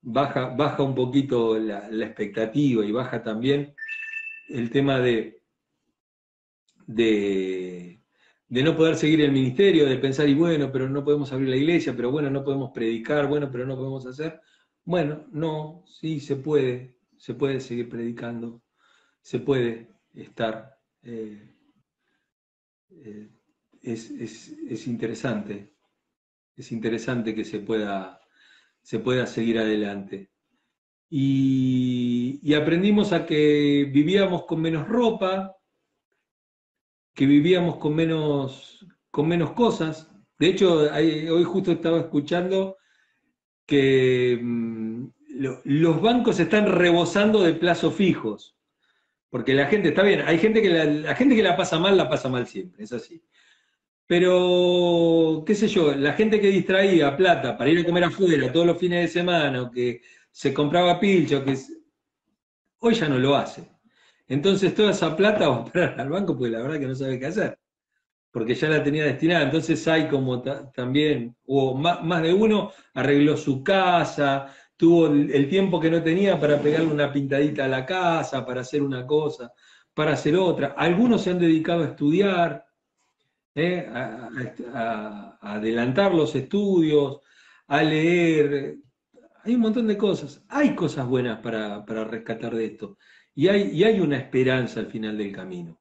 baja, 0.00 0.48
baja 0.56 0.82
un 0.82 0.94
poquito 0.94 1.58
la, 1.58 1.88
expectativa 2.06 2.84
y 2.84 2.92
baja 2.92 3.22
también 3.22 3.74
el 4.48 4.70
tema 4.70 5.00
de, 5.00 5.42
de, 6.86 8.02
de 8.48 8.62
no 8.62 8.76
poder 8.76 8.96
seguir 8.96 9.20
el 9.22 9.32
ministerio, 9.32 9.86
de 9.86 9.98
pensar, 9.98 10.28
y 10.28 10.34
bueno, 10.34 10.70
pero 10.72 10.88
no 10.88 11.04
podemos 11.04 11.32
abrir 11.32 11.48
la 11.50 11.56
iglesia, 11.56 11.94
pero 11.96 12.10
bueno, 12.10 12.30
no 12.30 12.44
podemos 12.44 12.70
predicar, 12.72 13.26
bueno, 13.28 13.50
pero 13.50 13.66
no 13.66 13.76
podemos 13.76 14.06
hacer. 14.06 14.40
Bueno, 14.84 15.26
no, 15.32 15.84
sí 15.86 16.20
se 16.20 16.36
puede, 16.36 16.96
se 17.18 17.34
puede 17.34 17.60
seguir 17.60 17.88
predicando, 17.88 18.62
se 19.22 19.40
puede 19.40 19.90
estar. 20.14 20.78
eh, 21.02 21.57
eh, 23.04 23.28
es, 23.82 24.10
es- 24.10 24.48
es 24.68 24.86
interesante, 24.86 25.74
es 26.56 26.72
interesante 26.72 27.34
que 27.34 27.44
se 27.44 27.60
pueda, 27.60 28.20
se 28.82 29.00
pueda 29.00 29.26
seguir 29.26 29.58
adelante. 29.60 30.30
Y, 31.10 32.40
aprendimos 32.54 33.12
a 33.12 33.26
que 33.26 33.90
vivíamos 33.92 34.44
con 34.46 34.60
menos 34.62 34.88
ropa, 34.88 35.56
que 37.14 37.26
vivíamos 37.26 37.76
con 37.76 37.94
menos, 37.94 38.86
con 39.10 39.28
menos 39.28 39.52
cosas. 39.52 40.10
De 40.38 40.48
hecho, 40.48 40.74
hoy 40.92 41.44
justo 41.44 41.72
estaba 41.72 41.98
escuchando 42.00 42.76
que 43.66 44.40
mm, 44.42 45.06
lo- 45.40 45.62
los 45.64 46.02
bancos 46.02 46.40
están 46.40 46.66
rebosando 46.68 47.42
de 47.44 47.54
plazos 47.54 47.94
fijos. 47.96 48.57
Porque 49.30 49.54
la 49.54 49.66
gente, 49.66 49.90
está 49.90 50.02
bien, 50.02 50.22
hay 50.26 50.38
gente 50.38 50.62
que 50.62 50.70
la, 50.70 50.84
la 50.84 51.14
gente 51.14 51.36
que 51.36 51.42
la 51.42 51.56
pasa 51.56 51.78
mal, 51.78 51.96
la 51.96 52.08
pasa 52.08 52.28
mal 52.28 52.46
siempre, 52.46 52.84
es 52.84 52.92
así. 52.92 53.22
Pero, 54.06 55.44
qué 55.46 55.54
sé 55.54 55.68
yo, 55.68 55.94
la 55.94 56.14
gente 56.14 56.40
que 56.40 56.48
distraía 56.48 57.16
plata 57.16 57.56
para 57.58 57.70
ir 57.70 57.80
a 57.80 57.84
comer 57.84 58.04
afuera 58.04 58.52
todos 58.52 58.66
los 58.66 58.78
fines 58.78 59.02
de 59.02 59.08
semana, 59.08 59.62
o 59.62 59.70
que 59.70 60.02
se 60.32 60.54
compraba 60.54 60.98
pilcho, 61.00 61.44
que 61.44 61.56
hoy 62.80 62.94
ya 62.94 63.08
no 63.08 63.18
lo 63.18 63.36
hace. 63.36 63.68
Entonces 64.28 64.74
toda 64.74 64.90
esa 64.92 65.16
plata 65.16 65.48
va 65.50 65.56
a 65.56 65.64
parar 65.64 66.00
al 66.00 66.08
banco 66.10 66.36
porque 66.36 66.50
la 66.52 66.62
verdad 66.62 66.78
que 66.80 66.86
no 66.86 66.94
sabe 66.94 67.18
qué 67.18 67.26
hacer, 67.26 67.58
porque 68.32 68.54
ya 68.54 68.68
la 68.68 68.82
tenía 68.84 69.04
destinada. 69.04 69.44
Entonces 69.44 69.86
hay 69.88 70.08
como 70.08 70.42
ta- 70.42 70.70
también, 70.72 71.36
o 71.46 71.74
más 71.76 72.22
de 72.22 72.34
uno 72.34 72.72
arregló 72.94 73.36
su 73.36 73.64
casa, 73.64 74.54
tuvo 74.78 75.08
el, 75.08 75.48
tiempo 75.48 75.80
que 75.80 75.90
no 75.90 76.02
tenía 76.02 76.38
para 76.40 76.62
pegarle 76.62 76.86
una 76.86 77.12
pintadita 77.12 77.64
a 77.64 77.68
la 77.68 77.84
casa, 77.84 78.46
para 78.46 78.60
hacer 78.60 78.80
una 78.80 79.04
cosa, 79.04 79.52
para 79.92 80.12
hacer 80.12 80.36
otra. 80.36 80.68
Algunos 80.68 81.22
se 81.22 81.30
han 81.30 81.38
dedicado 81.40 81.82
a 81.82 81.88
estudiar, 81.88 82.64
¿eh? 83.56 83.90
a, 83.92 85.36
adelantar 85.40 86.14
los 86.14 86.34
estudios, 86.36 87.18
a 87.66 87.82
leer. 87.82 88.76
Hay 89.42 89.54
un 89.56 89.60
montón 89.60 89.88
de 89.88 89.96
cosas. 89.98 90.44
Hay 90.48 90.76
cosas 90.76 91.08
buenas 91.08 91.40
para, 91.40 91.84
para 91.84 92.04
rescatar 92.04 92.54
de 92.54 92.66
esto. 92.66 92.98
Y 93.34 93.48
hay, 93.48 93.70
y 93.72 93.82
hay 93.82 93.98
una 93.98 94.16
esperanza 94.16 94.78
al 94.78 94.86
final 94.86 95.18
del 95.18 95.32
camino. 95.32 95.80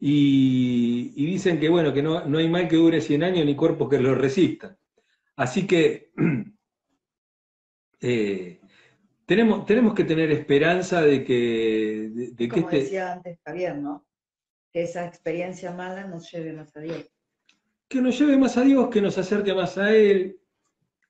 Y, 0.00 1.26
dicen 1.26 1.60
que, 1.60 1.68
bueno, 1.68 1.92
que 1.92 2.02
no, 2.02 2.24
no 2.26 2.38
hay 2.38 2.48
mal 2.48 2.66
que 2.66 2.76
dure 2.76 3.00
100 3.00 3.22
años 3.22 3.46
ni 3.46 3.54
cuerpo 3.54 3.88
que 3.88 4.00
lo 4.00 4.16
resista. 4.16 4.76
Así 5.36 5.64
que 5.66 6.10
eh, 8.00 8.60
tenemos, 9.26 9.64
tenemos 9.66 9.94
que 9.94 10.04
tener 10.04 10.30
esperanza 10.32 11.02
de 11.02 11.24
que, 11.24 12.10
de, 12.12 12.26
de 12.32 12.36
que 12.36 12.48
Como 12.48 12.66
este, 12.66 12.76
decía 12.80 13.12
antes 13.12 13.38
Javier, 13.44 13.76
¿no? 13.78 14.06
Que 14.72 14.82
esa 14.82 15.06
experiencia 15.06 15.70
mala 15.72 16.06
nos 16.06 16.30
lleve 16.30 16.52
más 16.52 16.74
a 16.76 16.80
Dios. 16.80 17.06
que 17.88 18.00
nos 18.00 18.18
lleve 18.18 18.36
más 18.36 18.56
a 18.56 18.62
Dios, 18.62 18.88
que 18.88 19.00
nos 19.00 19.18
acerque 19.18 19.52
más 19.54 19.76
a 19.78 19.94
Él, 19.94 20.38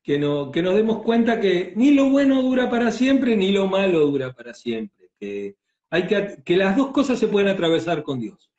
que, 0.02 0.18
no, 0.18 0.50
que 0.50 0.62
nos 0.62 0.74
demos 0.74 1.02
cuenta 1.02 1.38
que 1.40 1.72
ni 1.76 1.90
lo 1.92 2.08
bueno 2.10 2.40
dura 2.42 2.70
para 2.70 2.90
siempre, 2.90 3.36
ni 3.36 3.52
lo 3.52 3.66
malo 3.66 4.00
dura 4.00 4.32
para 4.32 4.54
siempre, 4.54 5.10
que, 5.18 5.56
hay 5.90 6.06
que, 6.06 6.42
que 6.44 6.56
las 6.56 6.76
dos 6.76 6.90
cosas 6.90 7.18
se 7.18 7.28
pueden 7.28 7.48
atravesar 7.48 8.02
con 8.02 8.18
Dios. 8.20 8.50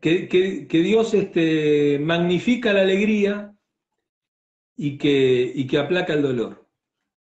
Que, 0.00 0.28
que- 0.28 0.66
que 0.66 0.78
Dios 0.78 1.12
este, 1.14 1.98
magnifica 1.98 2.72
la 2.72 2.82
alegría 2.82 3.52
y 4.82 4.96
que, 4.96 5.52
y 5.54 5.66
que 5.66 5.76
aplaca 5.76 6.14
el 6.14 6.22
dolor, 6.22 6.66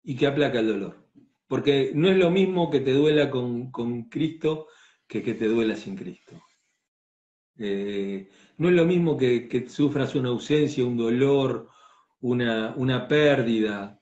y 0.04 0.16
que 0.16 0.28
aplaca 0.28 0.60
el 0.60 0.68
dolor. 0.68 1.10
Porque 1.48 1.92
no 1.96 2.08
es 2.08 2.16
lo 2.16 2.30
mismo 2.30 2.70
que 2.70 2.80
te 2.80 2.94
duela 2.94 3.32
con, 3.32 3.72
con 3.72 4.04
Cristo 4.04 4.68
que 5.08 5.24
que 5.24 5.34
te 5.34 5.48
duela 5.48 5.76
sin 5.76 5.96
Cristo. 5.96 6.40
Eh, 7.58 8.30
no 8.60 8.70
es 8.70 8.76
lo 8.76 8.86
mismo 8.86 9.18
que, 9.18 9.48
que 9.48 9.68
sufras 9.68 10.14
una 10.14 10.30
ausencia, 10.30 10.86
un 10.86 10.96
dolor, 10.96 11.70
una, 12.22 12.76
una 12.76 13.08
pérdida 13.08 14.00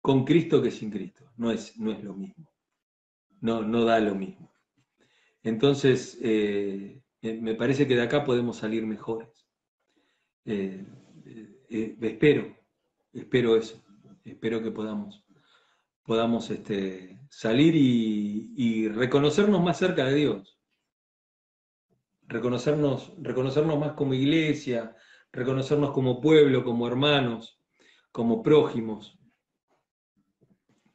con 0.00 0.24
Cristo 0.24 0.62
que 0.62 0.70
sin 0.70 0.90
Cristo. 0.90 1.32
No 1.36 1.50
es, 1.50 1.76
no 1.76 1.92
es 1.92 2.02
lo 2.02 2.14
mismo. 2.14 2.50
No, 3.42 3.60
no 3.60 3.84
da 3.84 4.00
lo 4.00 4.14
mismo. 4.14 4.54
Entonces, 5.42 6.18
eh, 6.22 7.02
me 7.20 7.56
parece 7.56 7.86
que 7.86 7.94
de 7.94 8.02
acá 8.04 8.24
podemos 8.24 8.56
salir 8.56 8.86
mejores. 8.86 9.46
Eh, 10.46 10.82
eh, 11.74 11.96
espero, 12.00 12.56
espero 13.12 13.56
eso. 13.56 13.82
Espero 14.24 14.62
que 14.62 14.70
podamos, 14.70 15.24
podamos 16.04 16.50
este, 16.50 17.20
salir 17.28 17.74
y, 17.76 18.88
reconocernos 18.88 19.62
más 19.62 19.78
cerca 19.78 20.04
de 20.04 20.14
Dios 20.14 20.58
reconocernos, 22.26 23.12
reconocernos 23.18 23.78
más 23.78 23.92
como 23.92 24.14
iglesia, 24.14 24.96
reconocernos 25.30 25.90
como 25.90 26.20
pueblo, 26.20 26.64
como 26.64 26.86
hermanos, 26.86 27.60
como 28.12 28.42
prójimos 28.42 29.18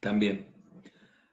también. 0.00 0.48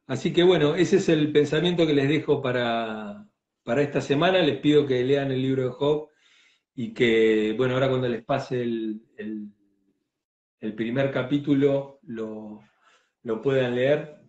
Así 0.06 0.32
que 0.34 0.44
bueno, 0.44 0.76
ese 0.76 0.98
es 0.98 1.10
el 1.10 1.32
pensamiento 1.32 1.88
que 1.88 1.94
les 1.94 2.10
dejo 2.10 2.42
para, 2.42 3.28
para 3.64 3.82
esta 3.82 4.02
semana. 4.02 4.40
Les 4.40 4.60
pido 4.60 4.86
que 4.86 5.04
lean 5.04 5.32
el 5.32 5.42
libro 5.42 5.64
de 5.64 5.70
Job 5.70 6.10
y 6.80 6.94
que, 6.94 7.56
bueno, 7.58 7.74
ahora 7.74 7.90
cuando 7.90 8.08
les 8.08 8.24
pase 8.24 8.62
el, 8.62 9.02
el- 9.18 9.52
primer 10.76 11.12
capítulo 11.12 12.00
lo, 12.04 12.62
lo 13.24 13.42
puedan 13.42 13.74
leer. 13.74 14.22